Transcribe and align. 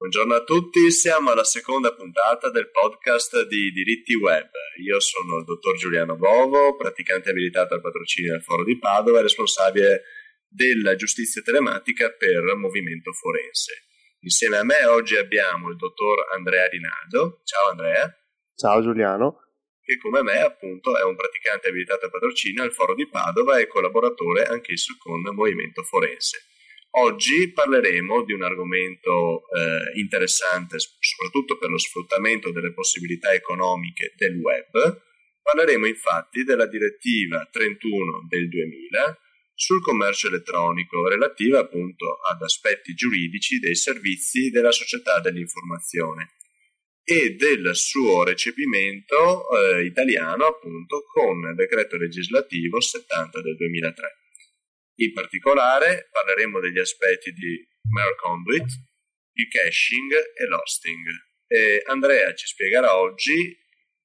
Buongiorno 0.00 0.34
a 0.34 0.44
tutti, 0.44 0.90
siamo 0.90 1.30
alla 1.30 1.44
seconda 1.44 1.92
puntata 1.92 2.48
del 2.48 2.70
podcast 2.70 3.46
di 3.48 3.70
diritti 3.70 4.14
web. 4.14 4.48
Io 4.82 4.98
sono 4.98 5.36
il 5.36 5.44
dottor 5.44 5.76
Giuliano 5.76 6.16
Bovo, 6.16 6.74
praticante 6.74 7.28
abilitato 7.28 7.74
al 7.74 7.82
patrocinio 7.82 8.32
del 8.32 8.42
Foro 8.42 8.64
di 8.64 8.78
Padova 8.78 9.18
e 9.18 9.22
responsabile 9.28 10.04
della 10.48 10.96
giustizia 10.96 11.42
telematica 11.42 12.08
per 12.12 12.40
Movimento 12.56 13.12
Forense. 13.12 13.88
Insieme 14.20 14.56
a 14.56 14.64
me 14.64 14.86
oggi 14.86 15.16
abbiamo 15.16 15.68
il 15.68 15.76
dottor 15.76 16.32
Andrea 16.34 16.66
Rinaldo. 16.66 17.42
Ciao 17.44 17.68
Andrea. 17.68 18.10
Ciao 18.56 18.80
Giuliano. 18.80 19.50
Che 19.82 19.98
come 19.98 20.22
me 20.22 20.40
appunto 20.40 20.96
è 20.96 21.02
un 21.02 21.14
praticante 21.14 21.68
abilitato 21.68 22.06
al 22.06 22.10
patrocinio 22.10 22.62
al 22.62 22.72
Foro 22.72 22.94
di 22.94 23.06
Padova 23.06 23.58
e 23.58 23.66
collaboratore 23.66 24.44
anch'esso 24.44 24.94
con 24.98 25.20
Movimento 25.34 25.82
Forense. 25.82 26.46
Oggi 26.92 27.52
parleremo 27.52 28.24
di 28.24 28.32
un 28.32 28.42
argomento 28.42 29.42
eh, 29.50 29.98
interessante 30.00 30.78
soprattutto 30.78 31.56
per 31.56 31.70
lo 31.70 31.78
sfruttamento 31.78 32.50
delle 32.50 32.72
possibilità 32.72 33.32
economiche 33.32 34.12
del 34.16 34.34
web. 34.36 35.00
Parleremo 35.40 35.86
infatti 35.86 36.42
della 36.42 36.66
direttiva 36.66 37.48
31 37.50 38.26
del 38.28 38.48
2000 38.48 39.18
sul 39.54 39.80
commercio 39.82 40.28
elettronico 40.28 41.06
relativa 41.06 41.60
appunto 41.60 42.18
ad 42.28 42.42
aspetti 42.42 42.94
giuridici 42.94 43.60
dei 43.60 43.76
servizi 43.76 44.50
della 44.50 44.72
società 44.72 45.20
dell'informazione 45.20 46.34
e 47.04 47.36
del 47.36 47.70
suo 47.76 48.24
recepimento 48.24 49.48
eh, 49.50 49.84
italiano 49.84 50.46
appunto 50.46 51.04
con 51.12 51.50
il 51.50 51.54
decreto 51.54 51.96
legislativo 51.96 52.80
70 52.80 53.42
del 53.42 53.54
2003. 53.56 54.19
In 55.00 55.14
particolare 55.14 56.08
parleremo 56.12 56.60
degli 56.60 56.78
aspetti 56.78 57.32
di 57.32 57.66
Mail 57.88 58.14
Conduit, 58.16 58.68
il 59.32 59.48
caching 59.48 60.12
e 60.12 60.46
l'hosting. 60.46 61.06
E 61.46 61.82
Andrea 61.86 62.34
ci 62.34 62.46
spiegherà 62.46 62.96
oggi 62.98 63.56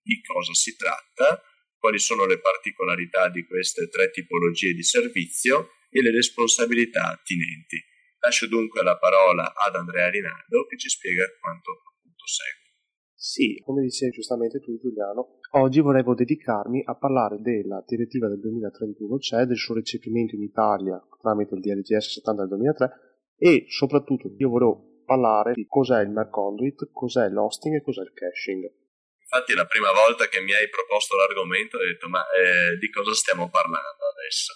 di 0.02 0.22
cosa 0.22 0.54
si 0.54 0.74
tratta, 0.78 1.44
quali 1.78 2.00
sono 2.00 2.26
le 2.26 2.40
particolarità 2.40 3.30
di 3.30 3.46
queste 3.46 3.90
tre 3.90 4.10
tipologie 4.10 4.74
di 4.74 4.84
servizio 4.84 5.72
e 5.90 6.02
le 6.02 6.12
responsabilità 6.12 7.12
attinenti. 7.12 7.84
Lascio 8.20 8.48
dunque 8.48 8.82
la 8.82 8.98
parola 8.98 9.54
ad 9.54 9.76
Andrea 9.76 10.10
Rinaldo 10.10 10.66
che 10.66 10.78
ci 10.78 10.88
spiega 10.88 11.26
quanto 11.42 11.72
appunto 11.72 12.26
segue. 12.26 12.65
Sì, 13.26 13.60
come 13.66 13.82
dicevi 13.82 14.12
giustamente 14.12 14.60
tu 14.60 14.78
Giuliano, 14.78 15.40
oggi 15.58 15.82
volevo 15.82 16.14
dedicarmi 16.14 16.84
a 16.86 16.94
parlare 16.94 17.42
della 17.42 17.84
direttiva 17.84 18.28
del 18.28 18.40
2031, 18.40 19.18
cioè 19.18 19.46
del 19.46 19.58
suo 19.58 19.74
recepimento 19.74 20.36
in 20.36 20.44
Italia 20.44 21.02
tramite 21.20 21.56
il 21.56 21.62
DLGS 21.62 22.22
70 22.22 22.42
del 22.42 22.50
2003 22.50 22.90
e 23.36 23.66
soprattutto 23.68 24.30
io 24.38 24.50
volevo 24.50 25.02
parlare 25.06 25.54
di 25.54 25.66
cos'è 25.66 26.04
il 26.04 26.12
Merconduit, 26.12 26.92
cos'è 26.92 27.28
l'hosting 27.30 27.78
e 27.78 27.82
cos'è 27.82 28.04
il 28.04 28.14
caching. 28.14 28.62
Infatti 29.18 29.56
la 29.56 29.66
prima 29.66 29.90
volta 29.92 30.28
che 30.28 30.40
mi 30.42 30.54
hai 30.54 30.70
proposto 30.70 31.18
l'argomento 31.18 31.78
ho 31.78 31.82
detto 31.82 32.08
ma 32.08 32.22
eh, 32.30 32.78
di 32.78 32.92
cosa 32.92 33.12
stiamo 33.16 33.50
parlando 33.50 34.06
adesso? 34.22 34.54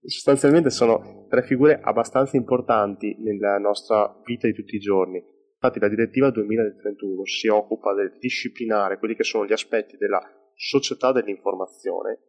Sostanzialmente 0.00 0.70
sono 0.70 1.26
tre 1.28 1.42
figure 1.42 1.80
abbastanza 1.82 2.36
importanti 2.36 3.16
nella 3.18 3.58
nostra 3.58 4.14
vita 4.24 4.46
di 4.46 4.54
tutti 4.54 4.76
i 4.76 4.78
giorni 4.78 5.34
Infatti 5.66 5.80
la 5.80 5.88
direttiva 5.88 6.30
2031 6.30 7.24
si 7.24 7.48
occupa 7.48 7.92
del 7.92 8.18
disciplinare 8.20 8.98
quelli 8.98 9.16
che 9.16 9.24
sono 9.24 9.44
gli 9.44 9.52
aspetti 9.52 9.96
della 9.96 10.20
società 10.54 11.10
dell'informazione, 11.10 12.20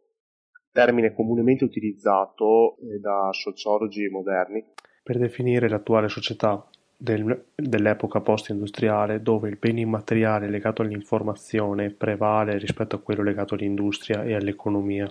termine 0.72 1.14
comunemente 1.14 1.62
utilizzato 1.62 2.78
eh, 2.78 2.98
da 2.98 3.28
sociologi 3.30 4.08
moderni 4.08 4.64
per 5.04 5.18
definire 5.18 5.68
l'attuale 5.68 6.08
società 6.08 6.68
del, 6.96 7.50
dell'epoca 7.54 8.20
post-industriale 8.20 9.22
dove 9.22 9.48
il 9.48 9.56
bene 9.56 9.82
immateriale 9.82 10.50
legato 10.50 10.82
all'informazione 10.82 11.90
prevale 11.92 12.58
rispetto 12.58 12.96
a 12.96 13.00
quello 13.00 13.22
legato 13.22 13.54
all'industria 13.54 14.24
e 14.24 14.34
all'economia. 14.34 15.08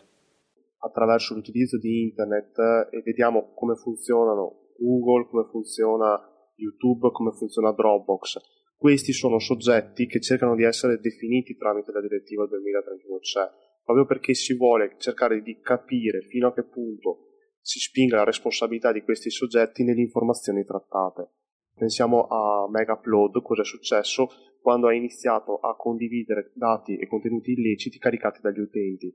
Attraverso 0.79 1.33
l'utilizzo 1.33 1.79
di 1.79 2.01
internet 2.01 2.57
e 2.91 2.97
eh, 2.97 3.01
vediamo 3.03 3.53
come 3.55 3.75
funzionano 3.75 4.73
Google, 4.77 5.29
come 5.29 5.45
funziona 5.49 6.35
YouTube, 6.57 7.11
come 7.11 7.31
funziona 7.31 7.71
Dropbox. 7.71 8.37
Questi 8.75 9.13
sono 9.13 9.39
soggetti 9.39 10.05
che 10.05 10.19
cercano 10.19 10.55
di 10.55 10.63
essere 10.63 10.99
definiti 10.99 11.55
tramite 11.55 11.91
la 11.91 12.01
direttiva 12.01 12.45
2031 12.45 13.19
CE, 13.19 13.49
proprio 13.83 14.05
perché 14.05 14.33
si 14.33 14.55
vuole 14.55 14.95
cercare 14.99 15.41
di 15.41 15.59
capire 15.61 16.21
fino 16.27 16.47
a 16.47 16.53
che 16.53 16.63
punto 16.63 17.25
si 17.61 17.79
spinga 17.79 18.17
la 18.17 18.23
responsabilità 18.23 18.91
di 18.91 19.01
questi 19.01 19.29
soggetti 19.29 19.83
nelle 19.83 20.01
informazioni 20.01 20.63
trattate. 20.63 21.31
Pensiamo 21.73 22.27
a 22.27 22.69
Megapload, 22.69 23.41
cosa 23.41 23.61
è 23.61 23.65
successo 23.65 24.29
quando 24.61 24.87
ha 24.87 24.93
iniziato 24.93 25.59
a 25.59 25.75
condividere 25.75 26.51
dati 26.53 26.97
e 26.97 27.07
contenuti 27.07 27.51
illeciti 27.51 27.99
caricati 27.99 28.41
dagli 28.41 28.59
utenti. 28.59 29.13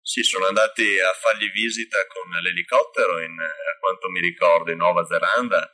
Sì, 0.00 0.22
sono 0.22 0.46
andati 0.46 0.82
a 0.82 1.12
fargli 1.12 1.50
visita 1.52 1.98
con 2.08 2.30
l'elicottero, 2.40 3.20
in, 3.20 3.36
a 3.38 3.78
quanto 3.78 4.08
mi 4.10 4.20
ricordo, 4.20 4.70
in 4.70 4.78
Nuova 4.78 5.04
Zelanda 5.04 5.68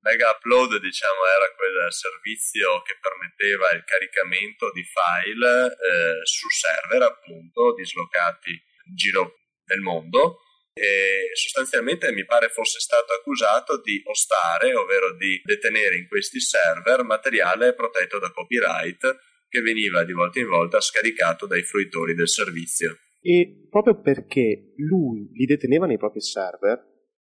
Mega 0.00 0.30
Upload 0.30 0.78
diciamo, 0.78 1.26
era 1.26 1.52
quel 1.54 1.92
servizio 1.92 2.82
che 2.82 2.98
permetteva 3.00 3.70
il 3.72 3.84
caricamento 3.84 4.70
di 4.72 4.84
file 4.84 5.66
eh, 5.72 6.24
su 6.24 6.48
server 6.48 7.02
appunto 7.02 7.74
dislocati 7.74 8.50
in 8.50 8.94
giro 8.94 9.34
nel 9.66 9.80
mondo 9.80 10.40
e 10.78 11.30
sostanzialmente 11.32 12.12
mi 12.12 12.26
pare 12.26 12.50
fosse 12.50 12.80
stato 12.80 13.14
accusato 13.14 13.80
di 13.80 14.00
ostare, 14.04 14.74
ovvero 14.74 15.16
di 15.16 15.40
detenere 15.42 15.96
in 15.96 16.06
questi 16.06 16.38
server 16.38 17.02
materiale 17.02 17.74
protetto 17.74 18.18
da 18.18 18.30
copyright 18.30 19.00
che 19.48 19.60
veniva 19.62 20.04
di 20.04 20.12
volta 20.12 20.38
in 20.38 20.48
volta 20.48 20.80
scaricato 20.80 21.46
dai 21.46 21.62
fruitori 21.62 22.14
del 22.14 22.28
servizio. 22.28 22.98
E 23.22 23.66
proprio 23.70 24.00
perché 24.00 24.74
lui 24.76 25.30
li 25.32 25.46
deteneva 25.46 25.86
nei 25.86 25.96
propri 25.96 26.20
server, 26.20 26.95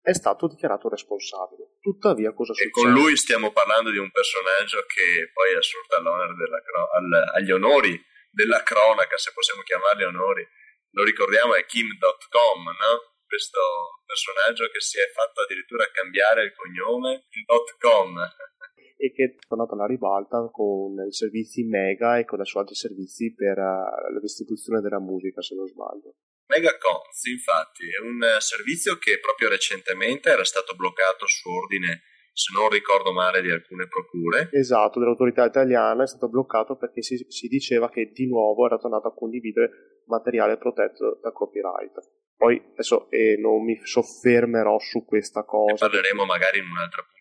è 0.08 0.14
stato 0.14 0.48
dichiarato 0.48 0.88
responsabile. 0.88 1.76
Tuttavia, 1.82 2.32
cosa 2.32 2.54
succede? 2.54 2.70
E 2.70 2.72
con 2.72 2.94
lui 2.96 3.18
stiamo 3.18 3.52
parlando 3.52 3.92
di 3.92 3.98
un 3.98 4.10
personaggio 4.10 4.80
che 4.88 5.28
poi 5.36 5.54
assurta 5.54 6.00
cro- 6.00 6.90
al, 6.96 7.12
agli 7.36 7.52
onori 7.52 7.92
della 8.32 8.64
cronaca, 8.64 9.18
se 9.18 9.34
possiamo 9.34 9.64
chiamarli 9.64 10.04
onori. 10.06 10.48
Lo 10.92 11.04
ricordiamo, 11.04 11.56
è 11.56 11.66
Kim.com, 11.66 12.64
no? 12.64 13.20
Questo 13.28 13.60
personaggio 14.06 14.72
che 14.72 14.80
si 14.80 14.98
è 14.98 15.12
fatto 15.12 15.42
addirittura 15.42 15.92
cambiare 15.92 16.44
il 16.44 16.54
cognome, 16.56 17.28
il 17.28 17.44
.com. 17.78 18.16
e 18.96 19.12
che 19.12 19.24
è 19.26 19.36
tornato 19.46 19.74
alla 19.74 19.88
ribalta 19.88 20.48
con 20.50 21.06
i 21.06 21.12
servizi 21.12 21.64
Mega 21.68 22.18
e 22.18 22.24
con 22.24 22.40
i 22.40 22.46
suoi 22.46 22.64
altri 22.64 22.80
servizi 22.80 23.36
per 23.36 23.58
uh, 23.58 24.14
la 24.14 24.20
distribuzione 24.22 24.80
della 24.80 25.02
musica, 25.02 25.42
se 25.42 25.54
non 25.54 25.68
sbaglio. 25.68 26.16
Megacons, 26.48 27.26
infatti, 27.26 27.84
è 27.92 28.02
un 28.02 28.24
eh, 28.24 28.40
servizio 28.40 28.98
che 28.98 29.20
proprio 29.20 29.50
recentemente 29.50 30.30
era 30.30 30.44
stato 30.44 30.76
bloccato 30.76 31.28
su 31.28 31.50
ordine, 31.50 32.04
se 32.32 32.54
non 32.56 32.70
ricordo 32.70 33.12
male, 33.12 33.42
di 33.42 33.52
alcune 33.52 33.88
procure. 33.88 34.50
Esatto, 34.52 35.00
dell'autorità 35.00 35.46
italiana 35.46 36.04
è 36.04 36.08
stato 36.08 36.30
bloccato 36.30 36.78
perché 36.78 37.02
si, 37.02 37.26
si 37.28 37.48
diceva 37.48 37.90
che 37.90 38.12
di 38.14 38.28
nuovo 38.28 38.66
era 38.66 38.78
tornato 38.78 39.08
a 39.08 39.14
condividere 39.14 40.04
materiale 40.08 40.58
protetto 40.58 41.20
da 41.22 41.32
copyright. 41.32 42.00
Poi 42.38 42.62
adesso 42.74 43.10
eh, 43.10 43.36
non 43.38 43.64
mi 43.64 43.80
soffermerò 43.84 44.78
su 44.80 45.04
questa 45.06 45.44
cosa. 45.44 45.74
Ne 45.74 45.78
parleremo 45.78 46.24
magari 46.24 46.60
in 46.60 46.66
un'altra 46.66 47.02
puntata. 47.02 47.17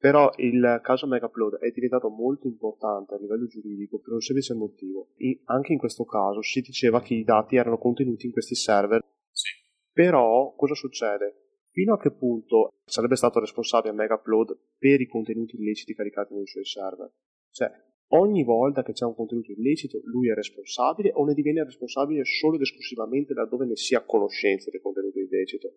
Però 0.00 0.30
il 0.36 0.80
caso 0.82 1.06
Megapload 1.06 1.58
è 1.58 1.70
diventato 1.72 2.08
molto 2.08 2.46
importante 2.46 3.12
a 3.12 3.18
livello 3.18 3.46
giuridico 3.46 3.98
per 3.98 4.14
un 4.14 4.20
semplice 4.22 4.54
motivo. 4.54 5.08
E 5.16 5.42
anche 5.44 5.74
in 5.74 5.78
questo 5.78 6.06
caso 6.06 6.40
si 6.40 6.62
diceva 6.62 7.02
che 7.02 7.12
i 7.12 7.22
dati 7.22 7.56
erano 7.56 7.76
contenuti 7.76 8.24
in 8.24 8.32
questi 8.32 8.54
server. 8.54 9.04
Sì. 9.30 9.50
Però 9.92 10.54
cosa 10.56 10.74
succede? 10.74 11.66
Fino 11.68 11.92
a 11.92 11.98
che 11.98 12.12
punto 12.12 12.70
sarebbe 12.82 13.14
stato 13.14 13.40
responsabile 13.40 13.92
Megapload 13.92 14.58
per 14.78 15.02
i 15.02 15.06
contenuti 15.06 15.56
illeciti 15.56 15.94
caricati 15.94 16.32
nei 16.32 16.46
suoi 16.46 16.64
server? 16.64 17.12
Cioè, 17.50 17.70
ogni 18.12 18.42
volta 18.42 18.82
che 18.82 18.92
c'è 18.92 19.04
un 19.04 19.14
contenuto 19.14 19.52
illecito 19.52 20.00
lui 20.04 20.30
è 20.30 20.34
responsabile 20.34 21.10
o 21.12 21.26
ne 21.26 21.34
diviene 21.34 21.62
responsabile 21.62 22.24
solo 22.24 22.54
ed 22.54 22.62
esclusivamente 22.62 23.34
laddove 23.34 23.66
ne 23.66 23.76
sia 23.76 23.98
a 23.98 24.04
conoscenza 24.06 24.70
del 24.70 24.80
contenuto 24.80 25.18
illecito? 25.18 25.74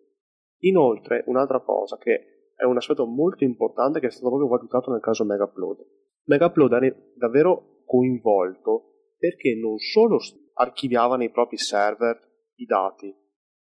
Inoltre, 0.60 1.24
un'altra 1.26 1.60
cosa 1.60 1.98
che 1.98 2.33
è 2.56 2.64
un 2.64 2.76
aspetto 2.76 3.06
molto 3.06 3.44
importante 3.44 4.00
che 4.00 4.06
è 4.06 4.10
stato 4.10 4.28
proprio 4.28 4.48
valutato 4.48 4.90
nel 4.90 5.00
caso 5.00 5.24
Megapload. 5.24 5.78
Megapload 6.24 6.72
è 6.82 6.96
davvero 7.16 7.82
coinvolto 7.84 9.12
perché 9.18 9.54
non 9.54 9.78
solo 9.78 10.18
archiviava 10.54 11.16
nei 11.16 11.30
propri 11.30 11.56
server 11.56 12.18
i 12.56 12.64
dati, 12.64 13.14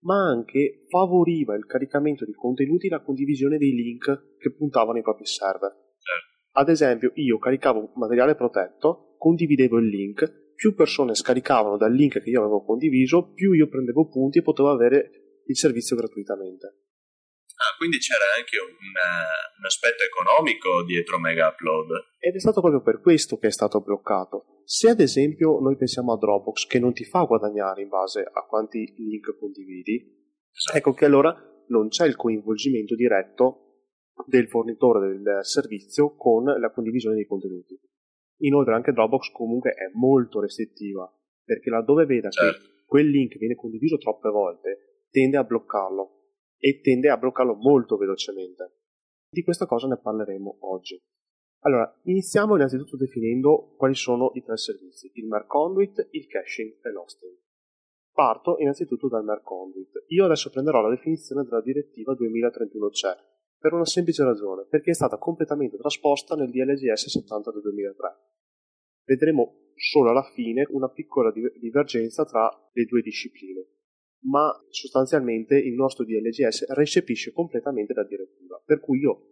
ma 0.03 0.29
anche 0.29 0.85
favoriva 0.89 1.55
il 1.55 1.67
caricamento 1.67 2.25
di 2.25 2.33
contenuti 2.33 2.87
e 2.87 2.91
la 2.91 3.03
condivisione 3.03 3.59
dei 3.59 3.73
link 3.73 4.37
che 4.39 4.53
puntavano 4.53 4.99
ai 4.99 5.03
propri 5.03 5.27
server. 5.27 5.71
Certo. 5.71 6.33
Ad 6.53 6.69
esempio, 6.69 7.13
io 7.15 7.39
caricavo 7.39 7.93
materiale 7.95 8.35
protetto, 8.35 9.15
condividevo 9.17 9.79
il 9.79 9.89
link, 9.89 10.53
più 10.55 10.75
persone 10.75 11.15
scaricavano 11.15 11.77
dal 11.77 11.93
link 11.93 12.21
che 12.21 12.31
io 12.31 12.41
avevo 12.41 12.63
condiviso, 12.63 13.33
più 13.33 13.53
io 13.53 13.69
prendevo 13.69 14.09
punti 14.09 14.39
e 14.39 14.43
potevo 14.43 14.71
avere 14.71 15.11
il 15.47 15.57
servizio 15.57 15.97
gratuitamente. 15.97 16.92
Ah, 17.63 17.77
quindi 17.79 17.99
c'era 17.99 18.27
anche 18.37 18.59
un, 18.59 18.75
un, 18.75 19.65
aspetto 19.65 20.03
economico 20.03 20.83
dietro 20.83 21.21
Mega 21.21 21.47
Upload. 21.47 22.19
Ed 22.19 22.35
è 22.35 22.41
stato 22.41 22.61
proprio 22.61 22.83
per 22.83 23.01
questo 23.01 23.39
che 23.39 23.47
è 23.47 23.53
stato 23.53 23.81
bloccato. 23.81 24.63
Se 24.65 24.89
ad 24.91 24.99
esempio 24.99 25.61
noi 25.61 25.77
pensiamo 25.77 26.13
a 26.13 26.19
Dropbox 26.19 26.67
che 26.67 26.81
non 26.81 26.93
ti 26.93 27.05
fa 27.05 27.23
guadagnare 27.23 27.83
in 27.83 27.89
base 27.89 28.23
a 28.23 28.45
quanti 28.47 28.93
link 28.99 29.39
condividi, 29.39 29.95
esatto. 30.51 30.77
ecco 30.77 30.93
che 30.93 31.05
allora 31.05 31.31
non 31.69 31.87
c'è 31.87 32.05
il 32.05 32.17
coinvolgimento 32.17 32.97
diretto 32.97 33.85
del 34.27 34.49
fornitore 34.49 35.07
del 35.07 35.39
servizio 35.43 36.17
con 36.17 36.43
la 36.43 36.71
condivisione 36.73 37.15
dei 37.15 37.27
contenuti. 37.27 37.79
Inoltre 38.39 38.75
anche 38.75 38.91
Dropbox 38.91 39.31
comunque 39.31 39.71
è 39.71 39.89
molto 39.93 40.41
restrittiva, 40.41 41.09
perché 41.45 41.71
laddove 41.71 42.07
veda 42.07 42.29
certo. 42.29 42.59
che 42.59 42.85
quel 42.87 43.09
link 43.09 43.39
viene 43.39 43.55
condiviso 43.55 43.99
troppe 43.99 44.31
volte, 44.31 45.07
tende 45.11 45.37
a 45.37 45.45
bloccarlo 45.45 46.22
e 46.65 46.81
tende 46.81 47.11
a 47.11 47.17
bloccarlo 47.17 47.55
molto 47.55 47.97
velocemente. 47.97 48.83
Di 49.29 49.43
questa 49.43 49.67
cosa 49.67 49.89
ne 49.89 49.99
parleremo 49.99 50.59
oggi. 50.61 50.97
Allora, 51.65 51.93
iniziamo 52.05 52.55
innanzitutto 52.55 52.97
definendo 52.97 53.75
quali 53.77 53.97
sono 53.97 54.31
i 54.35 54.45
tre 54.45 54.57
servizi, 54.57 55.11
il 55.15 55.27
Mer 55.27 55.47
Conduit, 55.47 56.09
il 56.13 56.29
caching 56.29 56.79
e 56.81 56.91
l'hosting. 56.93 57.37
Parto 58.13 58.59
innanzitutto 58.59 59.09
dal 59.09 59.25
Mer 59.25 59.43
Conduit. 59.43 60.05
Io 60.09 60.25
adesso 60.25 60.51
prenderò 60.51 60.81
la 60.83 60.91
definizione 60.91 61.43
della 61.43 61.61
direttiva 61.61 62.13
2031-CE 62.13 63.17
per 63.59 63.73
una 63.73 63.87
semplice 63.87 64.23
ragione, 64.23 64.65
perché 64.69 64.93
è 64.93 64.95
stata 64.95 65.19
completamente 65.19 65.77
trasposta 65.77 66.37
nel 66.37 66.51
DLGS 66.51 67.09
70 67.09 67.51
del 67.51 67.63
2003. 67.63 68.09
Vedremo 69.05 69.71
solo 69.75 70.11
alla 70.11 70.31
fine 70.33 70.65
una 70.71 70.89
piccola 70.89 71.33
divergenza 71.33 72.25
tra 72.25 72.49
le 72.73 72.85
due 72.85 73.03
discipline 73.03 73.67
ma 74.25 74.53
sostanzialmente 74.69 75.57
il 75.57 75.75
nostro 75.75 76.05
DLGS 76.05 76.71
recepisce 76.73 77.33
completamente 77.33 77.95
la 77.95 78.05
direttiva, 78.05 78.61
per 78.65 78.81
cui 78.81 79.01
io 79.01 79.29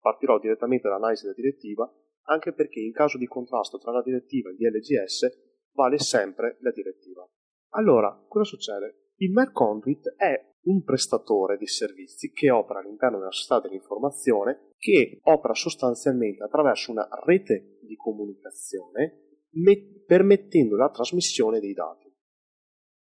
partirò 0.00 0.38
direttamente 0.38 0.88
dall'analisi 0.88 1.22
della 1.22 1.34
direttiva, 1.34 1.90
anche 2.26 2.52
perché 2.52 2.80
in 2.80 2.92
caso 2.92 3.18
di 3.18 3.26
contrasto 3.26 3.78
tra 3.78 3.92
la 3.92 4.02
direttiva 4.02 4.50
e 4.50 4.52
il 4.52 4.58
DLGS 4.58 5.70
vale 5.72 5.98
sempre 5.98 6.58
la 6.60 6.70
direttiva. 6.70 7.26
Allora, 7.70 8.24
cosa 8.28 8.44
succede? 8.44 9.12
Il 9.16 9.32
Mer 9.32 9.52
Conduit 9.52 10.14
è 10.16 10.52
un 10.64 10.82
prestatore 10.82 11.56
di 11.56 11.66
servizi 11.66 12.32
che 12.32 12.50
opera 12.50 12.80
all'interno 12.80 13.18
della 13.18 13.30
società 13.30 13.60
dell'informazione, 13.60 14.70
che 14.78 15.18
opera 15.22 15.54
sostanzialmente 15.54 16.42
attraverso 16.42 16.90
una 16.90 17.08
rete 17.24 17.78
di 17.82 17.96
comunicazione, 17.96 19.38
met- 19.50 20.04
permettendo 20.04 20.76
la 20.76 20.90
trasmissione 20.90 21.60
dei 21.60 21.72
dati. 21.72 22.12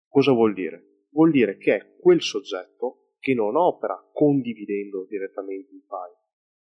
Cosa 0.07 0.31
vuol 0.31 0.53
dire? 0.53 0.90
Vuol 1.11 1.31
dire 1.31 1.57
che 1.57 1.75
è 1.75 1.95
quel 1.99 2.21
soggetto 2.21 3.15
che 3.19 3.33
non 3.33 3.55
opera 3.55 4.09
condividendo 4.11 5.05
direttamente 5.05 5.73
il 5.73 5.83
file, 5.87 6.17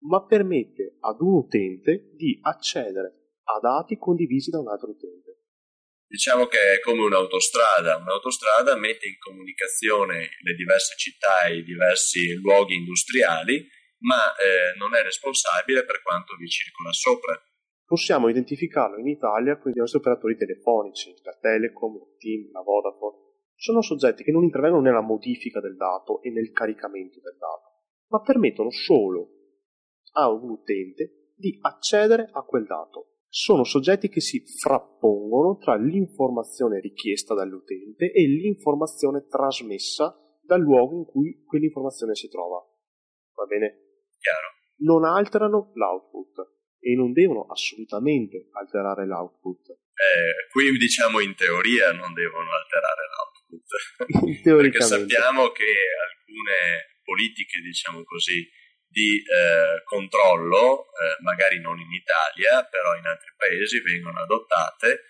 ma 0.08 0.24
permette 0.24 0.96
ad 1.00 1.20
un 1.20 1.34
utente 1.34 2.12
di 2.14 2.38
accedere 2.40 3.36
a 3.44 3.60
dati 3.60 3.96
condivisi 3.96 4.50
da 4.50 4.60
un 4.60 4.68
altro 4.68 4.90
utente. 4.90 5.28
Diciamo 6.08 6.46
che 6.46 6.56
è 6.76 6.80
come 6.80 7.02
un'autostrada, 7.02 7.98
un'autostrada 7.98 8.76
mette 8.76 9.08
in 9.08 9.18
comunicazione 9.18 10.30
le 10.40 10.54
diverse 10.54 10.94
città 10.96 11.44
e 11.44 11.58
i 11.58 11.64
diversi 11.64 12.32
luoghi 12.36 12.76
industriali, 12.76 13.68
ma 14.00 14.32
eh, 14.36 14.76
non 14.78 14.94
è 14.94 15.02
responsabile 15.02 15.84
per 15.84 16.00
quanto 16.00 16.34
vi 16.36 16.48
circola 16.48 16.92
sopra. 16.92 17.38
Possiamo 17.84 18.28
identificarlo 18.28 18.98
in 18.98 19.08
Italia 19.08 19.58
con 19.58 19.70
i 19.70 19.76
nostri 19.76 19.98
operatori 19.98 20.36
telefonici, 20.36 21.14
la 21.22 21.36
Telecom, 21.38 21.98
la 21.98 22.06
TIM, 22.16 22.52
la 22.52 22.62
Vodafone, 22.62 23.27
sono 23.58 23.82
soggetti 23.82 24.22
che 24.22 24.30
non 24.30 24.44
intervengono 24.44 24.82
nella 24.82 25.00
modifica 25.00 25.60
del 25.60 25.74
dato 25.74 26.22
e 26.22 26.30
nel 26.30 26.52
caricamento 26.52 27.18
del 27.20 27.36
dato, 27.36 27.82
ma 28.10 28.20
permettono 28.20 28.70
solo 28.70 29.30
a 30.12 30.30
un 30.30 30.50
utente 30.50 31.32
di 31.34 31.58
accedere 31.60 32.28
a 32.32 32.42
quel 32.42 32.66
dato. 32.66 33.16
Sono 33.28 33.64
soggetti 33.64 34.08
che 34.08 34.20
si 34.20 34.44
frappongono 34.46 35.56
tra 35.56 35.74
l'informazione 35.74 36.78
richiesta 36.78 37.34
dall'utente 37.34 38.12
e 38.12 38.26
l'informazione 38.26 39.26
trasmessa 39.26 40.16
dal 40.40 40.60
luogo 40.60 40.96
in 40.96 41.04
cui 41.04 41.42
quell'informazione 41.44 42.14
si 42.14 42.28
trova. 42.28 42.64
Va 43.34 43.44
bene? 43.44 44.06
Chiaro. 44.18 44.48
Non 44.78 45.04
alterano 45.04 45.72
l'output 45.74 46.58
e 46.78 46.94
non 46.94 47.12
devono 47.12 47.44
assolutamente 47.50 48.48
alterare 48.52 49.04
l'output. 49.04 49.68
Eh, 49.68 50.48
qui 50.52 50.70
diciamo 50.78 51.18
in 51.18 51.34
teoria 51.34 51.90
non 51.92 52.14
devono 52.14 52.54
alterare 52.54 53.02
l'output 53.02 53.27
perché 54.42 54.80
sappiamo 54.82 55.50
che 55.50 55.64
alcune 55.64 57.00
politiche, 57.02 57.60
diciamo 57.60 58.04
così, 58.04 58.46
di 58.88 59.22
eh, 59.22 59.82
controllo, 59.84 60.86
eh, 60.92 61.22
magari 61.22 61.60
non 61.60 61.78
in 61.78 61.92
Italia, 61.92 62.64
però 62.64 62.96
in 62.96 63.06
altri 63.06 63.32
paesi 63.36 63.80
vengono 63.80 64.20
adottate. 64.20 65.04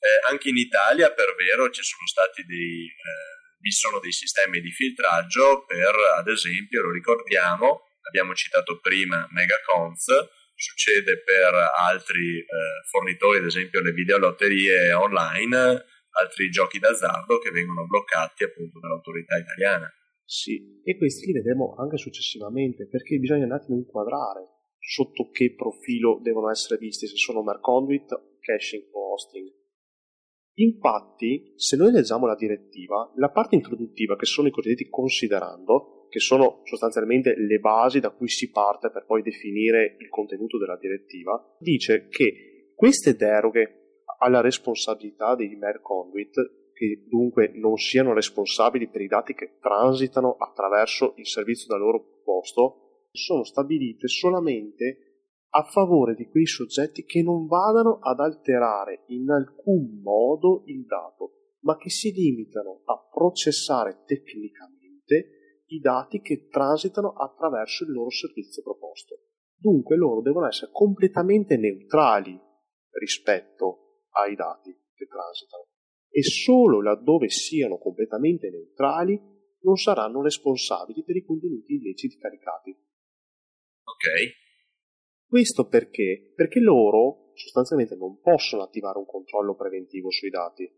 Eh, 0.00 0.30
anche 0.30 0.48
in 0.48 0.56
Italia, 0.56 1.12
per 1.12 1.34
vero, 1.36 1.70
ci 1.70 1.82
sono 1.82 2.06
stati 2.06 2.44
dei, 2.44 2.86
eh, 2.86 3.38
vi 3.60 3.70
sono 3.70 3.98
dei 3.98 4.12
sistemi 4.12 4.60
di 4.60 4.70
filtraggio 4.70 5.64
per, 5.64 5.94
ad 6.16 6.28
esempio, 6.28 6.82
lo 6.82 6.92
ricordiamo, 6.92 7.88
abbiamo 8.02 8.34
citato 8.34 8.78
prima 8.80 9.26
Megacons, 9.30 10.06
succede 10.54 11.22
per 11.22 11.54
altri 11.54 12.38
eh, 12.38 12.46
fornitori, 12.90 13.38
ad 13.38 13.44
esempio 13.44 13.80
le 13.80 13.92
videolotterie 13.92 14.92
online, 14.92 15.84
altri 16.22 16.50
giochi 16.50 16.78
d'azzardo 16.78 17.38
che 17.38 17.50
vengono 17.50 17.86
bloccati 17.86 18.44
appunto 18.44 18.78
dall'autorità 18.80 19.36
italiana. 19.36 19.90
Sì, 20.24 20.80
e 20.82 20.96
questi 20.96 21.26
li 21.26 21.32
vedremo 21.32 21.74
anche 21.78 21.96
successivamente 21.96 22.86
perché 22.86 23.16
bisogna 23.18 23.46
un 23.46 23.52
attimo 23.52 23.76
inquadrare 23.76 24.56
sotto 24.78 25.30
che 25.30 25.54
profilo 25.54 26.18
devono 26.22 26.50
essere 26.50 26.78
visti, 26.78 27.06
se 27.06 27.16
sono 27.16 27.42
Merconduit, 27.42 28.38
caching 28.40 28.84
o 28.92 29.12
hosting. 29.12 29.50
Infatti, 30.54 31.52
se 31.56 31.76
noi 31.76 31.92
leggiamo 31.92 32.26
la 32.26 32.34
direttiva, 32.34 33.12
la 33.16 33.30
parte 33.30 33.54
introduttiva, 33.54 34.16
che 34.16 34.26
sono 34.26 34.48
i 34.48 34.50
cosiddetti 34.50 34.88
considerando, 34.88 36.06
che 36.08 36.18
sono 36.18 36.62
sostanzialmente 36.64 37.34
le 37.36 37.58
basi 37.58 38.00
da 38.00 38.10
cui 38.10 38.28
si 38.28 38.50
parte 38.50 38.90
per 38.90 39.04
poi 39.04 39.22
definire 39.22 39.96
il 39.98 40.08
contenuto 40.08 40.58
della 40.58 40.76
direttiva, 40.76 41.56
dice 41.58 42.08
che 42.08 42.72
queste 42.74 43.14
deroghe 43.14 43.77
alla 44.18 44.40
responsabilità 44.40 45.34
dei 45.34 45.54
Mer 45.56 45.80
Conduit, 45.80 46.34
che 46.72 47.04
dunque 47.08 47.50
non 47.54 47.76
siano 47.76 48.12
responsabili 48.12 48.88
per 48.88 49.00
i 49.00 49.08
dati 49.08 49.34
che 49.34 49.58
transitano 49.60 50.36
attraverso 50.38 51.14
il 51.16 51.26
servizio 51.26 51.66
da 51.68 51.76
loro 51.76 52.04
proposto, 52.04 53.06
sono 53.10 53.42
stabilite 53.42 54.06
solamente 54.06 55.08
a 55.50 55.62
favore 55.64 56.14
di 56.14 56.28
quei 56.28 56.46
soggetti 56.46 57.04
che 57.04 57.22
non 57.22 57.46
vadano 57.46 57.98
ad 58.00 58.20
alterare 58.20 59.04
in 59.08 59.30
alcun 59.30 60.00
modo 60.02 60.62
il 60.66 60.84
dato, 60.84 61.56
ma 61.60 61.76
che 61.76 61.90
si 61.90 62.12
limitano 62.12 62.82
a 62.84 63.08
processare 63.10 64.02
tecnicamente 64.04 65.64
i 65.68 65.80
dati 65.80 66.20
che 66.20 66.48
transitano 66.48 67.12
attraverso 67.12 67.84
il 67.84 67.92
loro 67.92 68.10
servizio 68.10 68.62
proposto. 68.62 69.20
Dunque 69.56 69.96
loro 69.96 70.20
devono 70.20 70.46
essere 70.46 70.70
completamente 70.72 71.56
neutrali 71.56 72.38
rispetto 72.92 73.87
ai 74.18 74.34
dati 74.34 74.74
che 74.94 75.06
transitano 75.06 75.68
e 76.10 76.22
solo 76.22 76.82
laddove 76.82 77.28
siano 77.28 77.78
completamente 77.78 78.50
neutrali 78.50 79.36
non 79.60 79.76
saranno 79.76 80.22
responsabili 80.22 81.04
per 81.04 81.16
i 81.16 81.24
contenuti 81.24 81.74
illeciti 81.74 82.16
caricati. 82.16 82.70
Ok. 82.70 85.26
Questo 85.26 85.68
perché? 85.68 86.32
Perché 86.34 86.60
loro 86.60 87.32
sostanzialmente 87.34 87.96
non 87.96 88.20
possono 88.20 88.62
attivare 88.62 88.98
un 88.98 89.06
controllo 89.06 89.54
preventivo 89.54 90.10
sui 90.10 90.30
dati, 90.30 90.68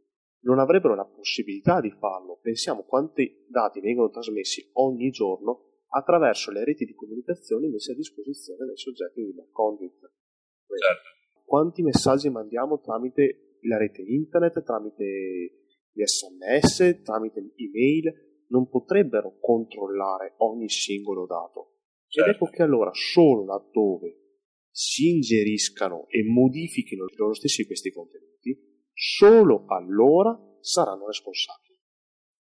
non 0.43 0.59
avrebbero 0.59 0.95
la 0.95 1.05
possibilità 1.05 1.81
di 1.81 1.91
farlo. 1.91 2.39
Pensiamo 2.43 2.85
quanti 2.85 3.47
dati 3.49 3.81
vengono 3.81 4.11
trasmessi 4.11 4.71
ogni 4.75 5.11
giorno 5.11 5.69
attraverso 5.89 6.51
le 6.51 6.65
reti 6.65 6.85
di 6.85 6.95
comunicazione 6.95 7.69
messe 7.69 7.93
a 7.93 7.97
disposizione 7.97 8.67
dai 8.67 8.77
soggetti 8.77 9.23
di 9.23 9.35
conduit. 9.53 10.01
Certo 10.01 11.20
quanti 11.51 11.83
messaggi 11.83 12.31
mandiamo 12.31 12.79
tramite 12.79 13.59
la 13.63 13.77
rete 13.77 14.03
internet, 14.03 14.63
tramite 14.63 15.67
gli 15.91 16.01
sms, 16.01 17.03
tramite 17.03 17.41
email, 17.57 18.45
non 18.51 18.69
potrebbero 18.69 19.37
controllare 19.41 20.35
ogni 20.37 20.69
singolo 20.69 21.27
dato. 21.27 21.79
Certo. 22.07 22.31
Ed 22.31 22.37
ecco 22.37 22.47
che 22.47 22.63
allora 22.63 22.93
solo 22.93 23.45
laddove 23.45 24.45
si 24.71 25.11
ingeriscano 25.11 26.07
e 26.07 26.23
modifichino 26.23 27.07
loro 27.17 27.35
stessi 27.35 27.67
questi 27.67 27.91
contenuti, 27.91 28.57
solo 28.93 29.65
allora 29.67 30.39
saranno 30.61 31.09
responsabili. 31.09 31.75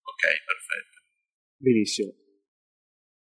Ok, 0.05 0.23
perfetto. 0.47 0.99
Benissimo. 1.57 2.15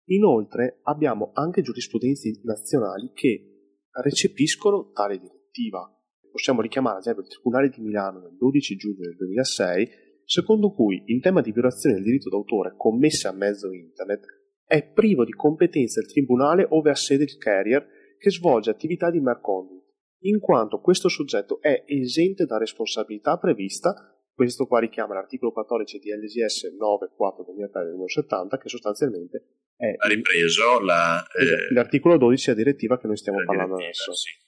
Inoltre 0.06 0.80
abbiamo 0.82 1.30
anche 1.34 1.62
giurisprudenze 1.62 2.42
nazionali 2.44 3.12
che 3.14 3.82
recepiscono 4.02 4.90
tale 4.92 5.20
direttiva 5.20 5.35
direttiva. 5.56 5.90
Possiamo 6.30 6.62
richiamare 6.62 6.98
ad 6.98 7.02
esempio 7.02 7.24
il 7.24 7.30
Tribunale 7.30 7.70
di 7.70 7.82
Milano 7.82 8.20
del 8.20 8.36
12 8.38 8.76
giugno 8.76 9.00
del 9.00 9.16
2006, 9.16 9.90
secondo 10.26 10.74
cui 10.74 11.02
in 11.06 11.22
tema 11.22 11.42
di 11.42 11.54
violazione 11.54 11.96
del 11.96 12.04
diritto 12.04 12.30
d'autore 12.30 12.74
commesse 12.76 13.28
a 13.28 13.32
mezzo 13.32 13.72
internet 13.72 14.26
è 14.68 14.84
privo 14.84 15.24
di 15.24 15.32
competenza 15.32 16.02
il 16.02 16.08
tribunale 16.08 16.66
ove 16.68 16.90
ha 16.90 16.96
sede 16.96 17.24
il 17.24 17.38
carrier 17.38 17.88
che 18.18 18.32
svolge 18.32 18.72
attività 18.72 19.12
di 19.12 19.20
merconduit, 19.20 19.84
in 20.24 20.40
quanto 20.40 20.80
questo 20.80 21.08
soggetto 21.08 21.62
è 21.62 21.84
esente 21.86 22.46
da 22.46 22.58
responsabilità 22.58 23.38
prevista, 23.38 23.94
questo 24.34 24.66
qua 24.66 24.80
richiama 24.80 25.14
l'articolo 25.14 25.52
14 25.52 26.00
di 26.00 26.10
LGS 26.10 26.76
94 26.78 27.44
2070 27.44 28.58
che 28.58 28.68
sostanzialmente 28.68 29.46
è 29.78 29.94
ha 29.96 30.08
ripreso 30.08 30.80
la, 30.80 31.24
eh, 31.28 31.74
l'articolo 31.74 32.18
12 32.18 32.46
della 32.46 32.58
direttiva 32.58 32.98
che 32.98 33.08
noi 33.08 33.18
stiamo 33.18 33.44
parlando 33.46 33.76
adesso. 33.76 34.14
Sì. 34.14 34.45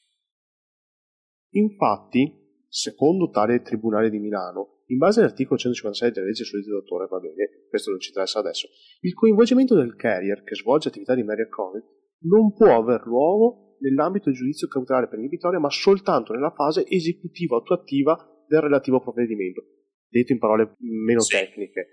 Infatti, 1.51 2.65
secondo 2.67 3.29
tale 3.29 3.61
Tribunale 3.61 4.09
di 4.09 4.19
Milano, 4.19 4.83
in 4.87 4.97
base 4.97 5.19
all'articolo 5.19 5.57
156 5.57 6.11
della 6.11 6.27
legge 6.27 6.43
sul 6.43 6.59
diritto 6.59 6.79
d'autore, 6.79 7.07
va 7.07 7.19
bene, 7.19 7.65
questo 7.69 7.89
non 7.89 7.99
ci 7.99 8.09
interessa 8.09 8.39
adesso, 8.39 8.67
il 9.01 9.13
coinvolgimento 9.13 9.75
del 9.75 9.95
carrier 9.95 10.43
che 10.43 10.55
svolge 10.55 10.87
attività 10.89 11.13
di 11.13 11.23
media 11.23 11.47
credit 11.47 11.95
non 12.19 12.53
può 12.53 12.77
aver 12.77 13.05
luogo 13.05 13.75
nell'ambito 13.79 14.29
del 14.29 14.37
giudizio 14.37 14.67
cautelare 14.67 15.07
per 15.07 15.19
inibitoria, 15.19 15.59
ma 15.59 15.69
soltanto 15.69 16.33
nella 16.33 16.51
fase 16.51 16.85
esecutiva 16.87 17.57
attuativa 17.57 18.15
del 18.47 18.61
relativo 18.61 19.01
provvedimento. 19.01 19.61
Detto 20.07 20.31
in 20.31 20.39
parole 20.39 20.75
meno 20.79 21.19
sì. 21.19 21.35
tecniche, 21.35 21.87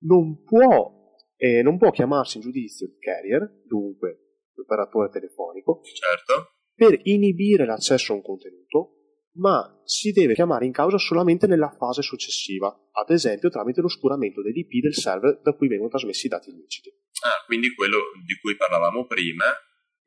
non 0.00 0.42
può, 0.42 1.14
eh, 1.36 1.62
non 1.62 1.78
può 1.78 1.90
chiamarsi 1.90 2.36
in 2.36 2.42
giudizio 2.42 2.86
il 2.86 2.98
carrier, 2.98 3.62
dunque 3.64 4.50
l'operatore 4.54 5.08
telefonico, 5.08 5.80
certo. 5.82 6.52
Per 6.76 7.00
inibire 7.04 7.64
l'accesso 7.64 8.12
a 8.12 8.16
un 8.16 8.22
contenuto 8.22 8.96
ma 9.36 9.82
si 9.84 10.12
deve 10.12 10.34
chiamare 10.34 10.66
in 10.66 10.72
causa 10.72 10.98
solamente 10.98 11.46
nella 11.46 11.70
fase 11.70 12.02
successiva, 12.02 12.68
ad 12.92 13.10
esempio 13.10 13.50
tramite 13.50 13.80
l'oscuramento 13.80 14.42
dell'IP 14.42 14.80
del 14.80 14.94
server 14.94 15.40
da 15.42 15.52
cui 15.52 15.68
vengono 15.68 15.90
trasmessi 15.90 16.26
i 16.26 16.28
dati 16.30 16.50
illeciti. 16.50 16.90
Ah, 17.24 17.44
quindi 17.44 17.74
quello 17.74 17.98
di 18.24 18.34
cui 18.40 18.56
parlavamo 18.56 19.06
prima. 19.06 19.44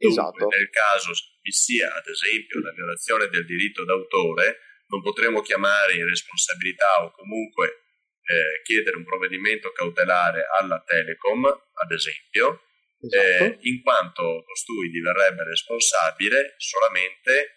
Esatto. 0.01 0.47
nel 0.47 0.69
caso 0.69 1.11
vi 1.41 1.51
sia, 1.51 1.93
ad 1.93 2.07
esempio, 2.07 2.61
la 2.61 2.71
violazione 2.71 3.27
del 3.27 3.45
diritto 3.45 3.83
d'autore, 3.83 4.59
non 4.87 5.01
potremo 5.01 5.41
chiamare 5.41 5.95
in 5.95 6.07
responsabilità 6.07 7.03
o 7.03 7.11
comunque 7.11 7.83
eh, 8.23 8.61
chiedere 8.63 8.95
un 8.95 9.03
provvedimento 9.03 9.71
cautelare 9.73 10.45
alla 10.57 10.81
Telecom, 10.85 11.43
ad 11.45 11.91
esempio, 11.91 12.61
esatto. 12.99 13.43
eh, 13.43 13.57
in 13.61 13.81
quanto 13.81 14.43
costui 14.45 14.89
diverrebbe 14.89 15.43
responsabile 15.43 16.55
solamente 16.57 17.55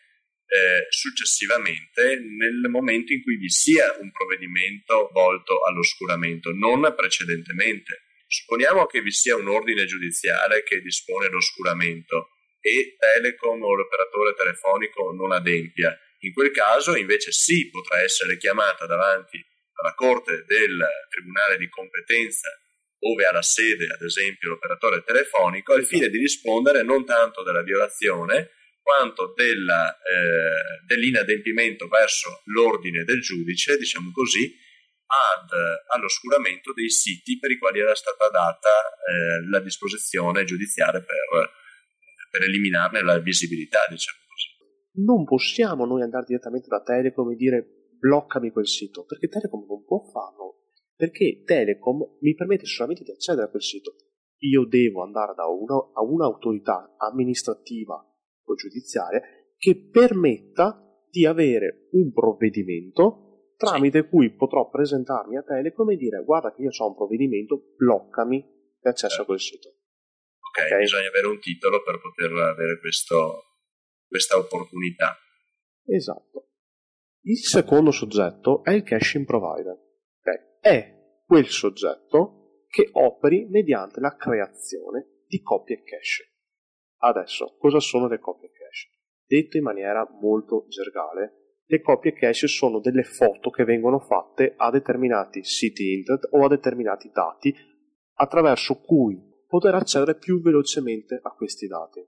eh, 0.52 0.86
successivamente 0.90 2.16
nel 2.16 2.68
momento 2.68 3.12
in 3.12 3.22
cui 3.22 3.36
vi 3.36 3.48
sia 3.48 3.96
un 3.98 4.10
provvedimento 4.10 5.08
volto 5.12 5.60
all'oscuramento, 5.66 6.52
non 6.52 6.92
precedentemente. 6.94 8.02
Supponiamo 8.26 8.86
che 8.86 9.00
vi 9.00 9.10
sia 9.10 9.36
un 9.36 9.48
ordine 9.48 9.86
giudiziale 9.86 10.62
che 10.62 10.80
dispone 10.80 11.28
l'oscuramento 11.28 12.28
e 12.60 12.96
Telecom 12.98 13.62
o 13.62 13.74
l'operatore 13.74 14.34
telefonico 14.34 15.12
non 15.12 15.32
adempia. 15.32 15.98
In 16.20 16.32
quel 16.32 16.50
caso 16.50 16.96
invece 16.96 17.32
sì, 17.32 17.68
potrà 17.70 18.00
essere 18.00 18.36
chiamata 18.36 18.86
davanti 18.86 19.42
alla 19.80 19.94
Corte 19.94 20.44
del 20.46 20.86
Tribunale 21.08 21.56
di 21.56 21.68
competenza 21.68 22.48
ove 23.04 23.26
ha 23.26 23.32
la 23.32 23.42
sede, 23.42 23.86
ad 23.86 24.02
esempio, 24.02 24.50
l'operatore 24.50 25.02
telefonico, 25.02 25.72
al 25.72 25.84
fine 25.84 26.08
di 26.08 26.18
rispondere 26.18 26.82
non 26.82 27.04
tanto 27.04 27.42
della 27.42 27.62
violazione, 27.62 28.50
quanto 28.82 29.32
della, 29.34 29.96
eh, 29.96 30.84
dell'inadempimento 30.86 31.88
verso 31.88 32.42
l'ordine 32.46 33.04
del 33.04 33.20
giudice, 33.20 33.76
diciamo 33.76 34.10
così, 34.12 34.52
ad, 35.06 35.50
all'oscuramento 35.94 36.72
dei 36.72 36.90
siti 36.90 37.38
per 37.38 37.50
i 37.50 37.58
quali 37.58 37.80
era 37.80 37.94
stata 37.94 38.28
data 38.28 38.68
eh, 38.68 39.48
la 39.50 39.60
disposizione 39.60 40.44
giudiziaria 40.44 41.00
per, 41.00 41.50
per, 42.30 42.42
eliminarne 42.42 43.02
la 43.02 43.18
visibilità, 43.18 43.80
diciamo 43.88 44.18
così. 44.26 45.04
Non 45.04 45.24
possiamo 45.24 45.86
noi 45.86 46.02
andare 46.02 46.24
direttamente 46.26 46.68
da 46.68 46.82
Telecom 46.82 47.30
e 47.30 47.36
dire 47.36 47.66
bloccami 47.98 48.50
quel 48.50 48.66
sito, 48.66 49.04
perché 49.04 49.28
Telecom 49.28 49.64
non 49.66 49.84
può 49.84 50.00
farlo, 50.10 50.71
perché 50.94 51.42
Telecom 51.44 52.18
mi 52.20 52.34
permette 52.34 52.66
solamente 52.66 53.02
di 53.02 53.10
accedere 53.10 53.46
a 53.46 53.50
quel 53.50 53.62
sito. 53.62 53.94
Io 54.38 54.66
devo 54.66 55.02
andare 55.02 55.34
da 55.34 55.46
una, 55.46 55.76
a 55.92 56.02
un'autorità 56.02 56.96
amministrativa 56.98 57.94
o 57.94 58.54
giudiziaria 58.54 59.20
che 59.56 59.88
permetta 59.90 60.82
di 61.08 61.26
avere 61.26 61.88
un 61.92 62.12
provvedimento 62.12 63.54
tramite 63.56 64.08
cui 64.08 64.34
potrò 64.34 64.68
presentarmi 64.68 65.36
a 65.36 65.42
Telecom 65.42 65.90
e 65.90 65.96
dire 65.96 66.24
guarda 66.24 66.52
che 66.52 66.62
io 66.62 66.70
ho 66.76 66.88
un 66.88 66.96
provvedimento, 66.96 67.74
bloccami 67.76 68.44
l'accesso 68.80 69.22
a 69.22 69.24
quel 69.24 69.38
sito. 69.38 69.68
Ok, 69.68 70.64
okay? 70.64 70.78
bisogna 70.80 71.08
avere 71.08 71.28
un 71.28 71.38
titolo 71.38 71.82
per 71.82 72.00
poter 72.00 72.32
avere 72.32 72.80
questo, 72.80 73.44
questa 74.08 74.36
opportunità. 74.36 75.16
Esatto. 75.86 76.48
Il 77.22 77.38
secondo 77.38 77.92
soggetto 77.92 78.64
è 78.64 78.72
il 78.72 78.82
caching 78.82 79.24
provider. 79.24 79.78
È 80.64 81.24
quel 81.26 81.48
soggetto 81.48 82.66
che 82.68 82.88
operi 82.92 83.48
mediante 83.48 83.98
la 83.98 84.14
creazione 84.14 85.24
di 85.26 85.42
copie 85.42 85.82
cache. 85.82 86.34
Adesso, 86.98 87.56
cosa 87.58 87.80
sono 87.80 88.06
le 88.06 88.20
copie 88.20 88.52
cache? 88.52 88.90
Detto 89.26 89.56
in 89.56 89.64
maniera 89.64 90.08
molto 90.20 90.66
gergale, 90.68 91.56
le 91.64 91.80
copie 91.80 92.12
cache 92.12 92.46
sono 92.46 92.78
delle 92.78 93.02
foto 93.02 93.50
che 93.50 93.64
vengono 93.64 93.98
fatte 93.98 94.54
a 94.56 94.70
determinati 94.70 95.42
siti 95.42 95.94
internet 95.94 96.28
o 96.30 96.44
a 96.44 96.48
determinati 96.48 97.10
dati 97.12 97.52
attraverso 98.18 98.78
cui 98.82 99.20
poter 99.48 99.74
accedere 99.74 100.16
più 100.16 100.40
velocemente 100.40 101.18
a 101.20 101.30
questi 101.32 101.66
dati. 101.66 102.06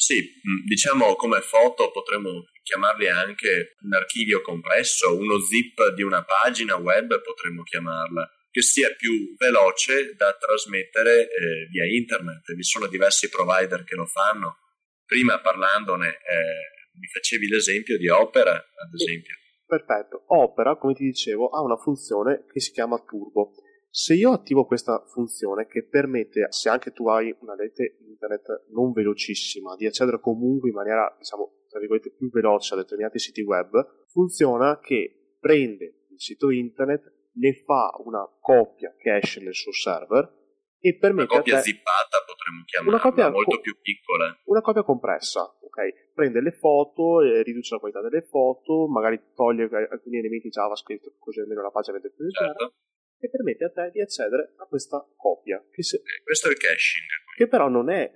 Sì, 0.00 0.16
mm, 0.16 0.64
diciamo 0.64 1.14
come 1.14 1.42
foto 1.42 1.90
potremmo 1.90 2.46
chiamarli 2.62 3.06
anche 3.10 3.74
un 3.82 3.92
archivio 3.92 4.40
compresso, 4.40 5.14
uno 5.14 5.38
zip 5.40 5.92
di 5.92 6.02
una 6.02 6.24
pagina 6.24 6.76
web 6.76 7.20
potremmo 7.20 7.62
chiamarla 7.64 8.26
che 8.50 8.62
sia 8.62 8.94
più 8.96 9.34
veloce 9.36 10.14
da 10.16 10.34
trasmettere 10.40 11.28
eh, 11.28 11.66
via 11.70 11.84
internet. 11.84 12.50
Vi 12.54 12.62
sono 12.62 12.86
diversi 12.86 13.28
provider 13.28 13.84
che 13.84 13.94
lo 13.94 14.06
fanno. 14.06 14.56
Prima 15.04 15.38
parlandone 15.38 16.08
eh, 16.08 16.96
mi 16.98 17.06
facevi 17.06 17.46
l'esempio 17.46 17.98
di 17.98 18.08
Opera, 18.08 18.52
ad 18.52 18.94
esempio. 18.94 19.36
Perfetto. 19.66 20.24
Opera, 20.28 20.78
come 20.78 20.94
ti 20.94 21.04
dicevo, 21.04 21.50
ha 21.50 21.60
una 21.60 21.76
funzione 21.76 22.46
che 22.50 22.60
si 22.60 22.72
chiama 22.72 22.96
Turbo. 23.04 23.52
Se 23.92 24.14
io 24.14 24.30
attivo 24.30 24.66
questa 24.66 25.04
funzione 25.12 25.66
che 25.66 25.84
permette, 25.84 26.46
se 26.50 26.68
anche 26.68 26.92
tu 26.92 27.08
hai 27.08 27.34
una 27.40 27.56
rete 27.56 27.98
internet 28.06 28.66
non 28.70 28.92
velocissima, 28.92 29.74
di 29.74 29.84
accedere 29.84 30.20
comunque 30.20 30.68
in 30.68 30.76
maniera, 30.76 31.12
diciamo, 31.18 31.64
tra 31.68 31.80
virgolette, 31.80 32.12
più 32.12 32.30
veloce 32.30 32.74
a 32.74 32.76
determinati 32.76 33.18
siti 33.18 33.42
web, 33.42 34.06
funziona 34.06 34.78
che 34.78 35.34
prende 35.40 36.06
il 36.08 36.20
sito 36.20 36.50
internet, 36.50 37.02
ne 37.32 37.64
fa 37.64 37.90
una 38.04 38.24
copia 38.40 38.94
cache 38.96 39.40
nel 39.40 39.54
suo 39.54 39.72
server 39.72 40.38
e 40.78 40.96
permette 40.96 41.32
una 41.32 41.42
copia 41.42 41.56
te... 41.56 41.62
zippata 41.62 42.22
potremmo 42.24 42.62
chiamarla, 42.64 42.94
una 42.94 43.02
copia 43.02 43.30
molto 43.30 43.56
co- 43.56 43.60
più 43.60 43.76
piccola. 43.80 44.40
Una 44.44 44.60
copia 44.60 44.84
compressa, 44.84 45.42
ok? 45.42 46.12
Prende 46.14 46.40
le 46.40 46.52
foto, 46.52 47.22
e 47.22 47.42
riduce 47.42 47.74
la 47.74 47.80
qualità 47.80 48.00
delle 48.00 48.22
foto, 48.22 48.86
magari 48.86 49.20
toglie 49.34 49.68
alcuni 49.90 50.18
elementi 50.18 50.48
JavaScript 50.48 51.18
così 51.18 51.40
almeno 51.40 51.62
la 51.62 51.70
pagina 51.70 51.96
vede 51.96 52.14
più 52.14 52.30
certo. 52.30 52.74
E 53.20 53.28
permette 53.28 53.64
a 53.64 53.70
te 53.70 53.90
di 53.92 54.00
accedere 54.00 54.54
a 54.56 54.66
questa 54.66 55.06
copia. 55.16 55.62
Che 55.70 55.82
se... 55.82 55.98
okay, 55.98 56.22
questo 56.24 56.48
è 56.48 56.50
il 56.50 56.56
caching. 56.56 57.06
Che 57.36 57.46
però 57.46 57.68
non 57.68 57.90
è 57.90 58.10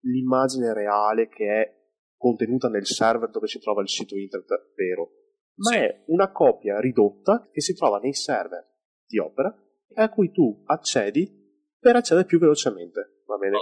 l'immagine 0.00 0.72
reale 0.72 1.28
che 1.28 1.46
è 1.46 1.74
contenuta 2.16 2.68
nel 2.68 2.86
server 2.86 3.30
dove 3.30 3.46
si 3.46 3.60
trova 3.60 3.82
il 3.82 3.88
sito 3.88 4.16
internet 4.16 4.72
vero 4.74 5.10
ma 5.56 5.70
sì. 5.70 5.76
è 5.76 6.04
una 6.06 6.30
copia 6.32 6.80
ridotta 6.80 7.48
che 7.50 7.60
si 7.60 7.74
trova 7.74 7.98
nei 7.98 8.12
server 8.12 8.64
di 9.06 9.18
Opera 9.18 9.54
e 9.88 10.02
a 10.02 10.10
cui 10.10 10.30
tu 10.30 10.62
accedi 10.66 11.44
per 11.78 11.96
accedere 11.96 12.26
più 12.26 12.38
velocemente. 12.38 13.22
Va 13.26 13.36
bene? 13.36 13.56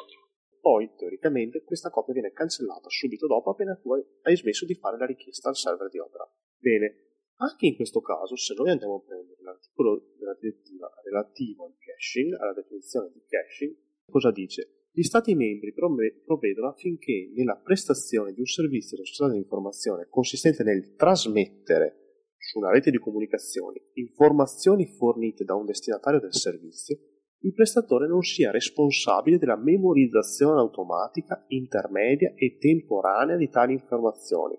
Poi, 0.61 0.91
teoricamente, 0.97 1.63
questa 1.63 1.91
copia 1.91 2.15
viene 2.15 2.33
cancellata 2.33 2.89
subito 2.89 3.27
dopo 3.27 3.51
appena 3.51 3.77
tu 3.77 3.93
hai 3.93 4.37
smesso 4.37 4.65
di 4.65 4.75
fare 4.75 4.97
la 4.97 5.07
richiesta 5.07 5.49
al 5.49 5.57
server 5.57 5.91
di 5.91 5.99
Opera. 5.99 6.29
Bene, 6.57 7.05
anche 7.37 7.67
in 7.67 7.77
questo 7.77 8.01
caso, 8.01 8.37
se 8.37 8.55
noi 8.55 8.71
andiamo 8.71 8.97
a 8.97 9.03
prendere 9.07 9.43
l'articolo 9.43 10.14
della 10.35 10.53
direttiva 10.55 10.91
relativo 11.03 11.67
al 11.67 11.75
caching, 11.79 12.35
alla 12.35 12.53
definizione 12.53 13.11
di 13.13 13.23
caching, 13.27 13.75
cosa 14.11 14.31
dice? 14.31 14.89
Gli 14.93 15.03
Stati 15.03 15.35
membri 15.35 15.73
provvedono 15.73 16.69
affinché 16.69 17.31
nella 17.35 17.57
prestazione 17.57 18.33
di 18.33 18.41
un 18.41 18.47
servizio 18.47 18.97
di 18.97 19.05
società 19.05 19.33
di 19.33 19.39
informazione 19.39 20.07
consistente 20.09 20.63
nel 20.63 20.95
trasmettere 20.95 22.03
su 22.39 22.59
una 22.59 22.71
rete 22.71 22.91
di 22.91 22.99
comunicazioni 22.99 23.81
informazioni 23.95 24.87
fornite 24.87 25.45
da 25.45 25.55
un 25.55 25.65
destinatario 25.65 26.21
del 26.21 26.35
servizio, 26.35 26.99
il 27.41 27.53
prestatore 27.53 28.07
non 28.07 28.23
sia 28.23 28.51
responsabile 28.51 29.39
della 29.39 29.57
memorizzazione 29.57 30.61
automatica, 30.61 31.45
intermedia 31.49 32.33
e 32.35 32.57
temporanea 32.59 33.37
di 33.37 33.49
tali 33.51 33.73
informazioni, 33.73 34.57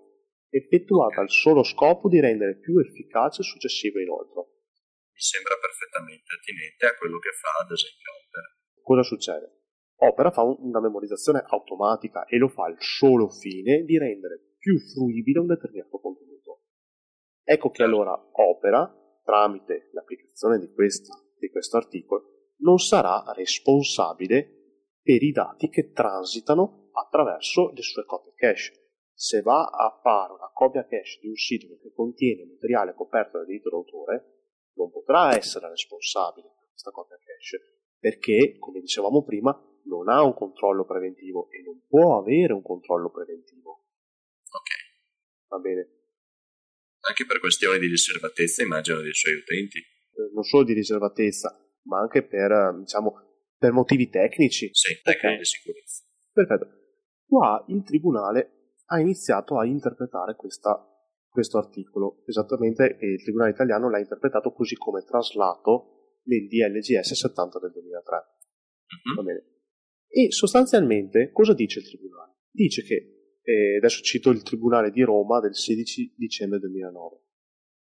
effettuata 0.50 1.20
al 1.20 1.30
solo 1.30 1.62
scopo 1.62 2.08
di 2.08 2.20
rendere 2.20 2.58
più 2.58 2.78
efficace 2.78 3.40
il 3.40 3.46
successivo 3.46 4.00
inoltre. 4.00 4.55
Mi 5.16 5.24
sembra 5.24 5.56
perfettamente 5.56 6.28
attinente 6.28 6.84
a 6.84 6.94
quello 6.94 7.16
che 7.16 7.32
fa 7.32 7.64
ad 7.64 7.72
esempio 7.72 8.12
Opera. 8.20 8.48
Cosa 8.84 9.02
succede? 9.02 9.46
Opera 10.04 10.30
fa 10.30 10.42
una 10.42 10.78
memorizzazione 10.78 11.42
automatica 11.42 12.26
e 12.26 12.36
lo 12.36 12.48
fa 12.48 12.64
al 12.64 12.76
solo 12.80 13.30
fine 13.30 13.84
di 13.84 13.96
rendere 13.96 14.56
più 14.58 14.78
fruibile 14.78 15.40
un 15.40 15.46
determinato 15.46 15.98
contenuto. 16.00 16.64
Ecco 17.42 17.70
che 17.70 17.82
allora 17.82 18.12
Opera, 18.12 18.92
tramite 19.24 19.88
l'applicazione 19.92 20.58
di, 20.58 20.70
questa, 20.70 21.16
di 21.38 21.48
questo 21.48 21.78
articolo, 21.78 22.52
non 22.58 22.76
sarà 22.76 23.24
responsabile 23.32 24.84
per 25.00 25.22
i 25.22 25.32
dati 25.32 25.70
che 25.70 25.92
transitano 25.92 26.90
attraverso 26.92 27.70
le 27.72 27.80
sue 27.80 28.04
copie 28.04 28.34
cache. 28.34 28.90
Se 29.14 29.40
va 29.40 29.64
a 29.64 29.98
fare 30.02 30.34
una 30.34 30.50
copia 30.52 30.82
cache 30.82 31.16
di 31.22 31.28
un 31.28 31.36
sito 31.36 31.68
che 31.80 31.90
contiene 31.94 32.44
materiale 32.44 32.92
coperto 32.92 33.38
da 33.38 33.44
diritto 33.46 33.70
d'autore, 33.70 34.35
non 34.76 34.90
potrà 34.90 35.36
essere 35.36 35.68
responsabile 35.68 36.48
per 36.56 36.68
questa 36.70 36.90
copia 36.90 37.16
cache, 37.16 37.60
perché, 37.98 38.56
come 38.58 38.80
dicevamo 38.80 39.24
prima, 39.24 39.52
non 39.84 40.08
ha 40.08 40.22
un 40.22 40.34
controllo 40.34 40.84
preventivo 40.84 41.48
e 41.50 41.62
non 41.62 41.80
può 41.86 42.18
avere 42.18 42.52
un 42.52 42.62
controllo 42.62 43.10
preventivo. 43.10 43.84
Ok. 44.50 45.48
Va 45.48 45.58
bene? 45.58 45.90
Anche 47.08 47.24
per 47.24 47.38
questioni 47.38 47.78
di 47.78 47.86
riservatezza, 47.86 48.62
immagino, 48.62 49.00
dei 49.00 49.14
suoi 49.14 49.34
utenti. 49.34 49.78
Eh, 49.78 50.30
non 50.34 50.42
solo 50.42 50.64
di 50.64 50.72
riservatezza, 50.72 51.56
ma 51.84 52.00
anche 52.00 52.24
per, 52.24 52.78
diciamo, 52.78 53.14
per 53.56 53.72
motivi 53.72 54.08
tecnici. 54.08 54.70
Sì, 54.72 55.00
tecnici 55.02 55.38
di 55.38 55.44
sicurezza. 55.44 56.02
Perfetto. 56.32 56.68
Qua 57.26 57.64
il 57.68 57.82
tribunale 57.84 58.74
ha 58.86 59.00
iniziato 59.00 59.58
a 59.58 59.66
interpretare 59.66 60.34
questa, 60.34 60.95
questo 61.36 61.58
articolo, 61.58 62.22
esattamente 62.24 62.96
il 62.98 63.22
tribunale 63.22 63.50
italiano 63.50 63.90
l'ha 63.90 63.98
interpretato 63.98 64.52
così 64.52 64.74
come 64.74 65.04
traslato 65.04 66.20
nel 66.24 66.46
DLGS 66.48 67.12
70 67.12 67.58
del 67.58 67.72
2003. 67.72 68.16
Uh-huh. 68.16 69.16
Va 69.16 69.22
bene. 69.22 69.44
E 70.08 70.32
sostanzialmente 70.32 71.30
cosa 71.32 71.52
dice 71.52 71.80
il 71.80 71.88
tribunale? 71.88 72.36
Dice 72.50 72.82
che, 72.84 73.40
eh, 73.42 73.76
adesso 73.76 74.02
cito 74.02 74.30
il 74.30 74.42
tribunale 74.42 74.90
di 74.90 75.02
Roma 75.02 75.40
del 75.40 75.54
16 75.54 76.14
dicembre 76.16 76.58
2009, 76.58 77.20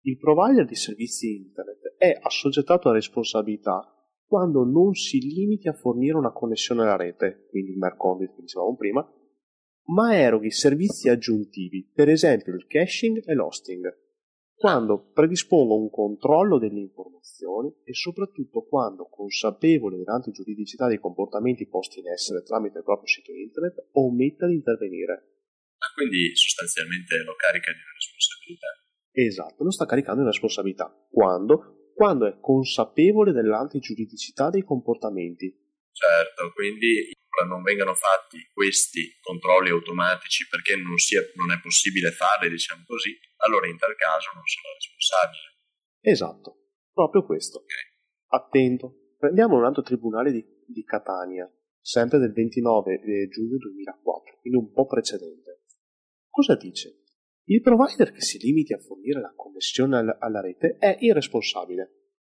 il 0.01 0.17
provider 0.17 0.65
di 0.65 0.75
servizi 0.75 1.33
internet 1.33 1.95
è 1.97 2.19
assoggettato 2.21 2.89
a 2.89 2.93
responsabilità 2.93 3.89
quando 4.25 4.65
non 4.65 4.93
si 4.95 5.19
limiti 5.21 5.69
a 5.69 5.73
fornire 5.73 6.17
una 6.17 6.33
connessione 6.33 6.81
alla 6.81 6.97
rete, 6.97 7.47
quindi 7.49 7.71
il 7.71 7.77
Merconduit 7.77 8.35
che 8.35 8.41
dicevamo 8.41 8.75
prima, 8.75 9.09
ma 9.85 10.15
eroghi 10.15 10.51
servizi 10.51 11.09
aggiuntivi, 11.09 11.89
per 11.93 12.09
esempio 12.09 12.53
il 12.53 12.65
caching 12.67 13.21
e 13.25 13.33
l'hosting, 13.33 14.03
quando 14.55 15.11
predispongo 15.11 15.75
un 15.75 15.89
controllo 15.89 16.57
delle 16.57 16.79
informazioni 16.79 17.71
e 17.83 17.93
soprattutto 17.93 18.63
quando, 18.63 19.09
consapevole 19.09 19.97
dell'antigiuridicità 19.97 20.87
dei 20.87 20.97
comportamenti 20.97 21.67
posti 21.67 21.99
in 21.99 22.07
essere 22.07 22.41
tramite 22.41 22.77
il 22.77 22.83
proprio 22.83 23.07
sito 23.07 23.33
internet, 23.33 23.89
ometta 23.91 24.47
di 24.47 24.55
intervenire. 24.55 25.13
Ma 25.77 25.87
quindi 25.93 26.33
sostanzialmente 26.35 27.17
lo 27.23 27.35
carica 27.35 27.71
di 27.71 27.77
una 27.77 27.93
responsabilità. 27.93 28.67
Esatto, 29.11 29.63
lo 29.63 29.71
sta 29.71 29.85
caricando 29.85 30.15
di 30.15 30.21
una 30.23 30.31
responsabilità. 30.31 31.07
Quando? 31.11 31.91
Quando 31.93 32.25
è 32.25 32.39
consapevole 32.39 33.33
dell'antigiuridicità 33.33 34.49
dei 34.49 34.63
comportamenti. 34.63 35.47
Certo, 35.91 36.51
quindi 36.53 37.14
non 37.43 37.61
vengano 37.61 37.93
fatti 37.93 38.47
questi 38.53 39.17
controlli 39.19 39.69
automatici 39.69 40.47
perché 40.47 40.75
non, 40.77 40.97
sia, 40.97 41.21
non 41.35 41.51
è 41.51 41.59
possibile 41.59 42.11
farli, 42.11 42.49
diciamo 42.49 42.83
così, 42.85 43.17
allora 43.37 43.67
in 43.67 43.77
tal 43.77 43.95
caso 43.95 44.29
non 44.33 44.43
sono 44.45 44.73
responsabile. 44.73 45.59
Esatto, 45.99 46.71
proprio 46.93 47.25
questo. 47.25 47.59
Okay. 47.59 48.39
Attento. 48.39 49.15
Prendiamo 49.17 49.57
un 49.57 49.65
altro 49.65 49.81
tribunale 49.81 50.31
di, 50.31 50.45
di 50.67 50.83
Catania, 50.83 51.51
sempre 51.79 52.19
del 52.19 52.31
29 52.31 52.93
eh, 52.93 53.27
giugno 53.27 53.57
2004, 53.57 54.37
quindi 54.39 54.59
un 54.59 54.71
po' 54.71 54.85
precedente. 54.85 55.63
Cosa 56.29 56.55
dice? 56.55 57.03
Il 57.45 57.61
provider 57.61 58.11
che 58.11 58.21
si 58.21 58.39
limiti 58.39 58.73
a 58.73 58.79
fornire 58.79 59.21
la 59.21 59.33
connessione 59.35 59.97
alla, 59.97 60.17
alla 60.19 60.41
rete 60.41 60.77
è 60.79 60.97
irresponsabile. 60.99 61.91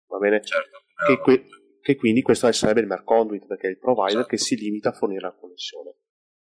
Va 0.08 0.18
bene? 0.18 0.42
Certo. 0.44 0.84
Che, 1.06 1.18
que- 1.20 1.46
che 1.82 1.96
quindi 1.96 2.22
questo 2.22 2.52
sarebbe 2.52 2.82
il 2.82 2.88
Merconduit 2.88 3.46
perché 3.46 3.68
è 3.68 3.72
il 3.72 3.78
provider 3.78 4.26
che 4.26 4.38
si 4.38 4.56
limita 4.56 4.90
a 4.90 4.94
fornire 4.94 5.22
la 5.22 5.36
connessione. 5.36 5.96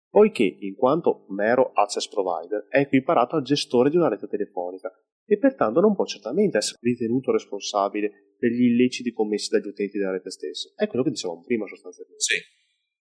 Poiché, 0.09 0.43
in 0.59 0.75
quanto 0.75 1.25
mero 1.29 1.71
access 1.73 2.07
provider, 2.07 2.67
è 2.69 2.79
equiparato 2.79 3.35
al 3.35 3.43
gestore 3.43 3.89
di 3.89 3.97
una 3.97 4.07
rete 4.07 4.27
telefonica 4.27 4.89
e 5.25 5.37
pertanto 5.37 5.81
non 5.81 5.95
può 5.95 6.05
certamente 6.05 6.57
essere 6.57 6.77
ritenuto 6.81 7.31
responsabile 7.31 8.35
degli 8.37 8.63
illeciti 8.63 9.11
commessi 9.11 9.49
dagli 9.49 9.67
utenti 9.67 9.97
della 9.97 10.11
rete 10.11 10.29
stessa. 10.29 10.71
È 10.75 10.87
quello 10.87 11.03
che 11.03 11.11
dicevamo 11.11 11.41
prima 11.41 11.67
sostanzialmente. 11.67 12.21
Sì. 12.21 12.37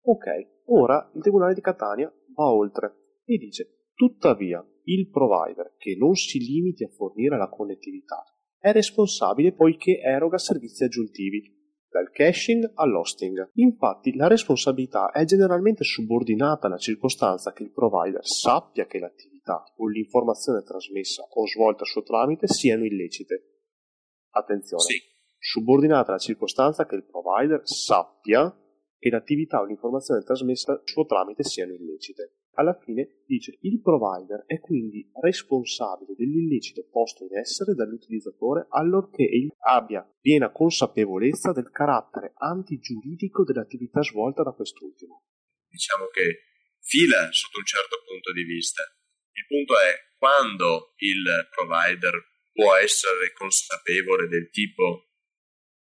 Ok, 0.01 0.25
ora 0.65 1.11
il 1.13 1.21
Tribunale 1.21 1.53
di 1.53 1.61
Catania 1.61 2.11
va 2.35 2.51
oltre 2.51 3.19
e 3.23 3.38
dice, 3.38 3.89
tuttavia, 3.93 4.65
il 4.83 5.09
provider 5.09 5.75
che 5.77 5.95
non 5.97 6.15
si 6.15 6.39
limiti 6.39 6.83
a 6.83 6.89
fornire 6.89 7.38
la 7.38 7.49
connettività 7.49 8.23
è 8.65 8.71
responsabile 8.71 9.53
poiché 9.53 9.99
eroga 9.99 10.39
servizi 10.39 10.83
aggiuntivi 10.83 11.55
dal 11.95 12.12
caching 12.12 12.71
all'hosting. 12.73 13.51
Infatti 13.53 14.13
la 14.15 14.27
responsabilità 14.27 15.12
è 15.12 15.23
generalmente 15.23 15.86
subordinata 15.86 16.67
alla 16.67 16.77
circostanza 16.77 17.53
che 17.53 17.63
il 17.63 17.71
provider 17.71 18.19
sappia 18.27 18.86
che 18.86 18.99
l'attività 18.99 19.63
o 19.77 19.88
l'informazione 19.88 20.62
trasmessa 20.63 21.23
o 21.23 21.47
svolta 21.47 21.84
a 21.84 21.86
suo 21.86 22.03
tramite 22.03 22.47
siano 22.47 22.84
illecite. 22.84 23.62
Attenzione, 24.31 24.84
sì. 24.84 25.01
subordinata 25.38 26.10
alla 26.10 26.19
circostanza 26.19 26.86
che 26.86 26.95
il 26.95 27.05
provider 27.05 27.62
sappia 27.63 28.53
che 28.97 29.10
l'attività 29.10 29.62
o 29.62 29.65
l'informazione 29.65 30.21
trasmessa 30.21 30.73
a 30.73 30.81
suo 30.84 31.05
tramite 31.05 31.43
siano 31.43 31.71
illecite 31.71 32.39
alla 32.56 32.78
fine 32.84 33.24
dice 33.26 33.58
il 33.62 33.82
provider 33.82 34.44
è 34.46 34.60
quindi 34.60 35.10
responsabile 35.22 36.15
dell'illecito 36.15 36.88
posto 36.89 37.24
in 37.24 37.38
essere 37.38 37.74
dall'utilizzatore 37.74 38.68
allorché 38.70 39.28
abbia 39.60 40.08
piena 40.20 40.52
consapevolezza 40.52 41.52
del 41.52 41.70
carattere 41.70 42.34
antigiuridico 42.36 43.44
dell'attività 43.44 44.02
svolta 44.02 44.44
da 44.44 44.52
quest'ultimo. 44.52 45.24
Diciamo 45.68 46.08
che 46.08 46.44
fila 46.82 47.30
sotto 47.32 47.60
un 47.60 47.65
certo 47.65 48.02
punto 48.08 48.32
di 48.32 48.44
vista. 48.44 48.84
Il 49.34 49.46
punto 49.48 49.74
è 49.80 50.15
quando 50.18 50.94
il 50.98 51.50
provider 51.50 52.13
può 52.54 52.76
essere 52.76 53.34
consapevole 53.34 54.28
del 54.28 54.50
tipo 54.50 55.10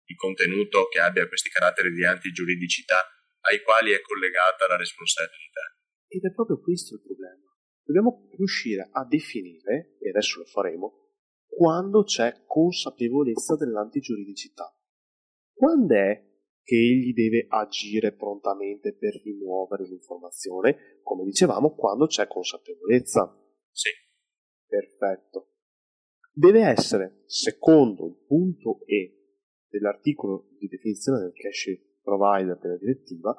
di 0.03 0.15
contenuto 0.15 0.87
che 0.87 0.99
abbia 0.99 1.27
questi 1.27 1.49
caratteri 1.49 1.91
di 1.91 2.05
antigiuridicità 2.05 2.99
ai 3.47 3.61
quali 3.61 3.91
è 3.91 4.01
collegata 4.01 4.67
la 4.67 4.75
responsabilità. 4.75 5.76
Ed 6.07 6.23
è 6.23 6.33
proprio 6.33 6.59
questo 6.59 6.95
il 6.95 7.01
problema. 7.01 7.45
Dobbiamo 7.83 8.27
riuscire 8.31 8.89
a 8.91 9.05
definire, 9.05 9.97
e 9.99 10.09
adesso 10.09 10.39
lo 10.39 10.45
faremo, 10.45 11.07
quando 11.47 12.03
c'è 12.03 12.43
consapevolezza 12.45 13.55
dell'antigiuridicità. 13.55 14.73
Quando 15.53 15.95
è 15.95 16.25
che 16.63 16.75
egli 16.75 17.13
deve 17.13 17.45
agire 17.47 18.13
prontamente 18.13 18.93
per 18.93 19.19
rimuovere 19.23 19.87
l'informazione? 19.87 20.99
Come 21.01 21.23
dicevamo, 21.23 21.73
quando 21.75 22.07
c'è 22.07 22.27
consapevolezza. 22.27 23.41
Sì. 23.71 23.89
Perfetto. 24.67 25.53
Deve 26.33 26.61
essere, 26.61 27.23
secondo 27.25 28.05
il 28.05 28.17
punto 28.27 28.81
E 28.85 29.39
dell'articolo 29.69 30.49
di 30.59 30.67
definizione 30.67 31.19
del 31.19 31.33
cache 31.33 31.99
provider 32.01 32.59
della 32.59 32.77
direttiva, 32.77 33.33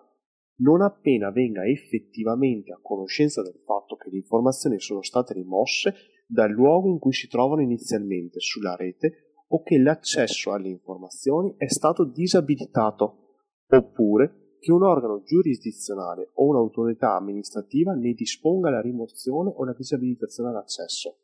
non 0.58 0.82
appena 0.82 1.30
venga 1.30 1.64
effettivamente 1.64 2.72
a 2.72 2.80
conoscenza 2.80 3.42
del 3.42 3.60
fatto 3.64 3.96
che 3.96 4.10
le 4.10 4.16
informazioni 4.16 4.80
sono 4.80 5.02
state 5.02 5.34
rimosse 5.34 5.94
dal 6.26 6.50
luogo 6.50 6.88
in 6.88 6.98
cui 6.98 7.12
si 7.12 7.28
trovano 7.28 7.62
inizialmente 7.62 8.40
sulla 8.40 8.74
rete 8.76 9.34
o 9.48 9.62
che 9.62 9.78
l'accesso 9.78 10.52
alle 10.52 10.68
informazioni 10.68 11.54
è 11.56 11.68
stato 11.68 12.04
disabilitato, 12.04 13.36
oppure 13.66 14.56
che 14.58 14.72
un 14.72 14.82
organo 14.82 15.22
giurisdizionale 15.22 16.30
o 16.34 16.46
un'autorità 16.46 17.14
amministrativa 17.14 17.94
ne 17.94 18.12
disponga 18.12 18.70
la 18.70 18.80
rimozione 18.80 19.52
o 19.54 19.64
la 19.64 19.72
disabilitazione 19.72 20.50
all'accesso. 20.50 21.20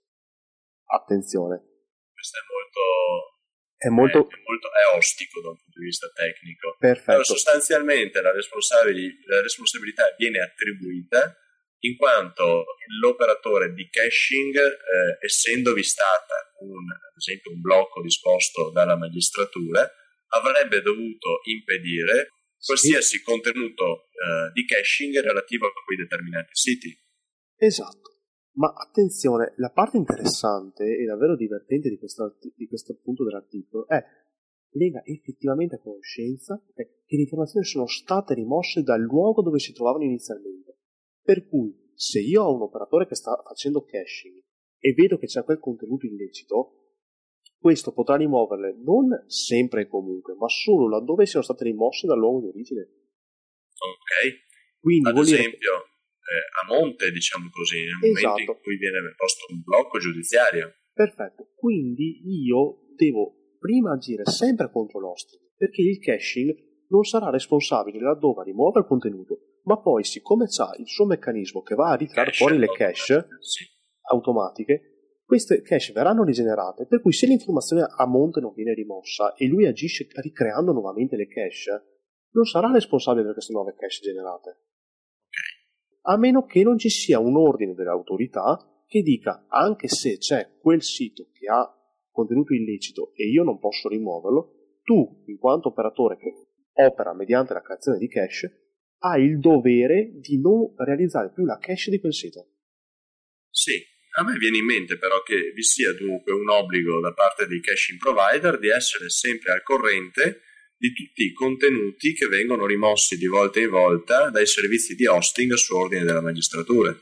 Attenzione. 0.87 1.59
Questo 2.12 2.38
è 2.38 2.44
molto 2.49 3.34
è 3.85 3.88
molto... 3.88 4.29
È, 4.29 4.40
molto 4.44 4.68
è 4.73 4.97
ostico 4.97 5.40
da 5.40 5.49
un 5.51 5.59
punto 5.61 5.79
di 5.79 5.85
vista 5.85 6.09
tecnico. 6.09 6.77
Perfetto. 6.79 7.11
Però 7.11 7.23
sostanzialmente 7.23 8.20
la, 8.20 8.33
la 8.33 9.40
responsabilità 9.40 10.14
viene 10.16 10.40
attribuita 10.40 11.37
in 11.85 11.97
quanto 11.97 12.64
l'operatore 13.01 13.75
di 13.75 13.88
caching, 13.90 14.57
eh, 14.57 15.18
essendovi 15.20 15.83
stata 15.83 16.53
un, 16.61 16.90
ad 16.90 17.16
esempio 17.16 17.53
un 17.53 17.61
blocco 17.61 18.01
disposto 18.01 18.70
dalla 18.70 18.97
magistratura, 18.97 19.87
avrebbe 20.29 20.81
dovuto 20.81 21.40
impedire 21.44 22.29
qualsiasi 22.57 23.18
sì. 23.18 23.23
contenuto 23.23 24.09
eh, 24.09 24.51
di 24.55 24.64
caching 24.64 25.20
relativo 25.20 25.66
a 25.66 25.73
quei 25.85 25.99
determinati 25.99 26.51
siti. 26.53 26.99
Esatto. 27.59 28.13
Ma 28.57 28.73
attenzione, 28.73 29.55
la 29.57 29.71
parte 29.71 29.97
interessante 29.97 30.85
e 30.85 31.05
davvero 31.05 31.37
divertente 31.37 31.88
di 31.88 31.99
questo, 31.99 32.37
di 32.55 32.67
questo 32.67 32.97
punto 33.03 33.25
dell'articolo 33.25 33.87
è 33.88 34.03
lega 34.75 35.03
effettivamente 35.05 35.77
a 35.77 35.81
conoscenza 35.81 36.61
che 36.75 37.03
le 37.07 37.21
informazioni 37.21 37.64
sono 37.64 37.87
state 37.87 38.35
rimosse 38.35 38.83
dal 38.83 39.01
luogo 39.01 39.43
dove 39.43 39.59
si 39.59 39.73
trovavano 39.73 40.05
inizialmente. 40.05 40.79
Per 41.23 41.47
cui, 41.49 41.93
se 41.95 42.21
io 42.21 42.43
ho 42.43 42.55
un 42.55 42.62
operatore 42.62 43.07
che 43.07 43.14
sta 43.14 43.40
facendo 43.45 43.85
caching 43.85 44.40
e 44.79 44.93
vedo 44.93 45.17
che 45.17 45.27
c'è 45.27 45.43
quel 45.45 45.59
contenuto 45.59 46.07
illecito, 46.07 46.85
questo 47.59 47.93
potrà 47.93 48.17
rimuoverle 48.17 48.77
non 48.85 49.25
sempre 49.27 49.83
e 49.83 49.88
comunque, 49.88 50.35
ma 50.35 50.49
solo 50.49 50.88
laddove 50.88 51.25
siano 51.27 51.45
state 51.45 51.64
rimosse 51.64 52.07
dal 52.07 52.19
luogo 52.19 52.40
di 52.40 52.49
origine. 52.49 52.83
Ok. 52.83 54.79
Quindi, 54.81 55.09
Ad 55.09 55.17
esempio, 55.17 55.71
a 56.62 56.66
monte, 56.66 57.10
diciamo 57.10 57.48
così, 57.50 57.84
nel 57.84 58.10
esatto. 58.10 58.28
momento 58.28 58.52
in 58.52 58.58
cui 58.62 58.76
viene 58.76 58.98
posto 59.16 59.52
un 59.52 59.62
blocco 59.62 59.98
giudiziario. 59.98 60.72
Perfetto. 60.92 61.50
Quindi 61.54 62.22
io 62.46 62.88
devo 62.96 63.56
prima 63.58 63.92
agire 63.92 64.24
sempre 64.26 64.70
contro 64.70 65.00
l'hosting, 65.00 65.40
perché 65.56 65.82
il 65.82 65.98
caching 65.98 66.54
non 66.88 67.04
sarà 67.04 67.30
responsabile 67.30 68.00
laddove 68.00 68.44
rimuove 68.44 68.80
il 68.80 68.87
contenuto, 68.87 69.60
ma 69.64 69.80
poi 69.80 70.04
siccome 70.04 70.44
ha 70.44 70.74
il 70.78 70.87
suo 70.87 71.06
meccanismo 71.06 71.62
che 71.62 71.74
va 71.74 71.90
a 71.90 71.96
ritrarre 71.96 72.32
fuori 72.32 72.58
le 72.58 72.68
cache 72.68 73.26
sì. 73.40 73.64
automatiche, 74.10 75.20
queste 75.24 75.62
cache 75.62 75.92
verranno 75.92 76.22
rigenerate, 76.22 76.87
per 76.87 77.00
cui 77.00 77.12
se 77.12 77.26
l'informazione 77.26 77.87
a 77.88 78.06
monte 78.06 78.40
non 78.40 78.52
viene 78.52 78.74
rimossa 78.74 79.32
e 79.34 79.46
lui 79.46 79.66
agisce 79.66 80.06
ricreando 80.16 80.72
nuovamente 80.72 81.16
le 81.16 81.26
cache, 81.26 82.02
non 82.32 82.44
sarà 82.44 82.70
responsabile 82.70 83.24
per 83.24 83.32
queste 83.32 83.52
nuove 83.52 83.74
cache 83.74 84.00
generate. 84.02 84.58
A 86.07 86.19
meno 86.19 86.45
che 86.45 86.62
non 86.62 86.77
ci 86.77 86.90
sia 86.90 87.19
un 87.19 87.37
ordine 87.37 87.75
dell'autorità 87.75 88.59
che 88.87 89.01
dica 89.01 89.47
anche 89.49 89.88
se 89.88 90.19
c'è 90.19 90.59
quel 90.59 90.83
sito 90.83 91.31
che 91.33 91.47
ha 91.47 91.67
contenuto 92.11 92.53
illecito 92.53 93.12
e 93.14 93.29
io 93.29 93.43
non 93.43 93.59
posso 93.59 93.88
rimuoverlo, 93.88 94.81
tu, 94.83 95.25
in 95.27 95.38
quanto 95.38 95.69
operatore 95.69 96.17
che 96.19 96.31
opera 96.75 97.14
mediante 97.14 97.55
la 97.55 97.62
creazione 97.62 97.99
di 97.99 98.09
cache, 98.09 98.64
hai 98.99 99.25
il 99.25 99.38
dovere 99.38 100.12
di 100.21 100.38
non 100.40 100.75
realizzare 100.77 101.33
più 101.33 101.45
la 101.45 101.59
cache 101.59 101.90
di 101.90 101.99
quel 101.99 102.12
sito. 102.12 102.49
Sì, 103.49 103.83
a 104.17 104.25
me 104.25 104.37
viene 104.37 104.59
in 104.59 104.64
mente 104.64 104.99
però 104.99 105.23
che 105.23 105.53
vi 105.55 105.62
sia 105.62 105.93
dunque 105.95 106.33
un 106.33 106.49
obbligo 106.49 107.01
da 107.01 107.12
parte 107.12 107.47
dei 107.47 107.61
caching 107.61 107.99
provider 107.99 108.59
di 108.59 108.69
essere 108.69 109.09
sempre 109.09 109.53
al 109.53 109.62
corrente 109.62 110.43
di 110.76 110.92
tutti 110.92 111.24
i 111.24 111.32
contenuti 111.32 112.12
che 112.12 112.26
vengono 112.26 112.66
rimossi 112.66 113.16
di 113.16 113.26
volta 113.26 113.60
in 113.60 113.70
volta 113.70 114.30
dai 114.30 114.46
servizi 114.46 114.94
di 114.94 115.06
hosting 115.06 115.52
su 115.54 115.74
ordine 115.74 116.04
della 116.04 116.20
magistratura. 116.20 116.94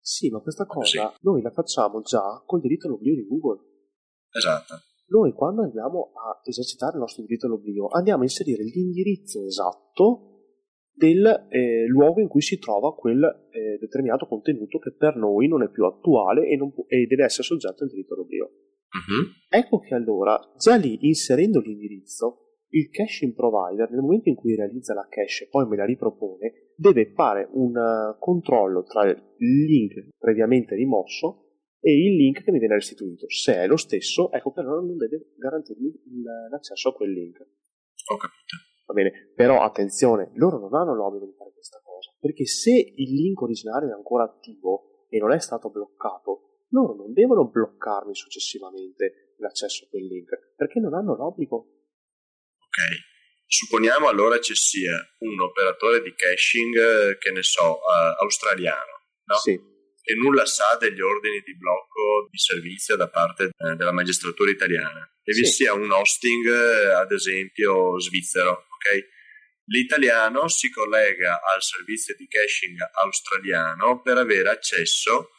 Sì, 0.00 0.28
ma 0.30 0.40
questa 0.40 0.64
cosa 0.64 1.12
sì. 1.12 1.18
noi 1.22 1.42
la 1.42 1.50
facciamo 1.50 2.00
già 2.00 2.42
col 2.46 2.60
diritto 2.60 2.86
all'oblio 2.86 3.14
di 3.14 3.26
Google. 3.26 3.60
Esatto. 4.32 4.74
Noi 5.08 5.32
quando 5.32 5.62
andiamo 5.62 6.12
a 6.14 6.40
esercitare 6.44 6.94
il 6.94 7.00
nostro 7.00 7.22
diritto 7.22 7.46
all'oblio 7.46 7.88
andiamo 7.88 8.20
a 8.20 8.24
inserire 8.24 8.62
l'indirizzo 8.62 9.44
esatto 9.44 10.30
del 11.00 11.46
eh, 11.48 11.86
luogo 11.86 12.20
in 12.20 12.28
cui 12.28 12.42
si 12.42 12.58
trova 12.58 12.94
quel 12.94 13.22
eh, 13.24 13.78
determinato 13.80 14.26
contenuto 14.26 14.78
che 14.78 14.94
per 14.94 15.16
noi 15.16 15.48
non 15.48 15.62
è 15.62 15.70
più 15.70 15.84
attuale 15.84 16.46
e, 16.46 16.58
pu- 16.58 16.84
e 16.86 17.06
deve 17.06 17.24
essere 17.24 17.42
soggetto 17.42 17.84
al 17.84 17.90
diritto 17.90 18.14
all'oblio. 18.14 18.44
Uh-huh. 18.44 19.30
Ecco 19.48 19.78
che 19.78 19.94
allora, 19.94 20.38
già 20.58 20.76
lì 20.76 20.98
inserendo 21.06 21.60
l'indirizzo, 21.60 22.49
il 22.70 22.90
caching 22.90 23.34
provider, 23.34 23.90
nel 23.90 24.00
momento 24.00 24.28
in 24.28 24.34
cui 24.34 24.54
realizza 24.54 24.94
la 24.94 25.06
cache 25.08 25.44
e 25.44 25.48
poi 25.48 25.66
me 25.66 25.76
la 25.76 25.84
ripropone, 25.84 26.72
deve 26.76 27.06
fare 27.06 27.48
un 27.52 27.74
uh, 27.76 28.18
controllo 28.18 28.82
tra 28.84 29.08
il 29.08 29.64
link 29.64 30.08
previamente 30.18 30.74
rimosso 30.74 31.46
e 31.80 31.92
il 31.92 32.16
link 32.16 32.42
che 32.42 32.52
mi 32.52 32.58
viene 32.58 32.74
restituito. 32.74 33.28
Se 33.28 33.54
è 33.54 33.66
lo 33.66 33.76
stesso, 33.76 34.30
ecco 34.30 34.52
che 34.52 34.60
allora 34.60 34.80
non 34.80 34.96
deve 34.96 35.32
garantirmi 35.36 35.92
l'accesso 36.50 36.90
a 36.90 36.94
quel 36.94 37.10
link. 37.10 37.38
Ho 37.40 38.16
capito. 38.16 38.56
Va 38.86 38.94
bene, 38.94 39.32
però 39.34 39.62
attenzione, 39.62 40.30
loro 40.34 40.58
non 40.58 40.74
hanno 40.74 40.94
l'obbligo 40.94 41.24
di 41.24 41.34
fare 41.36 41.52
questa 41.52 41.80
cosa, 41.82 42.12
perché 42.18 42.44
se 42.44 42.72
il 42.72 43.14
link 43.14 43.40
originario 43.40 43.88
è 43.88 43.92
ancora 43.92 44.24
attivo 44.24 45.06
e 45.08 45.18
non 45.18 45.32
è 45.32 45.38
stato 45.38 45.70
bloccato, 45.70 46.64
loro 46.70 46.94
non 46.94 47.12
devono 47.12 47.48
bloccarmi 47.48 48.14
successivamente 48.14 49.34
l'accesso 49.38 49.84
a 49.84 49.88
quel 49.88 50.06
link, 50.06 50.54
perché 50.56 50.80
non 50.80 50.94
hanno 50.94 51.14
l'obbligo. 51.14 51.79
Ok, 52.70 53.02
supponiamo 53.46 54.06
allora 54.06 54.38
ci 54.38 54.54
sia 54.54 54.94
un 55.18 55.40
operatore 55.40 56.02
di 56.02 56.14
caching, 56.14 56.76
eh, 56.76 57.18
che 57.18 57.32
ne 57.32 57.42
so, 57.42 57.78
uh, 57.78 58.22
australiano, 58.22 59.02
no? 59.24 59.36
Sì. 59.38 59.58
E 60.02 60.14
nulla 60.14 60.46
sa 60.46 60.76
degli 60.78 61.00
ordini 61.00 61.40
di 61.40 61.56
blocco 61.56 62.28
di 62.30 62.38
servizio 62.38 62.94
da 62.94 63.08
parte 63.08 63.50
eh, 63.56 63.74
della 63.74 63.92
magistratura 63.92 64.52
italiana. 64.52 65.04
E 65.22 65.32
vi 65.32 65.44
sì. 65.46 65.64
sia 65.64 65.74
un 65.74 65.90
hosting, 65.90 66.46
eh, 66.46 66.92
ad 66.92 67.10
esempio, 67.10 67.98
svizzero, 67.98 68.50
ok? 68.50 69.08
L'italiano 69.66 70.48
si 70.48 70.70
collega 70.70 71.40
al 71.42 71.62
servizio 71.62 72.14
di 72.16 72.28
caching 72.28 72.78
australiano 73.02 74.00
per 74.00 74.16
avere 74.16 74.48
accesso 74.48 75.30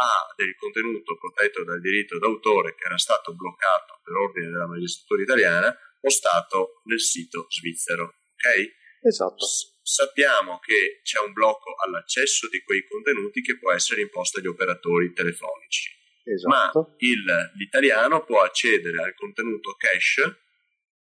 a 0.00 0.32
del 0.36 0.54
contenuto 0.56 1.16
protetto 1.16 1.64
dal 1.64 1.80
diritto 1.80 2.18
d'autore 2.18 2.74
che 2.74 2.86
era 2.86 2.98
stato 2.98 3.34
bloccato 3.34 4.00
per 4.02 4.14
ordine 4.14 4.50
della 4.50 4.68
magistratura 4.68 5.22
italiana 5.22 5.76
postato 6.00 6.80
nel 6.84 7.00
sito 7.00 7.46
svizzero. 7.48 8.04
Ok? 8.04 8.76
Esatto. 9.02 9.44
S- 9.44 9.78
sappiamo 9.82 10.58
che 10.58 11.00
c'è 11.02 11.20
un 11.20 11.32
blocco 11.32 11.74
all'accesso 11.84 12.48
di 12.48 12.62
quei 12.62 12.86
contenuti 12.86 13.40
che 13.40 13.58
può 13.58 13.72
essere 13.72 14.02
imposto 14.02 14.38
agli 14.38 14.46
operatori 14.46 15.12
telefonici. 15.12 15.90
Esatto. 16.24 16.80
Ma 16.80 16.94
il, 16.98 17.24
l'italiano 17.56 18.24
può 18.24 18.42
accedere 18.42 19.02
al 19.02 19.14
contenuto 19.14 19.74
cache 19.76 20.22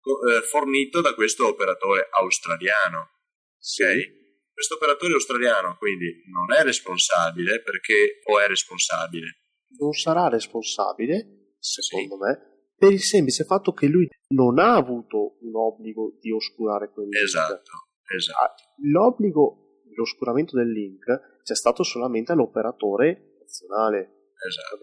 eh, 0.01 0.41
fornito 0.41 1.01
da 1.01 1.13
questo 1.13 1.47
operatore 1.47 2.07
australiano. 2.11 3.19
Sì. 3.57 3.83
Okay? 3.83 4.19
Questo 4.51 4.75
operatore 4.75 5.13
australiano 5.13 5.75
quindi 5.77 6.23
non 6.31 6.53
è 6.53 6.63
responsabile 6.63 7.61
perché 7.61 8.19
o 8.25 8.39
è 8.39 8.47
responsabile? 8.47 9.37
Non 9.79 9.93
sarà 9.93 10.27
responsabile, 10.27 11.55
secondo 11.59 12.15
sì. 12.15 12.21
me, 12.21 12.50
per 12.81 12.91
il 12.91 12.99
semplice 12.99 13.43
fatto 13.43 13.73
che 13.73 13.85
lui 13.85 14.09
non 14.29 14.57
ha 14.57 14.73
avuto 14.73 15.37
un 15.41 15.55
obbligo 15.55 16.17
di 16.19 16.31
oscurare 16.31 16.89
quel 16.89 17.09
link. 17.09 17.23
Esatto, 17.23 17.69
esatto. 18.17 18.41
Ah, 18.41 18.55
l'obbligo 18.89 19.83
di 19.85 19.99
oscuramento 19.99 20.57
del 20.57 20.71
link 20.71 21.05
c'è 21.43 21.53
stato 21.53 21.83
solamente 21.83 22.31
all'operatore 22.31 23.35
nazionale. 23.39 24.31
Esatto. 24.33 24.79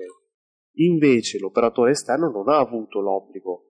Invece 0.75 1.41
l'operatore 1.41 1.91
esterno 1.91 2.31
non 2.31 2.49
ha 2.49 2.59
avuto 2.59 3.01
l'obbligo 3.01 3.65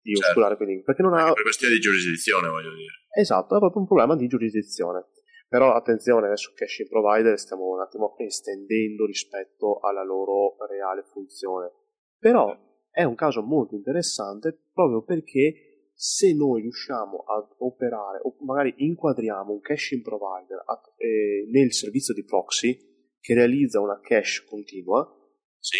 di 0.00 0.14
certo. 0.14 0.30
oscurare 0.30 0.56
quei 0.56 0.68
link. 0.68 0.84
Perché 0.84 1.02
non 1.02 1.12
ha... 1.12 1.30
Per 1.34 1.42
questione 1.42 1.74
di 1.74 1.80
giurisdizione, 1.80 2.48
voglio 2.48 2.74
dire. 2.74 2.92
Esatto, 3.14 3.54
è 3.54 3.58
proprio 3.58 3.82
un 3.82 3.86
problema 3.86 4.16
di 4.16 4.26
giurisdizione. 4.26 5.08
Però 5.46 5.74
attenzione, 5.74 6.28
adesso 6.28 6.52
caching 6.54 6.88
provider 6.88 7.38
stiamo 7.38 7.66
un 7.66 7.80
attimo 7.82 8.14
estendendo 8.16 9.04
rispetto 9.04 9.78
alla 9.80 10.02
loro 10.02 10.56
reale 10.66 11.02
funzione. 11.02 11.70
Però 12.18 12.63
è 12.94 13.02
un 13.02 13.16
caso 13.16 13.42
molto 13.42 13.74
interessante 13.74 14.56
proprio 14.72 15.02
perché 15.02 15.90
se 15.94 16.32
noi 16.32 16.62
riusciamo 16.62 17.24
ad 17.24 17.48
operare 17.58 18.20
o 18.22 18.36
magari 18.44 18.72
inquadriamo 18.76 19.52
un 19.52 19.60
caching 19.60 20.00
provider 20.00 20.62
a, 20.64 20.80
eh, 20.96 21.44
nel 21.50 21.72
servizio 21.72 22.14
di 22.14 22.24
proxy 22.24 22.78
che 23.18 23.34
realizza 23.34 23.80
una 23.80 23.98
cache 24.00 24.44
continua, 24.48 25.04
sì. 25.58 25.78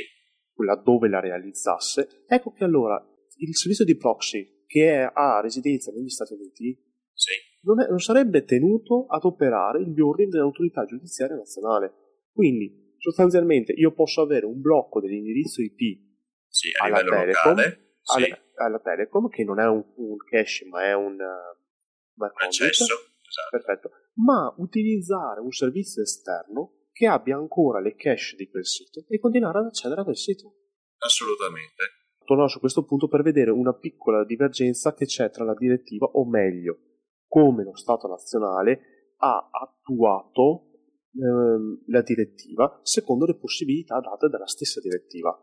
laddove 0.57 1.09
la 1.09 1.20
realizzasse, 1.20 2.24
ecco 2.27 2.50
che 2.50 2.64
allora 2.64 3.00
il 3.37 3.55
servizio 3.55 3.85
di 3.85 3.96
proxy 3.96 4.64
che 4.66 5.09
ha 5.12 5.40
residenza 5.40 5.92
negli 5.92 6.09
Stati 6.09 6.33
Uniti 6.33 6.77
sì. 7.12 7.33
non, 7.62 7.81
è, 7.81 7.88
non, 7.88 8.00
sarebbe 8.00 8.44
tenuto 8.44 9.07
ad 9.07 9.24
operare 9.24 9.87
gli 9.88 10.00
ordini 10.00 10.31
dell'autorità 10.31 10.85
giudiziaria 10.85 11.37
nazionale. 11.37 11.92
Quindi, 12.33 12.94
sostanzialmente, 12.98 13.72
io 13.72 13.92
posso 13.92 14.22
avere 14.22 14.46
un 14.46 14.61
blocco 14.61 15.00
dell'indirizzo 15.00 15.62
IP 15.62 16.13
sì, 16.55 16.71
alla, 16.79 16.99
Telecom, 16.99 17.27
locale, 17.27 17.97
alla, 18.05 18.25
sì. 18.25 18.35
alla, 18.55 18.79
Telecom, 18.79 19.29
che 19.29 19.45
non 19.45 19.59
è 19.59 19.67
un, 19.67 19.85
un 19.97 20.17
cache, 20.19 20.67
ma 20.67 20.85
è 20.85 20.95
un, 20.95 21.14
uh, 21.14 22.23
un 22.23 22.31
accesso. 22.37 22.85
Esatto. 22.85 23.49
Perfetto. 23.51 23.90
Ma 24.14 24.55
utilizzare 24.59 25.40
un 25.40 25.51
servizio 25.51 26.03
esterno 26.03 26.87
che 26.93 27.09
abbia 27.09 27.37
ancora 27.37 27.81
le 27.81 27.97
cache 27.97 28.37
di 28.37 28.49
quel 28.49 28.64
sito 28.64 29.05
e 29.09 29.19
continuare 29.19 29.59
ad 29.59 29.67
accedere 29.67 30.03
a 30.03 30.05
quel 30.05 30.17
sito. 30.17 30.55
Assolutamente 30.99 32.03
tornerò 32.25 32.49
su 32.49 32.59
questo 32.59 32.85
punto 32.85 33.09
per 33.09 33.23
vedere 33.23 33.51
una 33.51 33.75
piccola 33.75 34.25
divergenza 34.25 34.95
che 34.95 35.07
c'è 35.07 35.31
tra 35.31 35.45
la 35.45 35.55
direttiva, 35.55 36.07
o 36.07 36.27
meglio, 36.27 36.79
come 37.27 37.64
lo 37.64 37.77
Stato 37.77 38.09
nazionale 38.09 39.14
ha 39.19 39.51
attuato 39.51 40.71
ehm, 41.14 41.85
la 41.88 42.03
direttiva 42.03 42.81
secondo 42.83 43.27
le 43.27 43.37
possibilità 43.37 44.01
date 44.01 44.29
dalla 44.29 44.47
stessa 44.47 44.81
direttiva. 44.81 45.37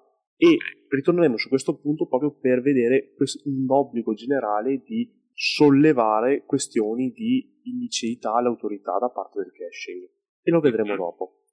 E 0.43 0.57
ritorneremo 0.87 1.37
su 1.37 1.49
questo 1.49 1.77
punto 1.77 2.07
proprio 2.07 2.31
per 2.33 2.61
vedere 2.61 3.13
un 3.43 3.65
obbligo 3.67 4.15
generale 4.15 4.81
di 4.83 5.07
sollevare 5.33 6.45
questioni 6.45 7.11
di 7.11 7.61
illiceità 7.61 8.33
all'autorità 8.33 8.97
da 8.97 9.09
parte 9.09 9.39
del 9.39 9.51
caching. 9.51 10.09
E 10.41 10.49
lo 10.49 10.59
vedremo 10.59 10.95
dopo. 10.95 11.43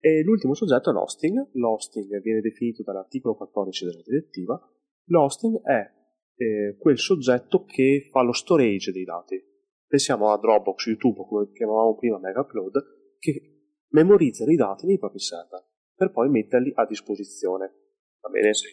E 0.00 0.24
l'ultimo 0.24 0.54
soggetto 0.54 0.90
è 0.90 0.92
l'hosting. 0.92 1.50
L'hosting 1.52 2.20
viene 2.20 2.40
definito 2.40 2.82
dall'articolo 2.82 3.36
14 3.36 3.84
della 3.84 4.02
direttiva. 4.02 4.60
L'hosting 5.04 5.62
è 5.62 5.88
eh, 6.34 6.76
quel 6.80 6.98
soggetto 6.98 7.64
che 7.64 8.08
fa 8.10 8.22
lo 8.22 8.32
storage 8.32 8.90
dei 8.90 9.04
dati. 9.04 9.40
Pensiamo 9.86 10.32
a 10.32 10.38
Dropbox, 10.38 10.86
YouTube, 10.86 11.24
come 11.28 11.52
chiamavamo 11.52 11.94
prima 11.94 12.18
Megacloud, 12.18 12.72
che 13.20 13.84
memorizzano 13.90 14.50
i 14.50 14.56
dati 14.56 14.84
nei 14.84 14.98
propri 14.98 15.20
server 15.20 15.70
per 15.94 16.10
poi 16.10 16.28
metterli 16.28 16.72
a 16.74 16.86
disposizione. 16.86 17.72
Va 18.20 18.28
bene? 18.28 18.54
Sì. 18.54 18.68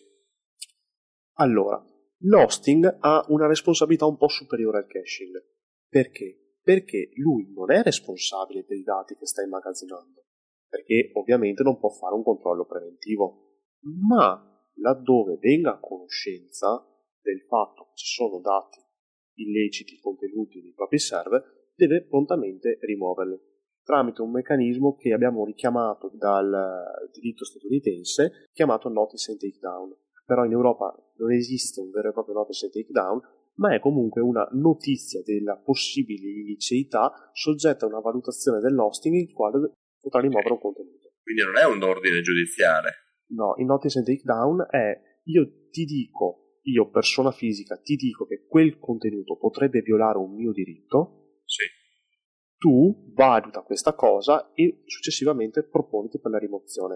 Allora, 1.33 1.83
l'hosting 2.19 2.97
ha 2.99 3.25
una 3.29 3.47
responsabilità 3.47 4.05
un 4.05 4.17
po' 4.17 4.27
superiore 4.27 4.79
al 4.79 4.87
caching. 4.87 5.33
Perché? 5.87 6.57
Perché 6.61 7.09
lui 7.15 7.51
non 7.53 7.71
è 7.71 7.81
responsabile 7.81 8.65
dei 8.67 8.83
dati 8.83 9.15
che 9.15 9.25
sta 9.25 9.41
immagazzinando, 9.41 10.25
perché 10.67 11.11
ovviamente 11.13 11.63
non 11.63 11.79
può 11.79 11.89
fare 11.89 12.13
un 12.13 12.23
controllo 12.23 12.65
preventivo, 12.65 13.63
ma 14.07 14.45
laddove 14.75 15.37
venga 15.39 15.73
a 15.73 15.79
conoscenza 15.79 16.85
del 17.21 17.41
fatto 17.41 17.85
che 17.85 17.95
ci 17.95 18.05
sono 18.05 18.39
dati 18.39 18.79
illeciti 19.35 19.99
contenuti 19.99 20.61
nei 20.61 20.73
propri 20.73 20.99
server, 20.99 21.71
deve 21.75 22.05
prontamente 22.05 22.77
rimuoverli 22.81 23.39
tramite 23.89 24.21
un 24.21 24.29
meccanismo 24.29 24.95
che 24.95 25.13
abbiamo 25.13 25.43
richiamato 25.43 26.11
dal 26.13 27.09
diritto 27.11 27.43
statunitense 27.43 28.45
chiamato 28.53 28.87
Notice 28.87 29.31
and 29.31 29.39
Takedown. 29.39 29.97
Però 30.27 30.45
in 30.45 30.51
Europa 30.51 30.95
non 31.17 31.31
esiste 31.31 31.81
un 31.81 31.89
vero 31.89 32.09
e 32.09 32.13
proprio 32.13 32.35
Notice 32.35 32.65
and 32.65 32.73
Takedown, 32.75 33.19
ma 33.55 33.73
è 33.73 33.79
comunque 33.79 34.21
una 34.21 34.47
notizia 34.51 35.23
della 35.23 35.57
possibile 35.57 36.27
illiceità 36.27 37.31
soggetta 37.33 37.85
a 37.85 37.89
una 37.89 37.99
valutazione 37.99 38.59
dell'hosting 38.59 39.15
il 39.15 39.33
quale 39.33 39.71
potrà 39.99 40.21
rimuovere 40.21 40.53
un 40.53 40.59
contenuto. 40.59 41.09
Quindi 41.23 41.41
non 41.41 41.57
è 41.57 41.65
un 41.65 41.81
ordine 41.81 42.21
giudiziale. 42.21 42.91
No, 43.29 43.55
il 43.57 43.65
Notice 43.65 43.97
and 43.97 44.07
Takedown 44.07 44.67
è 44.69 45.01
io 45.23 45.67
ti 45.71 45.85
dico, 45.85 46.59
io 46.61 46.91
persona 46.91 47.31
fisica, 47.31 47.75
ti 47.77 47.95
dico 47.95 48.27
che 48.27 48.45
quel 48.47 48.77
contenuto 48.77 49.35
potrebbe 49.35 49.81
violare 49.81 50.19
un 50.19 50.35
mio 50.35 50.51
diritto. 50.51 51.18
Tu 52.59 53.13
valuta 53.13 53.61
questa 53.61 53.93
cosa 53.93 54.51
e 54.53 54.83
successivamente 54.85 55.63
proponiti 55.63 56.19
per 56.19 56.31
la 56.31 56.37
rimozione. 56.37 56.95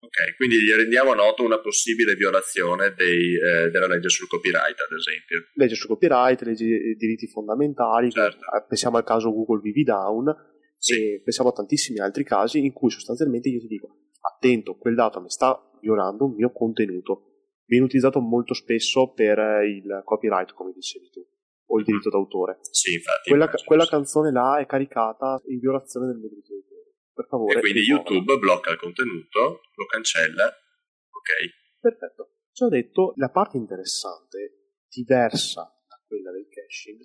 Ok, 0.00 0.34
quindi 0.36 0.60
gli 0.60 0.72
rendiamo 0.72 1.14
noto 1.14 1.44
una 1.44 1.60
possibile 1.60 2.16
violazione 2.16 2.92
dei, 2.96 3.38
eh, 3.38 3.70
della 3.70 3.86
legge 3.86 4.08
sul 4.08 4.26
copyright, 4.26 4.76
ad 4.80 4.92
esempio. 4.92 5.38
Legge 5.54 5.76
sul 5.76 5.88
copyright, 5.88 6.42
legge 6.42 6.66
dei 6.66 6.96
diritti 6.96 7.28
fondamentali, 7.28 8.10
certo. 8.10 8.38
Eh, 8.38 8.64
pensiamo 8.66 8.96
al 8.96 9.04
caso 9.04 9.32
Google 9.32 9.60
VV 9.60 9.82
Down, 9.84 10.34
sì. 10.76 11.20
pensiamo 11.22 11.50
a 11.50 11.52
tantissimi 11.52 12.00
altri 12.00 12.24
casi 12.24 12.58
in 12.58 12.72
cui 12.72 12.90
sostanzialmente 12.90 13.48
io 13.48 13.60
ti 13.60 13.68
dico, 13.68 14.08
attento, 14.20 14.76
quel 14.76 14.96
dato 14.96 15.20
mi 15.20 15.30
sta 15.30 15.58
violando 15.80 16.24
un 16.24 16.34
mio 16.34 16.50
contenuto. 16.50 17.30
Viene 17.66 17.84
utilizzato 17.84 18.18
molto 18.18 18.52
spesso 18.52 19.12
per 19.12 19.38
il 19.64 20.02
copyright, 20.04 20.52
come 20.52 20.72
dicevi 20.72 21.08
tu 21.08 21.24
o 21.66 21.78
il 21.78 21.84
diritto 21.84 22.10
d'autore. 22.10 22.58
Sì, 22.70 22.94
infatti. 22.94 23.30
Quella, 23.30 23.50
quella 23.64 23.86
canzone 23.86 24.30
là 24.30 24.58
è 24.58 24.66
caricata 24.66 25.40
in 25.46 25.58
violazione 25.58 26.06
del 26.06 26.16
mio 26.16 26.28
diritto 26.28 26.52
d'autore. 26.52 26.94
Per 27.12 27.26
favore. 27.26 27.58
E 27.58 27.60
quindi 27.60 27.80
YouTube 27.80 28.36
blocca 28.38 28.70
il 28.70 28.78
contenuto, 28.78 29.60
lo 29.74 29.86
cancella. 29.86 30.46
Ok. 30.46 31.80
Perfetto. 31.80 32.30
Ci 32.52 32.62
ho 32.62 32.68
detto, 32.68 33.12
la 33.16 33.30
parte 33.30 33.56
interessante, 33.56 34.72
diversa 34.88 35.62
da 35.88 36.00
quella 36.06 36.30
del 36.30 36.46
caching, 36.48 37.04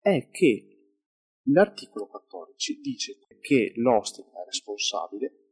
è 0.00 0.30
che 0.30 0.68
l'articolo 1.46 2.06
14 2.06 2.80
dice 2.80 3.18
che 3.40 3.72
l'hosting 3.76 4.28
è 4.28 4.44
responsabile 4.46 5.44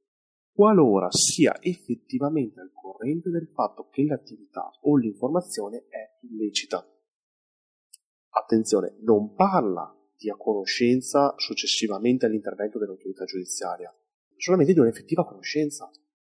qualora 0.53 1.09
sia 1.11 1.57
effettivamente 1.61 2.61
al 2.61 2.73
corrente 2.73 3.31
del 3.31 3.49
fatto 3.49 3.89
che 3.89 4.05
l'attività 4.05 4.71
o 4.83 4.97
l'informazione 4.97 5.87
è 5.89 6.19
illecita 6.27 6.87
attenzione, 8.33 8.97
non 9.03 9.35
parla 9.35 9.95
di 10.17 10.31
a 10.31 10.37
conoscenza 10.37 11.35
successivamente 11.37 12.27
all'intervento 12.27 12.79
dell'autorità 12.79 13.25
giudiziaria, 13.25 13.93
solamente 14.37 14.73
di 14.73 14.79
un'effettiva 14.79 15.27
conoscenza. 15.27 15.91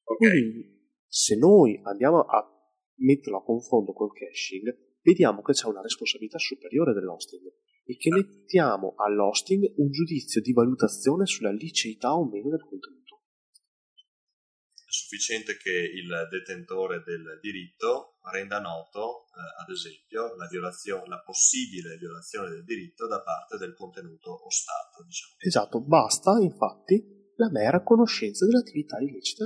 Okay. 0.03 0.29
Quindi, 0.29 0.89
se 1.07 1.35
noi 1.35 1.79
andiamo 1.83 2.21
a 2.21 2.43
metterlo 2.97 3.39
a 3.39 3.43
confronto 3.43 3.93
col 3.93 4.11
caching, 4.11 4.75
vediamo 5.01 5.41
che 5.41 5.53
c'è 5.53 5.67
una 5.67 5.81
responsabilità 5.81 6.37
superiore 6.37 6.93
dell'hosting 6.93 7.51
e 7.85 7.95
che 7.97 8.09
mettiamo 8.09 8.93
all'hosting 8.95 9.73
un 9.77 9.91
giudizio 9.91 10.41
di 10.41 10.51
valutazione 10.51 11.25
sulla 11.25 11.51
liceità 11.51 12.15
o 12.15 12.27
meno 12.27 12.49
del 12.49 12.61
contenuto 12.61 12.94
sufficiente 15.05 15.55
che 15.57 15.69
il 15.69 16.09
detentore 16.31 17.03
del 17.05 17.37
diritto 17.39 18.17
renda 18.31 18.59
noto, 18.59 19.27
eh, 19.29 19.61
ad 19.61 19.69
esempio, 19.69 20.35
la, 20.35 20.49
la, 21.05 21.21
possibile 21.21 21.97
violazione 21.97 22.49
del 22.49 22.63
diritto 22.63 23.07
da 23.07 23.21
parte 23.21 23.57
del 23.57 23.75
contenuto 23.75 24.45
ostato. 24.45 25.03
Diciamo. 25.05 25.35
Esatto, 25.37 25.81
basta 25.81 26.39
infatti 26.41 27.31
la 27.35 27.51
mera 27.51 27.83
conoscenza 27.83 28.45
dell'attività 28.45 28.97
illecita 28.97 29.45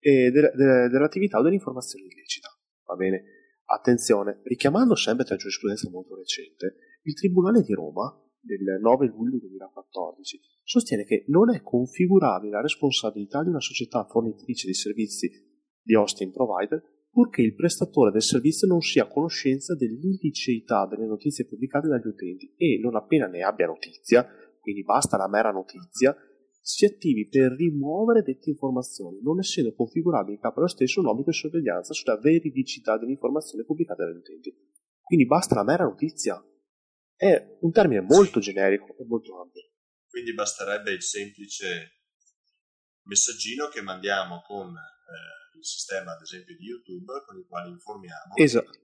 e 0.00 0.30
de- 0.30 0.52
de- 0.54 0.88
dell'attività 0.88 1.38
o 1.38 1.42
dell'informazione 1.42 2.06
illecita. 2.06 2.48
Va 2.86 2.96
bene? 2.96 3.22
Attenzione, 3.66 4.40
richiamando 4.42 4.96
sempre 4.96 5.24
tra 5.24 5.36
giurisprudenza 5.36 5.88
molto 5.88 6.16
recente, 6.16 6.98
il 7.02 7.14
Tribunale 7.14 7.62
di 7.62 7.72
Roma 7.72 8.12
del 8.44 8.78
9 8.80 9.06
luglio 9.06 9.38
2014 9.38 10.40
sostiene 10.62 11.04
che 11.04 11.24
non 11.28 11.54
è 11.54 11.62
configurabile 11.62 12.52
la 12.52 12.60
responsabilità 12.60 13.42
di 13.42 13.48
una 13.48 13.60
società 13.60 14.04
fornitrice 14.04 14.66
di 14.66 14.74
servizi 14.74 15.30
di 15.82 15.94
hosting 15.94 16.32
provider 16.32 16.82
purché 17.14 17.42
il 17.42 17.54
prestatore 17.54 18.10
del 18.10 18.22
servizio 18.22 18.66
non 18.66 18.80
sia 18.80 19.04
a 19.04 19.08
conoscenza 19.08 19.76
dell'illiceità 19.76 20.84
delle 20.86 21.06
notizie 21.06 21.46
pubblicate 21.46 21.86
dagli 21.86 22.08
utenti 22.08 22.52
e 22.56 22.80
non 22.82 22.96
appena 22.96 23.28
ne 23.28 23.42
abbia 23.42 23.66
notizia, 23.66 24.26
quindi 24.60 24.82
basta 24.82 25.16
la 25.16 25.28
mera 25.28 25.52
notizia, 25.52 26.16
si 26.60 26.84
attivi 26.84 27.28
per 27.28 27.52
rimuovere 27.52 28.22
dette 28.22 28.50
informazioni, 28.50 29.20
non 29.22 29.38
essendo 29.38 29.74
configurabile 29.74 30.34
in 30.34 30.40
capo 30.40 30.58
allo 30.58 30.68
stesso 30.68 31.00
un 31.00 31.06
obbligo 31.06 31.30
di 31.30 31.36
sorveglianza 31.36 31.92
sulla 31.92 32.18
veridicità 32.18 32.98
dell'informazione 32.98 33.64
pubblicata 33.64 34.04
dagli 34.04 34.16
utenti. 34.16 34.52
Quindi 35.00 35.26
basta 35.26 35.54
la 35.54 35.62
mera 35.62 35.84
notizia. 35.84 36.42
È 37.16 37.58
un 37.60 37.70
termine 37.70 38.00
molto 38.00 38.40
generico 38.40 38.96
e 38.98 39.04
molto 39.04 39.40
ampio. 39.40 39.62
Quindi 40.08 40.34
basterebbe 40.34 40.92
il 40.92 41.02
semplice 41.02 42.02
messaggino 43.04 43.68
che 43.68 43.82
mandiamo 43.82 44.42
con 44.42 44.68
eh, 44.68 45.58
il 45.58 45.64
sistema, 45.64 46.12
ad 46.12 46.22
esempio, 46.22 46.56
di 46.56 46.64
YouTube, 46.64 47.22
con 47.26 47.38
il 47.38 47.46
quale 47.46 47.68
informiamo 47.68 48.34
esatto. 48.36 48.78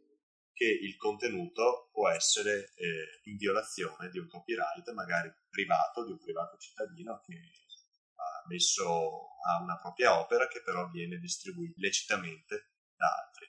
che 0.53 0.67
il 0.67 0.97
contenuto 0.97 1.89
può 1.93 2.09
essere 2.09 2.73
eh, 2.75 3.31
in 3.31 3.37
violazione 3.37 4.09
di 4.11 4.19
un 4.19 4.27
copyright, 4.27 4.91
magari 4.93 5.33
privato, 5.49 6.05
di 6.05 6.13
un 6.13 6.19
privato 6.19 6.57
cittadino 6.59 7.21
che 7.25 7.35
ha 8.15 8.45
messo 8.49 9.39
a 9.47 9.63
una 9.63 9.79
propria 9.79 10.21
opera 10.21 10.47
che 10.49 10.63
però 10.63 10.89
viene 10.91 11.19
distribuita 11.19 11.75
lecitamente 11.77 12.73
da 12.95 13.07
altri. 13.07 13.47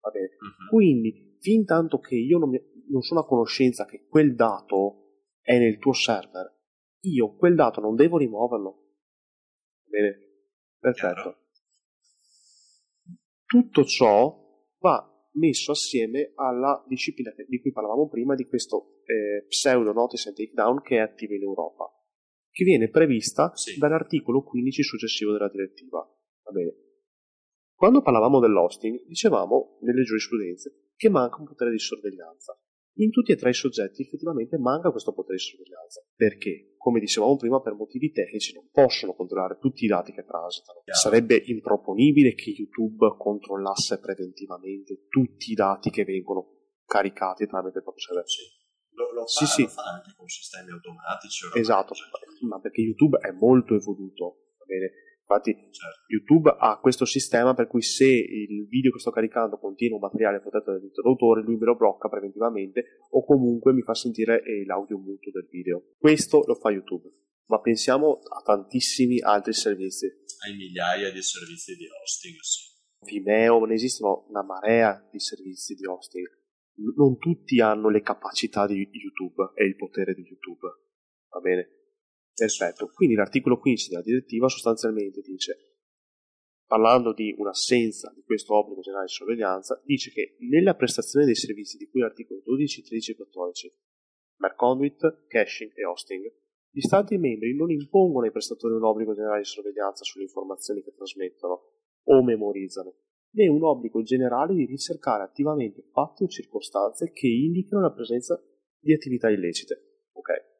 Va 0.00 0.10
bene. 0.10 0.36
Uh-huh. 0.38 0.68
Quindi, 0.68 1.38
fin 1.40 1.64
tanto 1.64 1.98
che 1.98 2.16
io 2.16 2.38
non, 2.38 2.50
mi, 2.50 2.60
non 2.88 3.02
sono 3.02 3.20
a 3.20 3.26
conoscenza 3.26 3.84
che 3.84 4.06
quel 4.06 4.34
dato 4.34 5.22
è 5.40 5.58
nel 5.58 5.78
tuo 5.78 5.92
server, 5.92 6.52
io 7.00 7.34
quel 7.36 7.54
dato 7.54 7.80
non 7.80 7.94
devo 7.94 8.18
rimuoverlo. 8.18 8.82
Bene, 9.84 10.18
perfetto. 10.78 11.38
Tutto 13.44 13.84
ciò 13.84 14.42
va 14.78 15.14
messo 15.34 15.72
assieme 15.72 16.32
alla 16.34 16.84
disciplina 16.88 17.32
di 17.46 17.60
cui 17.60 17.72
parlavamo 17.72 18.08
prima, 18.08 18.34
di 18.34 18.46
questo 18.46 19.00
eh, 19.04 19.44
pseudo 19.46 19.92
notice 19.92 20.28
and 20.28 20.36
takedown 20.36 20.80
che 20.80 20.96
è 20.96 21.00
attivo 21.00 21.34
in 21.34 21.42
Europa, 21.42 21.90
che 22.50 22.64
viene 22.64 22.88
prevista 22.88 23.54
sì. 23.54 23.78
dall'articolo 23.78 24.42
15 24.42 24.82
successivo 24.82 25.32
della 25.32 25.48
direttiva. 25.48 25.98
Va 25.98 26.50
bene. 26.50 26.74
Quando 27.74 28.02
parlavamo 28.02 28.40
dell'hosting, 28.40 29.04
dicevamo 29.06 29.78
nelle 29.82 30.02
giurisprudenze 30.04 30.92
che 30.96 31.10
manca 31.10 31.36
un 31.38 31.46
potere 31.46 31.70
di 31.70 31.78
sorveglianza. 31.78 32.58
In 32.98 33.10
tutti 33.10 33.32
e 33.32 33.36
tre 33.36 33.50
i 33.50 33.54
soggetti 33.54 34.02
effettivamente 34.02 34.56
manca 34.56 34.90
questo 34.90 35.12
potere 35.12 35.36
di 35.36 35.42
sorveglianza. 35.42 36.04
Perché? 36.14 36.74
Come 36.76 37.00
dicevamo 37.00 37.36
prima, 37.36 37.60
per 37.60 37.74
motivi 37.74 38.12
tecnici 38.12 38.54
non 38.54 38.68
possono 38.70 39.14
controllare 39.14 39.58
tutti 39.58 39.84
i 39.84 39.88
dati 39.88 40.12
che 40.12 40.24
transitano. 40.24 40.82
Chiaro. 40.84 41.00
Sarebbe 41.00 41.42
improponibile 41.44 42.34
che 42.34 42.50
YouTube 42.50 43.16
controllasse 43.18 43.98
preventivamente 43.98 45.06
tutti 45.08 45.50
i 45.50 45.54
dati 45.54 45.90
che 45.90 46.04
vengono 46.04 46.54
caricati 46.86 47.46
tramite 47.46 47.78
il 47.78 47.82
proprio 47.82 48.04
server. 48.04 48.28
Sì. 48.28 48.42
Lo, 48.94 49.12
lo, 49.12 49.26
sì, 49.26 49.44
fa, 49.44 49.50
sì. 49.50 49.62
lo 49.62 49.68
fa 49.68 49.82
anche 49.82 50.14
con 50.16 50.28
sistemi 50.28 50.70
automatici. 50.70 51.46
Esatto, 51.54 51.94
ma 52.46 52.60
perché 52.60 52.80
YouTube 52.80 53.18
è 53.18 53.32
molto 53.32 53.74
evoluto. 53.74 54.54
Va 54.58 54.64
bene? 54.66 54.92
Infatti 55.26 55.52
certo. 55.70 56.04
YouTube 56.06 56.54
ha 56.58 56.78
questo 56.78 57.06
sistema 57.06 57.54
per 57.54 57.66
cui 57.66 57.80
se 57.80 58.04
il 58.04 58.66
video 58.68 58.92
che 58.92 58.98
sto 58.98 59.10
caricando 59.10 59.58
contiene 59.58 59.94
un 59.94 60.00
materiale 60.00 60.40
protetto 60.40 60.70
dal 60.70 60.80
diritto 60.80 61.00
d'autore, 61.00 61.42
lui 61.42 61.56
me 61.56 61.64
lo 61.64 61.76
blocca 61.76 62.10
preventivamente 62.10 62.98
o 63.08 63.24
comunque 63.24 63.72
mi 63.72 63.80
fa 63.80 63.94
sentire 63.94 64.42
eh, 64.42 64.66
l'audio 64.66 64.98
muto 64.98 65.30
del 65.30 65.48
video. 65.50 65.92
Questo 65.96 66.44
lo 66.46 66.54
fa 66.54 66.70
YouTube, 66.70 67.08
ma 67.46 67.58
pensiamo 67.60 68.18
a 68.18 68.42
tantissimi 68.42 69.18
altri 69.20 69.54
servizi. 69.54 70.12
Hai 70.44 70.56
migliaia 70.56 71.10
di 71.10 71.22
servizi 71.22 71.74
di 71.74 71.86
hosting, 71.86 72.38
sì. 72.40 72.72
Vimeo, 73.04 73.64
ne 73.64 73.74
esistono 73.74 74.26
una 74.28 74.42
marea 74.42 75.08
di 75.10 75.20
servizi 75.20 75.74
di 75.74 75.86
hosting. 75.86 76.26
non 76.96 77.16
tutti 77.18 77.60
hanno 77.60 77.88
le 77.88 78.02
capacità 78.02 78.66
di 78.66 78.88
YouTube 78.92 79.52
e 79.54 79.64
il 79.64 79.76
potere 79.76 80.12
di 80.12 80.22
YouTube. 80.22 80.68
Va 81.30 81.40
bene? 81.40 81.83
Perfetto. 82.34 82.90
Quindi 82.92 83.14
l'articolo 83.14 83.58
15 83.58 83.90
della 83.90 84.02
direttiva 84.02 84.48
sostanzialmente 84.48 85.20
dice, 85.20 85.74
parlando 86.66 87.12
di 87.12 87.34
un'assenza 87.38 88.12
di 88.14 88.22
questo 88.22 88.54
obbligo 88.54 88.80
generale 88.80 89.06
di 89.06 89.12
sorveglianza, 89.12 89.80
dice 89.84 90.10
che 90.10 90.36
nella 90.40 90.74
prestazione 90.74 91.26
dei 91.26 91.36
servizi 91.36 91.76
di 91.76 91.88
cui 91.88 92.00
l'articolo 92.00 92.40
12, 92.44 92.82
13 92.82 93.12
e 93.12 93.14
14, 93.14 93.72
Merconduit, 94.36 95.26
caching 95.28 95.70
e 95.76 95.84
hosting, 95.84 96.32
gli 96.70 96.80
Stati 96.80 97.16
membri 97.18 97.54
non 97.54 97.70
impongono 97.70 98.24
ai 98.24 98.32
prestatori 98.32 98.74
un 98.74 98.82
obbligo 98.82 99.14
generale 99.14 99.42
di 99.42 99.46
sorveglianza 99.46 100.02
sulle 100.02 100.24
informazioni 100.24 100.82
che 100.82 100.92
trasmettono 100.92 101.60
o 102.06 102.24
memorizzano, 102.24 102.96
né 103.30 103.46
un 103.46 103.62
obbligo 103.62 104.02
generale 104.02 104.54
di 104.54 104.64
ricercare 104.64 105.22
attivamente 105.22 105.82
fatti 105.82 106.24
o 106.24 106.28
circostanze 106.28 107.12
che 107.12 107.28
indichino 107.28 107.80
la 107.80 107.92
presenza 107.92 108.42
di 108.80 108.92
attività 108.92 109.30
illecite. 109.30 110.00
Ok? 110.14 110.53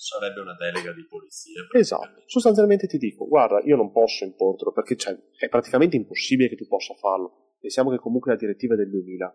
Sarebbe 0.00 0.40
una 0.40 0.54
delega 0.54 0.94
di 0.94 1.04
polizia. 1.04 1.60
Esatto. 1.72 2.22
Sostanzialmente 2.24 2.86
ti 2.86 2.96
dico, 2.96 3.28
guarda, 3.28 3.60
io 3.60 3.76
non 3.76 3.92
posso 3.92 4.24
importelo 4.24 4.72
perché 4.72 4.96
cioè, 4.96 5.14
è 5.36 5.50
praticamente 5.50 5.96
impossibile 5.96 6.48
che 6.48 6.56
tu 6.56 6.66
possa 6.66 6.94
farlo. 6.94 7.56
Pensiamo 7.60 7.90
che 7.90 7.98
comunque 7.98 8.30
la 8.32 8.38
direttiva 8.38 8.72
è 8.72 8.76
del 8.78 8.88
2000, 8.88 9.26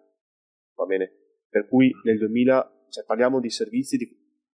va 0.73 0.85
bene? 0.85 1.11
Per 1.47 1.67
cui 1.67 1.93
mm. 1.93 1.99
nel 2.05 2.17
2000 2.17 2.87
cioè, 2.89 3.05
parliamo 3.05 3.39
di 3.39 3.51
servizi 3.51 3.97
di 3.97 4.09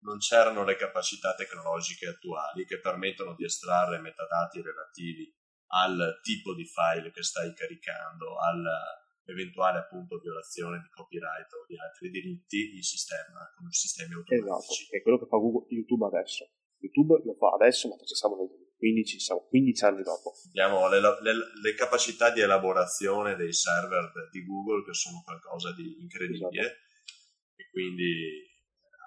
non 0.06 0.18
c'erano 0.18 0.62
le 0.62 0.76
capacità 0.76 1.34
tecnologiche 1.34 2.06
attuali 2.06 2.64
che 2.64 2.78
permettono 2.78 3.34
di 3.34 3.44
estrarre 3.44 3.98
metadati 3.98 4.62
relativi 4.62 5.28
al 5.72 6.20
tipo 6.22 6.54
di 6.54 6.64
file 6.64 7.10
che 7.10 7.24
stai 7.24 7.52
caricando, 7.52 8.38
all'eventuale 9.26 9.78
appunto 9.78 10.18
violazione 10.18 10.78
di 10.78 10.88
copyright 10.88 11.52
o 11.52 11.66
di 11.66 11.76
altri 11.76 12.10
diritti 12.10 12.76
in 12.76 12.82
sistema, 12.82 13.42
con 13.56 13.68
sistemi 13.70 14.14
automatici. 14.14 14.82
Esatto, 14.82 14.96
è 14.96 15.02
quello 15.02 15.18
che 15.18 15.26
fa 15.26 15.36
Google, 15.36 15.66
YouTube 15.68 16.06
adesso. 16.06 16.46
YouTube 16.78 17.20
lo 17.24 17.34
fa 17.34 17.50
adesso, 17.58 17.88
ma 17.88 17.96
ci 18.04 18.14
siamo 18.14 18.36
nel 18.36 18.46
2015, 18.46 19.18
siamo 19.18 19.46
15 19.48 19.84
anni 19.84 20.02
dopo. 20.02 20.32
Abbiamo 20.46 20.88
le, 20.88 21.00
le, 21.00 21.32
le, 21.62 21.74
capacità 21.74 22.30
di 22.30 22.40
elaborazione 22.40 23.34
dei 23.34 23.52
server 23.52 24.12
di 24.30 24.44
Google 24.44 24.84
che 24.84 24.94
sono 24.94 25.22
qualcosa 25.24 25.72
di 25.74 26.00
incredibile 26.00 26.60
esatto. 26.60 26.78
e 27.56 27.70
quindi 27.70 28.44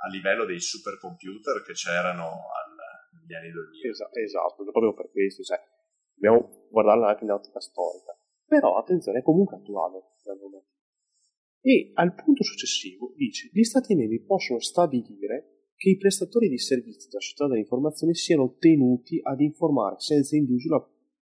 a 0.04 0.10
livello 0.10 0.46
dei 0.46 0.60
supercomputer 0.60 1.62
che 1.62 1.74
c'erano 1.74 2.26
al, 2.26 3.22
negli 3.22 3.34
anni 3.34 3.52
2000. 3.52 3.90
Esatto, 3.90 4.20
esatto, 4.20 4.64
proprio 4.72 4.94
per 4.94 5.10
questo, 5.12 5.44
cioè, 5.44 5.60
dobbiamo 6.14 6.68
guardarla 6.70 7.10
anche 7.10 7.24
in 7.24 7.32
ottica 7.32 7.60
storica. 7.60 8.19
Però 8.50 8.78
attenzione, 8.78 9.20
è 9.20 9.22
comunque 9.22 9.58
attuale 9.58 10.04
la 10.24 10.34
normativa. 10.34 10.66
E 11.62 11.92
al 11.94 12.16
punto 12.16 12.44
successivo 12.44 13.14
dice 13.16 13.50
gli 13.54 13.64
Stati 13.64 13.94
membri 13.94 14.22
possono 14.22 14.60
stabilire 14.60 15.68
che 15.76 15.90
i 15.90 15.98
prestatori 15.98 16.50
di 16.50 16.58
servizi 16.58 17.08
della 17.08 17.22
società 17.22 17.48
dell'informazione 17.48 18.14
siano 18.16 18.56
tenuti 18.58 19.20
ad 19.22 19.40
informare 19.40 20.00
senza 20.00 20.36
indugio 20.36 20.70
la, 20.70 20.90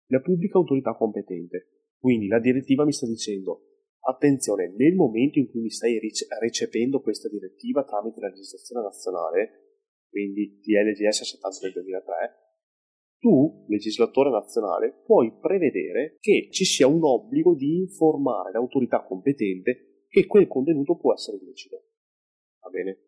la 0.09 0.21
pubblica 0.21 0.59
autorità 0.59 0.95
competente. 0.95 1.95
Quindi 1.99 2.27
la 2.29 2.39
direttiva 2.39 2.85
mi 2.85 2.93
sta 2.93 3.07
dicendo 3.07 3.63
Attenzione, 4.09 4.73
nel 4.77 4.95
momento 4.95 5.41
in 5.41 5.51
cui 5.51 5.63
mi 5.63 5.71
stai 5.71 5.99
recependo 6.39 7.01
questa 7.01 7.29
direttiva 7.29 7.83
tramite 7.83 8.21
la 8.21 8.29
legislazione 8.29 8.85
nazionale, 8.85 9.81
quindi 10.09 10.61
DLGS 10.63 11.25
70 11.25 11.59
del 11.63 11.73
2003, 11.73 12.46
tu, 13.19 13.65
legislatore 13.69 14.31
nazionale, 14.31 15.03
puoi 15.05 15.33
prevedere 15.41 16.17
che 16.21 16.49
ci 16.51 16.65
sia 16.65 16.87
un 16.87 17.03
obbligo 17.03 17.55
di 17.55 17.79
informare 17.79 18.53
l'autorità 18.53 19.05
competente 19.05 20.05
che 20.09 20.27
quel 20.27 20.47
contenuto 20.47 20.97
può 20.97 21.13
essere 21.13 21.39
illecito. 21.39 21.83
Va 22.61 22.71
bene? 22.71 23.07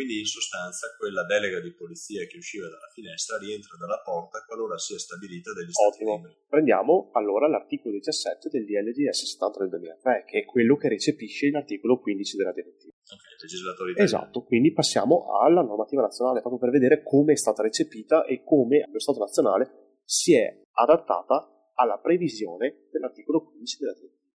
Quindi 0.00 0.20
in 0.20 0.24
sostanza 0.24 0.96
quella 0.96 1.24
delega 1.24 1.60
di 1.60 1.74
polizia 1.74 2.24
che 2.24 2.38
usciva 2.38 2.64
dalla 2.68 2.88
finestra 2.94 3.36
rientra 3.36 3.76
dalla 3.76 4.00
porta 4.00 4.42
qualora 4.46 4.78
sia 4.78 4.96
stabilita 4.96 5.52
dagli 5.52 5.70
Stati 5.70 6.00
Ottimo. 6.00 6.14
membri. 6.14 6.40
Prendiamo 6.48 7.10
allora 7.12 7.48
l'articolo 7.48 7.92
17 7.92 8.48
del 8.48 8.64
DLGS 8.64 9.28
70 9.36 9.58
del 9.58 9.68
2003, 9.68 10.24
che 10.26 10.38
è 10.40 10.44
quello 10.46 10.76
che 10.76 10.88
recepisce 10.88 11.50
l'articolo 11.50 12.00
15 12.00 12.36
della 12.36 12.52
direttiva. 12.52 12.94
Ok, 13.12 13.42
legislatori 13.42 13.90
italiani. 13.92 14.14
Esatto, 14.14 14.42
quindi 14.44 14.72
passiamo 14.72 15.38
alla 15.38 15.62
normativa 15.62 16.02
nazionale 16.02 16.40
proprio 16.40 16.60
per 16.60 16.70
vedere 16.70 17.02
come 17.02 17.32
è 17.32 17.36
stata 17.36 17.62
recepita 17.62 18.24
e 18.24 18.42
come 18.44 18.88
lo 18.90 18.98
Stato 18.98 19.18
nazionale 19.18 19.98
si 20.04 20.34
è 20.34 20.62
adattata 20.72 21.72
alla 21.74 21.98
previsione 21.98 22.88
dell'articolo 22.90 23.44
15 23.44 23.78
della 23.78 23.94
direttiva. 23.94 24.34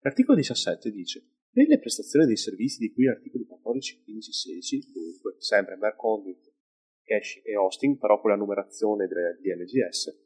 L'articolo 0.00 0.36
17 0.36 0.90
dice 0.90 1.28
nelle 1.54 1.78
prestazioni 1.78 2.26
dei 2.26 2.36
servizi 2.36 2.78
di 2.78 2.92
cui 2.92 3.08
articoli 3.08 3.44
14, 3.44 4.02
15 4.02 4.32
16, 4.32 4.90
dunque, 4.92 5.36
sempre 5.38 5.76
Merconduit, 5.76 6.52
cache 7.04 7.42
e 7.44 7.56
hosting, 7.56 7.96
però 7.98 8.20
con 8.20 8.30
la 8.30 8.36
numerazione 8.36 9.06
delle 9.06 9.38
DLGS, 9.40 10.22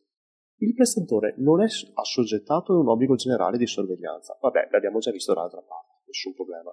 il 0.61 0.75
prestatore 0.75 1.35
non 1.39 1.63
è 1.63 1.67
assoggettato 1.95 2.73
a 2.73 2.79
un 2.79 2.89
obbligo 2.89 3.15
generale 3.15 3.59
di 3.59 3.67
sorveglianza. 3.67 4.39
Vabbè, 4.41 4.69
l'abbiamo 4.71 4.99
già 4.99 5.11
visto 5.11 5.35
dall'altra 5.35 5.61
parte, 5.61 6.03
nessun 6.07 6.35
problema. 6.35 6.73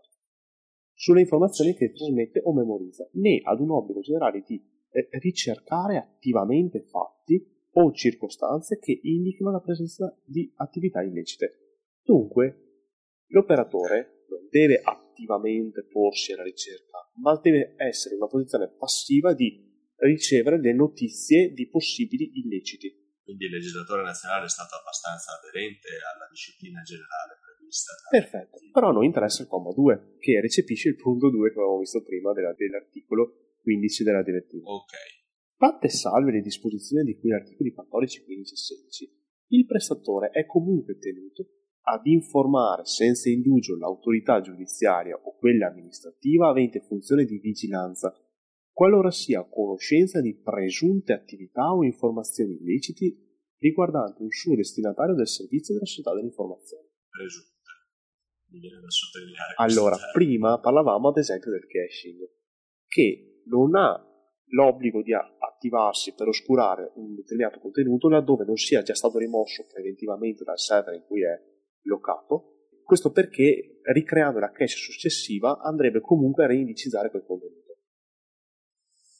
Sulle 0.97 1.19
informazioni 1.19 1.75
che 1.75 1.91
trasmette 1.91 2.41
o 2.43 2.53
memorizza, 2.53 3.07
né 3.13 3.41
ad 3.43 3.59
un 3.59 3.71
obbligo 3.71 3.99
generale 3.99 4.41
di 4.47 4.55
eh, 4.89 5.09
ricercare 5.19 5.97
attivamente 5.97 6.81
fatti 6.81 7.45
o 7.73 7.91
circostanze 7.91 8.79
che 8.79 8.97
indichino 9.03 9.51
la 9.51 9.59
presenza 9.59 10.17
di 10.23 10.49
attività 10.55 11.01
illecite. 11.01 11.81
Dunque, 12.01 12.85
l'operatore 13.27 14.23
non 14.29 14.47
deve 14.49 14.79
attivamente 14.81 15.83
porsi 15.83 16.31
alla 16.31 16.43
ricerca, 16.43 17.11
ma 17.21 17.37
deve 17.41 17.75
essere 17.77 18.15
in 18.15 18.21
una 18.21 18.29
posizione 18.29 18.69
passiva 18.69 19.33
di 19.33 19.63
ricevere 19.97 20.59
le 20.61 20.73
notizie 20.73 21.51
di 21.51 21.67
possibili 21.67 22.31
illeciti. 22.39 23.03
Quindi 23.21 23.45
il 23.45 23.51
legislatore 23.51 24.03
nazionale 24.03 24.45
è 24.45 24.49
stato 24.49 24.75
abbastanza 24.75 25.31
aderente 25.37 25.89
alla 26.15 26.27
disciplina 26.29 26.81
generale 26.81 27.35
prevista. 27.75 27.93
Perfetto, 28.09 28.59
però 28.71 28.89
a 28.89 28.93
noi 28.93 29.05
interessa 29.05 29.43
il 29.43 29.49
comma 29.49 29.71
2, 29.73 30.15
che 30.19 30.39
recepisce 30.39 30.89
il 30.89 30.95
punto 30.95 31.29
2 31.29 31.51
che 31.51 31.59
avevamo 31.59 31.79
visto 31.79 32.01
prima 32.03 32.31
della, 32.31 32.53
dell'articolo 32.53 33.57
15 33.61 34.03
della 34.03 34.23
direttiva. 34.23 34.69
Ok. 34.69 34.93
Fatte 35.57 35.89
salve 35.89 36.31
le 36.31 36.41
disposizioni 36.41 37.03
di 37.03 37.17
cui 37.17 37.33
articoli 37.33 37.71
14, 37.71 38.23
15 38.23 38.53
e 38.53 38.57
16, 38.57 39.23
il 39.47 39.65
prestatore 39.65 40.29
è 40.29 40.45
comunque 40.45 40.97
tenuto 40.97 41.47
ad 41.87 42.05
informare 42.07 42.85
senza 42.85 43.29
indugio 43.29 43.77
l'autorità 43.77 44.41
giudiziaria 44.41 45.15
o 45.15 45.35
quella 45.37 45.67
amministrativa 45.67 46.49
avente 46.49 46.81
funzione 46.81 47.25
di 47.25 47.37
vigilanza, 47.37 48.11
qualora 48.71 49.11
sia 49.11 49.41
a 49.41 49.47
conoscenza 49.47 50.19
di 50.19 50.33
presunte 50.33 51.13
attività 51.13 51.73
o 51.73 51.83
informazioni 51.83 52.55
illeciti 52.55 53.15
riguardanti 53.59 54.23
un 54.23 54.29
suo 54.29 54.55
destinatario 54.55 55.13
del 55.13 55.27
servizio 55.27 55.75
della 55.75 55.85
società 55.85 56.13
dell'informazione. 56.13 56.89
Presunte. 57.09 57.54
Mi 58.47 58.59
viene 58.59 58.79
da 58.79 58.89
sottolineare. 58.89 59.53
Allora, 59.57 59.97
prima 60.13 60.59
parlavamo 60.59 61.09
ad 61.09 61.17
esempio 61.17 61.51
del 61.51 61.67
caching, 61.67 62.29
che 62.87 63.41
non 63.45 63.75
ha 63.75 63.99
l'obbligo 64.49 65.01
di 65.01 65.13
attivarsi 65.13 66.13
per 66.13 66.27
oscurare 66.27 66.91
un 66.95 67.15
determinato 67.15 67.59
contenuto 67.59 68.09
laddove 68.09 68.45
non 68.45 68.55
sia 68.55 68.81
già 68.81 68.93
stato 68.93 69.17
rimosso 69.17 69.65
preventivamente 69.65 70.43
dal 70.43 70.59
server 70.59 70.93
in 70.93 71.03
cui 71.05 71.23
è 71.23 71.41
locato. 71.83 72.69
Questo 72.83 73.11
perché 73.11 73.79
ricreando 73.81 74.39
la 74.39 74.51
cache 74.51 74.67
successiva 74.67 75.59
andrebbe 75.59 76.01
comunque 76.01 76.43
a 76.43 76.47
reindicizzare 76.47 77.09
quel 77.09 77.25
contenuto. 77.25 77.77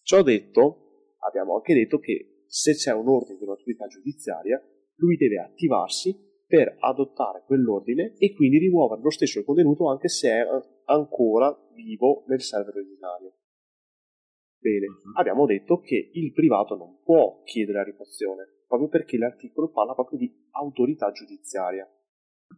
Ciò 0.04 0.22
detto, 0.22 1.16
abbiamo 1.28 1.56
anche 1.56 1.74
detto 1.74 1.98
che 1.98 2.44
se 2.46 2.74
c'è 2.74 2.94
un 2.94 3.08
ordine 3.08 3.38
di 3.38 3.44
un'autorità 3.44 3.88
giudiziaria, 3.88 4.64
lui 4.98 5.18
deve 5.18 5.40
attivarsi 5.40 6.25
per 6.48 6.78
adottare 6.80 7.44
quell'ordine 7.46 8.16
e 8.18 8.34
quindi 8.34 8.60
rimuovere 8.60 9.02
lo 9.02 9.10
stesso 9.10 9.44
contenuto 9.44 9.90
anche 9.90 10.08
se 10.08 10.30
è 10.30 10.48
ancora 10.86 11.56
vivo 11.74 12.24
nel 12.28 12.42
server 12.42 12.76
originario. 12.76 13.34
Bene, 14.60 14.88
uh-huh. 14.88 15.20
abbiamo 15.20 15.46
detto 15.46 15.80
che 15.80 16.10
il 16.14 16.32
privato 16.32 16.76
non 16.76 17.00
può 17.04 17.42
chiedere 17.44 17.80
la 17.80 17.84
rimozione, 17.84 18.64
proprio 18.68 18.90
perché 18.90 19.18
l'articolo 19.18 19.70
parla 19.70 19.94
proprio 19.94 20.18
di 20.18 20.48
autorità 20.52 21.12
giudiziaria. 21.12 21.88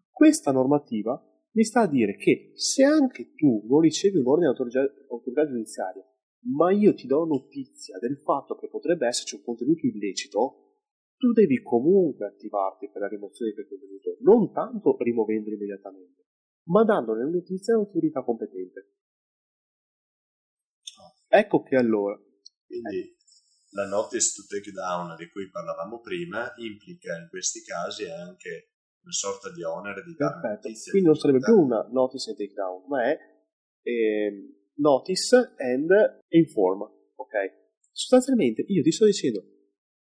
Questa 0.09 0.51
normativa 0.51 1.21
mi 1.51 1.63
sta 1.63 1.81
a 1.81 1.87
dire 1.87 2.15
che 2.15 2.51
se 2.55 2.83
anche 2.83 3.33
tu 3.35 3.65
non 3.67 3.81
ricevi 3.81 4.17
un 4.17 4.27
ordine 4.27 4.53
dell'autorità 4.53 5.45
giudiziaria, 5.47 6.03
ma 6.55 6.71
io 6.71 6.93
ti 6.93 7.07
do 7.07 7.25
notizia 7.25 7.97
del 7.99 8.17
fatto 8.17 8.55
che 8.55 8.69
potrebbe 8.69 9.07
esserci 9.07 9.35
un 9.35 9.43
contenuto 9.43 9.85
illecito, 9.85 10.66
tu 11.17 11.33
devi 11.33 11.61
comunque 11.61 12.27
attivarti 12.27 12.89
per 12.89 13.01
la 13.01 13.07
rimozione 13.07 13.51
di 13.51 13.55
quel 13.55 13.67
contenuto, 13.67 14.17
non 14.21 14.51
tanto 14.53 14.95
rimuovendolo 14.99 15.55
immediatamente, 15.55 16.25
ma 16.67 16.83
dandone 16.83 17.29
notizia 17.29 17.73
all'autorità 17.73 18.23
competente. 18.23 18.91
Ecco 21.27 21.61
che 21.63 21.75
allora. 21.75 22.17
Quindi 22.65 23.15
la 23.71 23.87
notice 23.87 24.33
to 24.35 24.43
take 24.47 24.71
down 24.71 25.15
di 25.17 25.27
cui 25.29 25.49
parlavamo 25.49 25.99
prima 25.99 26.53
implica 26.57 27.17
in 27.17 27.27
questi 27.29 27.61
casi 27.61 28.05
anche 28.05 28.71
una 29.01 29.11
sorta 29.11 29.51
di 29.51 29.63
onere 29.63 30.03
di 30.03 30.13
dare 30.15 30.39
Perfetto. 30.41 30.89
Quindi 30.91 31.07
non 31.07 31.17
sarebbe 31.17 31.39
più 31.39 31.57
una 31.57 31.87
notice 31.91 32.29
and 32.29 32.39
take 32.39 32.53
down, 32.53 32.83
ma 32.87 33.03
è 33.03 33.17
eh, 33.81 34.71
notice 34.75 35.53
and 35.57 35.89
inform. 36.29 36.81
Ok? 37.15 37.33
Sostanzialmente 37.91 38.63
io 38.67 38.83
ti 38.83 38.91
sto 38.91 39.05
dicendo, 39.05 39.43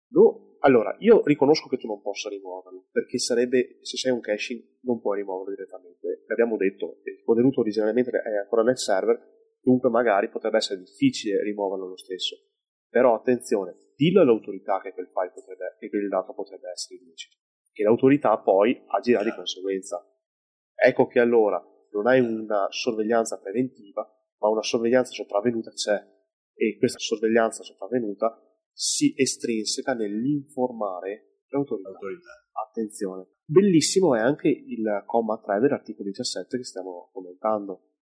no, 0.09 0.46
allora 0.59 0.95
io 0.99 1.23
riconosco 1.23 1.67
che 1.67 1.77
tu 1.77 1.87
non 1.87 2.01
possa 2.01 2.29
rimuoverlo, 2.29 2.87
perché 2.91 3.19
sarebbe, 3.19 3.79
se 3.81 3.97
sei 3.97 4.11
un 4.11 4.19
caching, 4.19 4.61
non 4.81 4.99
puoi 4.99 5.17
rimuoverlo 5.17 5.53
direttamente. 5.53 6.23
L'abbiamo 6.27 6.57
detto, 6.57 6.99
il 7.03 7.23
contenuto 7.23 7.61
originalmente 7.61 8.11
è 8.11 8.37
ancora 8.37 8.63
nel 8.63 8.77
server, 8.77 9.19
dunque 9.61 9.89
magari 9.89 10.29
potrebbe 10.29 10.57
essere 10.57 10.79
difficile 10.79 11.41
rimuoverlo 11.43 11.87
lo 11.87 11.97
stesso. 11.97 12.35
Però 12.89 13.15
attenzione, 13.15 13.75
dillo 13.95 14.21
all'autorità 14.21 14.79
che 14.81 14.93
quel 14.93 15.07
file 15.07 15.31
potrebbe, 15.33 15.75
che 15.79 15.89
quel 15.89 16.07
dato 16.07 16.33
potrebbe 16.33 16.69
essere 16.69 16.99
illecito 16.99 17.35
che 17.77 17.83
l'autorità 17.83 18.35
poi 18.39 18.83
agirà 18.87 19.23
di 19.23 19.31
conseguenza. 19.31 20.03
Ecco 20.73 21.05
che 21.05 21.19
allora 21.19 21.63
non 21.91 22.07
hai 22.07 22.19
una 22.19 22.65
sorveglianza 22.71 23.39
preventiva, 23.39 24.01
ma 24.39 24.49
una 24.49 24.63
sorveglianza 24.63 25.11
sopravvenuta 25.11 25.69
c'è 25.69 26.03
e 26.55 26.75
questa 26.79 26.97
sorveglianza 26.97 27.61
sopravvenuta 27.61 28.46
si 28.79 29.11
estrinseca 29.17 29.93
nell'informare 29.95 31.45
l'autorità. 31.47 31.89
l'autorità. 31.89 32.29
Attenzione. 32.67 33.25
Bellissimo 33.43 34.13
è 34.13 34.19
anche 34.19 34.49
il 34.49 35.03
comma 35.07 35.39
3 35.39 35.59
dell'articolo 35.59 36.07
17 36.09 36.57
che 36.57 36.63
stiamo 36.63 37.09
commentando. 37.11 37.93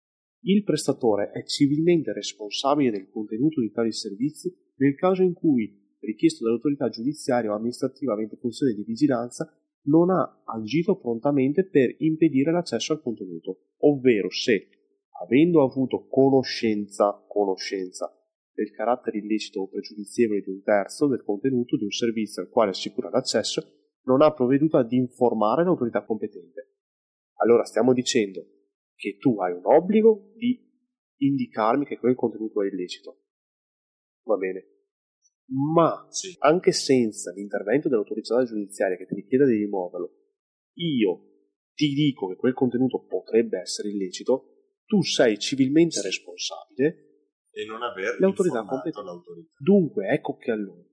Il 0.41 0.63
prestatore 0.63 1.31
è 1.31 1.45
civilmente 1.45 2.11
responsabile 2.11 2.91
del 2.91 3.09
contenuto 3.09 3.61
di 3.61 3.71
tali 3.71 3.93
servizi 3.93 4.53
nel 4.75 4.95
caso 4.95 5.23
in 5.23 5.33
cui, 5.33 5.95
richiesto 6.01 6.43
dall'autorità 6.43 6.89
giudiziaria 6.89 7.51
o 7.51 7.55
amministrativa 7.55 8.11
avente 8.11 8.35
funzione 8.35 8.73
di 8.73 8.83
vigilanza, 8.83 9.49
non 9.83 10.09
ha 10.09 10.43
agito 10.43 10.97
prontamente 10.97 11.63
per 11.63 11.95
impedire 11.99 12.51
l'accesso 12.51 12.91
al 12.91 13.01
contenuto, 13.01 13.75
ovvero 13.77 14.29
se, 14.29 14.67
avendo 15.23 15.63
avuto 15.63 16.05
conoscenza, 16.09 17.23
conoscenza 17.27 18.11
del 18.55 18.71
carattere 18.71 19.17
illecito 19.19 19.61
o 19.61 19.67
pregiudizievole 19.67 20.41
di 20.41 20.49
un 20.49 20.63
terzo 20.63 21.07
del 21.07 21.23
contenuto 21.23 21.77
di 21.77 21.83
un 21.83 21.91
servizio 21.91 22.41
al 22.41 22.49
quale 22.49 22.71
assicura 22.71 23.09
l'accesso, 23.09 23.61
non 24.03 24.21
ha 24.21 24.33
provveduto 24.33 24.77
ad 24.77 24.91
informare 24.93 25.63
l'autorità 25.63 26.03
competente. 26.03 26.73
Allora 27.41 27.65
stiamo 27.65 27.93
dicendo 27.93 28.43
che 28.95 29.17
tu 29.17 29.39
hai 29.41 29.51
un 29.51 29.65
obbligo 29.65 30.31
di 30.35 30.57
indicarmi 31.17 31.85
che 31.85 31.99
quel 31.99 32.15
contenuto 32.15 32.63
è 32.63 32.67
illecito. 32.67 33.23
Va 34.23 34.37
bene 34.37 34.69
ma 35.47 36.07
sì. 36.09 36.35
anche 36.39 36.71
senza 36.71 37.31
l'intervento 37.31 37.87
dell'autorità 37.87 38.43
giudiziaria 38.43 38.97
che 38.97 39.05
ti 39.05 39.15
richieda 39.15 39.45
di 39.45 39.57
rimuoverlo, 39.57 40.11
io 40.77 41.33
ti 41.73 41.93
dico 41.93 42.27
che 42.27 42.35
quel 42.35 42.53
contenuto 42.53 43.05
potrebbe 43.05 43.59
essere 43.59 43.89
illecito, 43.89 44.71
tu 44.85 45.01
sei 45.01 45.37
civilmente 45.37 46.01
responsabile 46.01 47.14
e 47.55 47.65
non 47.65 47.81
aver 47.81 48.19
l'autorità 48.19 48.65
competente. 48.65 49.01
L'autorità. 49.01 49.55
Dunque, 49.57 50.09
ecco 50.09 50.35
che 50.35 50.51
allora, 50.51 50.83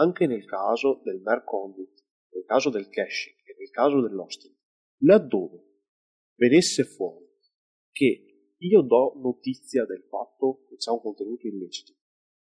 anche 0.00 0.26
nel 0.26 0.46
caso 0.46 1.02
del 1.04 1.20
mer 1.20 1.44
conduit, 1.44 1.92
nel 2.32 2.44
caso 2.44 2.70
del 2.70 2.88
caching 2.88 3.36
e 3.44 3.54
nel 3.58 3.70
caso 3.70 4.00
dell'hosting, 4.00 4.54
laddove 5.00 5.62
venisse 6.36 6.84
fuori 6.84 7.26
che 7.92 8.54
io 8.56 8.80
do 8.80 9.12
notizia 9.16 9.84
del 9.84 10.04
fatto 10.04 10.64
che 10.68 10.76
c'è 10.76 10.90
un 10.90 11.00
contenuto 11.00 11.46
illecito 11.46 11.92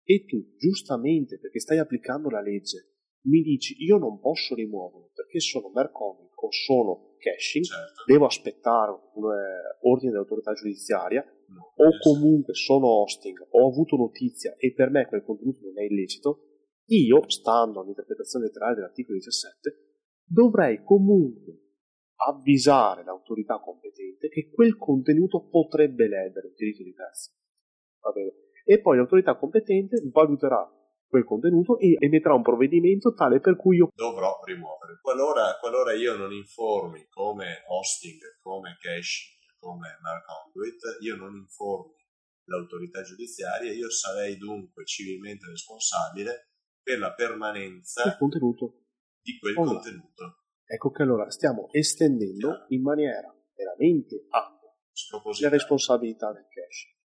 e 0.04 0.26
tu, 0.26 0.54
giustamente, 0.58 1.40
perché 1.40 1.62
stai 1.62 1.78
applicando 1.78 2.30
la 2.30 2.42
legge, 2.42 2.96
mi 3.24 3.42
dici 3.42 3.82
io 3.84 3.98
non 3.98 4.20
posso 4.20 4.54
rimuoverlo 4.54 5.12
perché 5.14 5.40
sono 5.40 5.72
Mercomic 5.74 6.42
o 6.44 6.52
sono 6.52 7.16
caching, 7.20 7.64
certo. 7.64 8.04
devo 8.06 8.26
aspettare 8.26 8.92
un 9.14 9.32
eh, 9.32 9.78
ordine 9.82 10.12
dell'autorità 10.12 10.54
giudiziaria, 10.54 11.24
o 11.58 11.90
comunque 12.02 12.54
sono 12.54 13.02
hosting, 13.02 13.48
ho 13.50 13.68
avuto 13.68 13.96
notizia 13.96 14.56
e 14.58 14.74
per 14.74 14.90
me 14.90 15.08
quel 15.08 15.24
contenuto 15.24 15.66
non 15.66 15.80
è 15.80 15.84
illecito, 15.84 16.48
io, 16.92 17.30
stando 17.30 17.80
all'interpretazione 17.80 18.46
letterale 18.46 18.76
dell'articolo 18.76 19.18
17, 19.18 19.92
dovrei 20.26 20.84
comunque 20.84 21.60
avvisare 22.28 23.04
l'autorità 23.04 23.60
competente 23.60 24.30
che 24.30 24.50
quel 24.52 24.78
contenuto 24.78 25.48
potrebbe 25.48 26.08
ledere 26.08 26.48
il 26.48 26.54
diritto 26.56 26.84
di 26.84 26.94
terzi. 26.94 27.32
E 28.64 28.80
poi 28.82 28.98
l'autorità 28.98 29.38
competente 29.38 30.02
valuterà 30.12 30.70
quel 31.08 31.26
contenuto 31.26 31.78
e 31.78 31.96
emetterà 32.00 32.36
un 32.36 32.42
provvedimento 32.42 33.14
tale 33.14 33.40
per 33.40 33.58
cui 33.58 33.78
io 33.78 33.90
dovrò 33.94 34.40
rimuovere. 34.46 35.00
Qualora, 35.02 35.58
qualora 35.60 35.94
io 35.94 36.16
non 36.16 36.32
informi 36.32 37.06
come 37.10 37.64
hosting, 37.68 38.20
come 38.42 38.78
caching, 38.80 39.41
come 39.62 40.00
Mark 40.02 40.26
Conduit, 40.26 40.82
io 41.02 41.16
non 41.16 41.36
informi 41.36 41.94
l'autorità 42.46 43.04
giudiziaria, 43.04 43.72
io 43.72 43.90
sarei 43.92 44.38
dunque 44.38 44.84
civilmente 44.86 45.46
responsabile 45.48 46.50
per 46.82 46.98
la 46.98 47.14
permanenza 47.14 48.04
del 48.04 48.18
contenuto. 48.18 48.82
di 49.22 49.38
quel 49.38 49.56
oh, 49.58 49.64
contenuto. 49.64 50.38
Ecco 50.66 50.90
che 50.90 51.04
allora 51.04 51.30
stiamo 51.30 51.70
estendendo 51.72 52.48
yeah. 52.48 52.66
in 52.70 52.82
maniera 52.82 53.32
veramente 53.54 54.26
ampia 54.30 54.74
la 55.42 55.50
responsabilità 55.50 56.34
del 56.34 56.48
caching. 56.50 56.96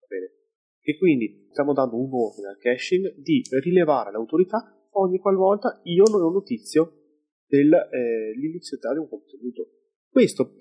Va 0.00 0.06
bene? 0.06 0.42
e 0.86 0.98
quindi 0.98 1.48
stiamo 1.50 1.72
dando 1.72 1.96
un 1.96 2.12
ordine 2.12 2.48
al 2.48 2.58
caching 2.58 3.14
di 3.16 3.42
rilevare 3.62 4.12
l'autorità 4.12 4.70
ogni 4.96 5.18
qualvolta 5.18 5.80
io 5.84 6.04
non 6.04 6.20
ho 6.20 6.30
notizio 6.30 7.00
dell'illicità 7.46 8.90
eh, 8.90 8.92
di 8.92 8.98
un 8.98 9.08
contenuto. 9.08 9.70
Questo 10.10 10.58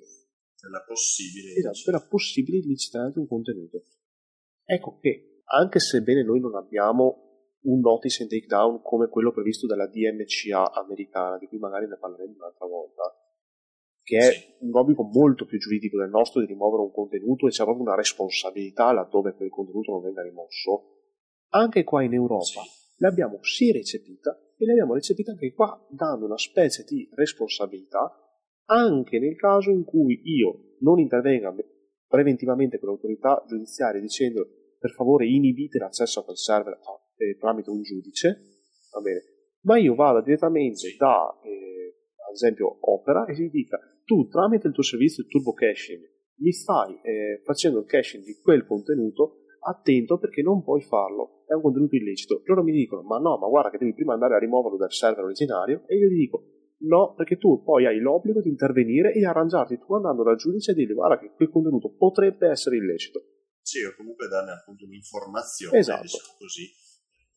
della 0.64 0.84
possibile, 0.86 1.54
esatto, 1.56 1.82
della 1.86 2.08
possibile 2.08 2.58
illicità 2.60 3.10
di 3.10 3.20
un 3.20 3.28
contenuto. 3.28 3.84
Ecco 4.64 4.98
che, 5.00 5.42
anche 5.46 5.80
sebbene 5.80 6.24
noi 6.24 6.40
non 6.40 6.56
abbiamo 6.56 7.50
un 7.64 7.80
notice 7.80 8.24
and 8.24 8.32
takedown 8.32 8.82
come 8.82 9.10
quello 9.10 9.32
previsto 9.32 9.68
dalla 9.68 9.88
DMCA 9.88 10.72
americana, 10.72 11.38
di 11.38 11.48
cui 11.48 11.58
magari 11.58 11.88
ne 11.88 11.98
parleremo 11.98 12.36
un'altra 12.36 12.66
volta, 12.66 13.04
che 14.02 14.18
è 14.18 14.32
sì. 14.32 14.54
un 14.60 14.76
obbligo 14.76 15.04
molto 15.04 15.46
più 15.46 15.60
giuridico 15.60 15.98
del 15.98 16.10
nostro 16.10 16.40
di 16.40 16.48
rimuovere 16.48 16.84
un 16.84 16.92
contenuto 16.92 17.48
e 17.48 17.52
c'è 17.52 17.64
proprio 17.64 17.86
una 17.86 17.96
responsabilità 17.96 18.92
laddove 18.92 19.34
quel 19.34 19.50
contenuto 19.50 19.92
non 19.92 20.02
venga 20.02 20.24
rimosso, 20.24 21.00
anche 21.50 21.84
qua 21.84 22.04
in 22.04 22.14
Europa 22.14 22.44
sì. 22.62 22.96
l'abbiamo 22.98 23.42
sì 23.44 23.72
recepita 23.72 24.38
e 24.58 24.66
l'abbiamo 24.66 24.94
recepita 24.94 25.32
anche 25.32 25.54
qua 25.54 25.86
dando 25.90 26.26
una 26.26 26.38
specie 26.38 26.84
di 26.84 27.10
responsabilità 27.14 28.23
anche 28.66 29.20
nel 29.20 29.36
caso 29.36 29.72
in 29.72 29.84
cui 29.84 30.22
io 30.24 30.76
non 30.80 31.00
intervenga 31.00 31.54
preventivamente 32.08 32.80
con 32.80 32.90
l'autorità 32.90 33.44
giudiziaria 33.48 34.00
dicendo 34.00 34.48
per 34.80 34.92
favore 34.92 35.28
inibite 35.28 35.78
l'accesso 35.78 36.20
a 36.20 36.24
quel 36.24 36.38
server 36.38 36.78
eh, 37.18 37.38
tramite 37.38 37.70
un 37.70 37.82
giudice, 37.82 38.42
va 38.94 39.02
bene, 39.02 39.22
ma 39.62 39.78
io 39.78 39.96
vado 39.96 40.22
direttamente 40.22 40.96
da 40.98 41.40
eh, 41.44 41.96
ad 42.28 42.34
esempio 42.34 42.78
Opera 42.82 43.26
e 43.26 43.34
gli 43.34 43.50
dica 43.50 43.80
tu 44.04 44.28
tramite 44.28 44.68
il 44.68 44.74
tuo 44.74 44.84
servizio 44.84 45.24
di 45.24 45.30
turbo 45.30 45.54
caching 45.54 46.12
mi 46.38 46.52
stai 46.52 47.00
eh, 47.02 47.42
facendo 47.44 47.80
il 47.80 47.86
caching 47.86 48.24
di 48.24 48.40
quel 48.42 48.66
contenuto 48.66 49.44
attento 49.66 50.18
perché 50.18 50.42
non 50.42 50.62
puoi 50.62 50.82
farlo, 50.82 51.44
è 51.48 51.54
un 51.54 51.62
contenuto 51.62 51.96
illecito. 51.96 52.42
Loro 52.46 52.64
mi 52.64 52.72
dicono, 52.72 53.02
ma 53.04 53.18
no, 53.18 53.38
ma 53.38 53.48
guarda 53.48 53.70
che 53.70 53.78
devi 53.78 53.94
prima 53.94 54.14
andare 54.14 54.36
a 54.36 54.40
rimuoverlo 54.40 54.78
dal 54.78 54.92
server 54.92 55.24
originario 55.24 55.84
e 55.88 55.96
io 55.98 56.10
gli 56.10 56.18
dico, 56.18 56.44
no, 56.84 57.14
perché 57.14 57.38
tu 57.38 57.64
poi 57.64 57.86
hai 57.86 58.00
l'obbligo 58.00 58.42
di 58.42 58.50
intervenire 58.50 59.14
e 59.14 59.26
arrangiarti 59.26 59.78
tu 59.78 59.94
andando 59.94 60.24
dal 60.24 60.38
giudice 60.38 60.72
e 60.72 60.76
dirgli, 60.76 60.94
guarda 60.94 61.20
che 61.20 61.32
quel 61.34 61.50
contenuto 61.50 61.94
potrebbe 61.96 62.50
essere 62.50 62.78
illecito. 62.78 63.22
Sì, 63.62 63.84
o 63.84 63.96
comunque 63.96 64.28
darne 64.28 64.52
appunto 64.52 64.86
un'informazione, 64.86 65.78
esatto. 65.78 66.02
diciamo 66.02 66.34
così. 66.38 66.72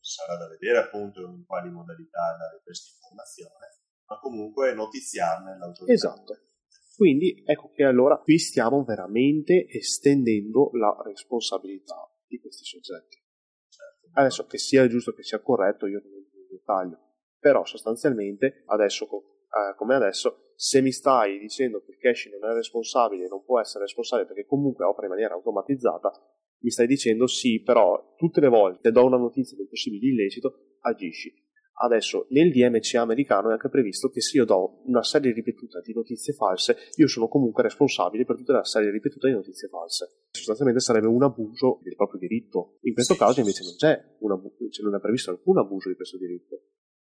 Sarà 0.00 0.36
da 0.36 0.48
vedere 0.48 0.78
appunto 0.78 1.20
in 1.20 1.44
quali 1.44 1.68
modalità 1.70 2.36
dare 2.38 2.60
questa 2.62 2.92
informazione, 2.94 3.66
ma 4.06 4.18
comunque 4.20 4.72
notiziarne 4.72 5.56
l'autorità. 5.58 5.92
Esatto. 5.92 6.40
Quindi 6.96 7.42
ecco 7.44 7.70
che 7.72 7.84
allora 7.84 8.16
qui 8.18 8.38
stiamo 8.38 8.82
veramente 8.84 9.66
estendendo 9.68 10.70
la 10.72 10.96
responsabilità 11.04 12.08
di 12.26 12.38
questi 12.38 12.64
soggetti. 12.64 13.16
Certo. 13.68 14.08
Adesso 14.18 14.46
che 14.46 14.58
sia 14.58 14.86
giusto 14.88 15.12
che 15.12 15.22
sia 15.22 15.42
corretto, 15.42 15.86
io 15.86 16.00
non 16.00 16.12
in 16.12 16.46
dettaglio, 16.48 16.98
però 17.38 17.64
sostanzialmente 17.64 18.62
adesso 18.66 19.06
eh, 19.56 19.74
come 19.76 19.94
adesso, 19.94 20.52
se 20.54 20.82
mi 20.82 20.92
stai 20.92 21.38
dicendo 21.38 21.80
che 21.80 21.92
il 21.92 21.98
caching 21.98 22.38
non 22.38 22.50
è 22.50 22.54
responsabile, 22.54 23.28
non 23.28 23.42
può 23.44 23.58
essere 23.60 23.84
responsabile 23.84 24.28
perché 24.28 24.46
comunque 24.46 24.84
opera 24.84 25.06
in 25.06 25.12
maniera 25.12 25.34
automatizzata, 25.34 26.10
mi 26.60 26.70
stai 26.70 26.86
dicendo 26.86 27.26
sì, 27.26 27.62
però 27.62 28.14
tutte 28.16 28.40
le 28.40 28.48
volte 28.48 28.90
do 28.90 29.04
una 29.04 29.16
notizia 29.16 29.56
del 29.56 29.68
possibile 29.68 30.06
illecito, 30.06 30.76
agisci. 30.80 31.44
Adesso 31.78 32.26
nel 32.30 32.50
DMC 32.52 32.94
americano 32.94 33.50
è 33.50 33.52
anche 33.52 33.68
previsto 33.68 34.08
che 34.08 34.22
se 34.22 34.38
io 34.38 34.46
do 34.46 34.80
una 34.86 35.02
serie 35.02 35.32
ripetuta 35.32 35.80
di 35.80 35.92
notizie 35.92 36.32
false, 36.32 36.74
io 36.94 37.06
sono 37.06 37.28
comunque 37.28 37.62
responsabile 37.62 38.24
per 38.24 38.36
tutta 38.36 38.54
la 38.54 38.64
serie 38.64 38.90
ripetuta 38.90 39.26
di 39.26 39.34
notizie 39.34 39.68
false. 39.68 40.24
Sostanzialmente 40.30 40.80
sarebbe 40.80 41.06
un 41.06 41.22
abuso 41.22 41.80
del 41.82 41.94
proprio 41.94 42.18
diritto. 42.18 42.78
In 42.82 42.94
questo 42.94 43.14
caso 43.14 43.40
invece 43.40 43.62
non 43.64 43.74
c'è 43.76 44.16
un 44.20 44.40
cioè 44.70 44.84
non 44.84 44.94
è 44.94 45.00
previsto 45.00 45.30
alcun 45.30 45.58
abuso 45.58 45.90
di 45.90 45.96
questo 45.96 46.16
diritto. 46.16 46.62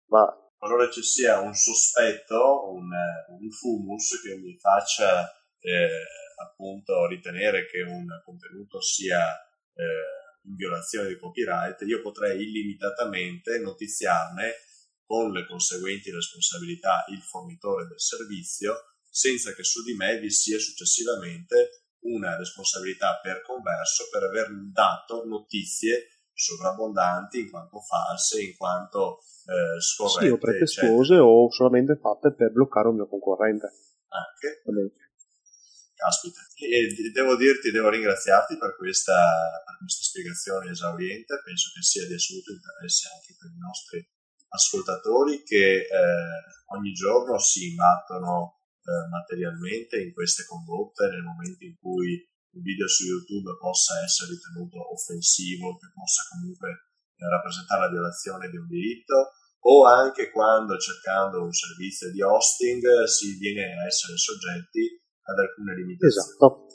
Ma 0.09 0.46
qualora 0.67 0.91
ci 0.91 1.03
sia 1.03 1.39
un 1.39 1.55
sospetto, 1.55 2.73
un, 2.73 2.91
un 3.39 3.51
fumus 3.51 4.21
che 4.21 4.37
mi 4.37 4.59
faccia 4.59 5.31
eh, 5.61 6.03
appunto 6.43 7.07
ritenere 7.07 7.67
che 7.67 7.83
un 7.83 8.07
contenuto 8.25 8.81
sia 8.81 9.25
eh, 9.75 10.49
in 10.49 10.57
violazione 10.57 11.09
di 11.09 11.19
copyright, 11.19 11.81
io 11.83 12.03
potrei 12.03 12.43
illimitatamente 12.43 13.61
notiziarne 13.61 14.55
con 15.05 15.31
le 15.31 15.47
conseguenti 15.47 16.11
responsabilità 16.11 17.05
il 17.11 17.23
fornitore 17.23 17.87
del 17.87 18.01
servizio 18.01 18.75
senza 19.09 19.55
che 19.55 19.63
su 19.63 19.85
di 19.85 19.95
me 19.95 20.19
vi 20.19 20.31
sia 20.31 20.59
successivamente 20.59 21.85
una 22.01 22.37
responsabilità 22.37 23.21
per 23.23 23.43
converso 23.43 24.09
per 24.11 24.25
aver 24.25 24.49
dato 24.73 25.25
notizie 25.27 26.09
sovrabbondanti 26.37 27.41
in 27.41 27.51
quanto 27.51 27.81
false, 27.81 28.43
in 28.43 28.57
quanto 28.57 29.21
eh, 29.49 29.81
scorrette. 29.81 30.27
Sì, 30.27 30.33
o 30.33 30.39
pretestuose 30.39 31.17
o 31.17 31.51
solamente 31.51 31.97
fatte 31.97 32.35
per 32.35 32.53
bloccare 32.53 32.89
un 32.89 32.97
mio 32.97 33.09
concorrente. 33.09 33.73
Anche. 34.09 34.63
Caspita. 35.97 36.41
E 36.61 37.11
devo 37.11 37.37
dirti, 37.37 37.71
devo 37.71 37.89
ringraziarti 37.89 38.59
per 38.59 38.77
questa, 38.77 39.17
per 39.65 39.79
questa 39.79 40.03
spiegazione 40.05 40.71
esauriente, 40.71 41.41
penso 41.43 41.71
che 41.73 41.83
sia 41.83 42.07
di 42.07 42.13
assoluto 42.13 42.53
interesse 42.53 43.09
anche 43.09 43.35
per 43.39 43.51
i 43.51 43.59
nostri 43.59 44.07
ascoltatori 44.49 45.43
che 45.43 45.89
eh, 45.89 46.43
ogni 46.77 46.93
giorno 46.93 47.39
si 47.39 47.71
imbattono 47.71 48.61
eh, 48.85 49.09
materialmente 49.09 50.01
in 50.01 50.13
queste 50.13 50.45
condotte 50.45 51.09
nel 51.09 51.23
momento 51.23 51.65
in 51.65 51.75
cui 51.81 52.23
un 52.57 52.63
video 52.65 52.89
su 52.89 53.05
YouTube 53.05 53.53
possa 53.61 54.03
essere 54.03 54.33
ritenuto 54.33 54.81
offensivo, 54.81 55.77
che 55.77 55.93
possa 55.93 56.25
comunque 56.33 56.71
eh, 56.73 57.29
rappresentare 57.29 57.85
la 57.85 57.93
violazione 57.93 58.49
di 58.49 58.57
un 58.57 58.67
diritto, 58.67 59.37
o 59.69 59.85
anche 59.85 60.31
quando 60.31 60.79
cercando 60.79 61.43
un 61.43 61.53
servizio 61.53 62.11
di 62.11 62.23
hosting 62.23 63.05
si 63.05 63.37
viene 63.37 63.77
a 63.77 63.87
essere 63.87 64.17
soggetti 64.17 64.89
ad 65.23 65.39
alcune 65.39 65.75
limitazioni. 65.75 66.29
Esatto. 66.29 66.67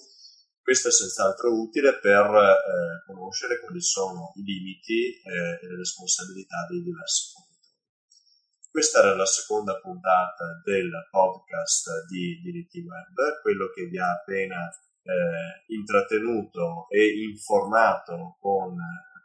Questo 0.61 0.89
è 0.89 0.91
senz'altro 0.91 1.59
utile 1.59 1.99
per 1.99 2.25
eh, 2.29 3.03
conoscere 3.07 3.59
quali 3.59 3.81
sono 3.81 4.31
i 4.35 4.43
limiti 4.43 5.17
eh, 5.17 5.59
e 5.59 5.67
le 5.67 5.77
responsabilità 5.77 6.67
dei 6.69 6.83
diversi 6.83 7.31
fornitori. 7.33 7.49
Questa 8.69 8.99
era 8.99 9.15
la 9.15 9.25
seconda 9.25 9.79
puntata 9.79 10.61
del 10.63 10.91
podcast 11.09 12.05
di 12.07 12.39
Diritti 12.43 12.79
Web, 12.79 13.41
quello 13.41 13.69
che 13.73 13.85
vi 13.87 13.97
ha 13.97 14.11
appena 14.11 14.69
eh, 15.03 15.73
intrattenuto 15.73 16.87
e 16.89 17.23
informato 17.29 18.37
con 18.39 18.75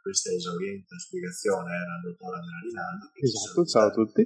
questa 0.01 0.31
esauriente 0.31 0.97
spiegazione 0.97 1.75
era 1.75 1.97
il 1.99 2.03
dottor 2.03 2.35
Andrea 2.35 2.59
Rinaldo. 2.63 3.11
Esatto, 3.13 3.65
ciao 3.65 3.87
a 3.87 3.91
tutti. 3.91 4.25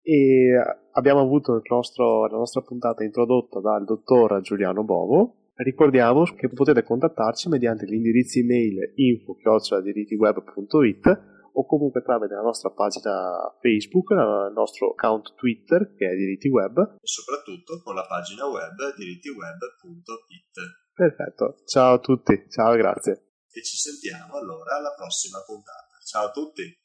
E 0.00 0.54
abbiamo 0.92 1.20
avuto 1.20 1.60
nostro, 1.68 2.26
la 2.26 2.38
nostra 2.38 2.62
puntata 2.62 3.04
introdotta 3.04 3.60
dal 3.60 3.84
dottor 3.84 4.40
Giuliano 4.40 4.82
Bovo. 4.84 5.50
Ricordiamo 5.54 6.24
che 6.24 6.48
potete 6.48 6.82
contattarci 6.82 7.50
mediante 7.50 7.84
l'indirizzo 7.84 8.38
email 8.38 8.94
info-dirittiweb.it 8.94 11.36
o 11.52 11.66
comunque 11.66 12.02
tramite 12.02 12.34
la 12.34 12.42
nostra 12.42 12.70
pagina 12.70 13.54
Facebook, 13.60 14.12
il 14.12 14.52
nostro 14.54 14.92
account 14.92 15.34
Twitter 15.34 15.92
che 15.94 16.08
è 16.08 16.14
Diritti 16.14 16.48
Web 16.48 16.78
e 16.78 17.06
soprattutto 17.06 17.82
con 17.82 17.96
la 17.96 18.06
pagina 18.06 18.46
web 18.46 18.94
dirittiweb.it. 18.96 20.86
Perfetto, 20.98 21.62
ciao 21.64 21.94
a 21.94 21.98
tutti, 22.00 22.46
ciao 22.50 22.74
grazie. 22.74 23.36
E 23.52 23.62
ci 23.62 23.76
sentiamo 23.76 24.34
allora 24.34 24.78
alla 24.78 24.92
prossima 24.96 25.40
puntata. 25.46 25.96
Ciao 26.04 26.26
a 26.26 26.30
tutti. 26.32 26.76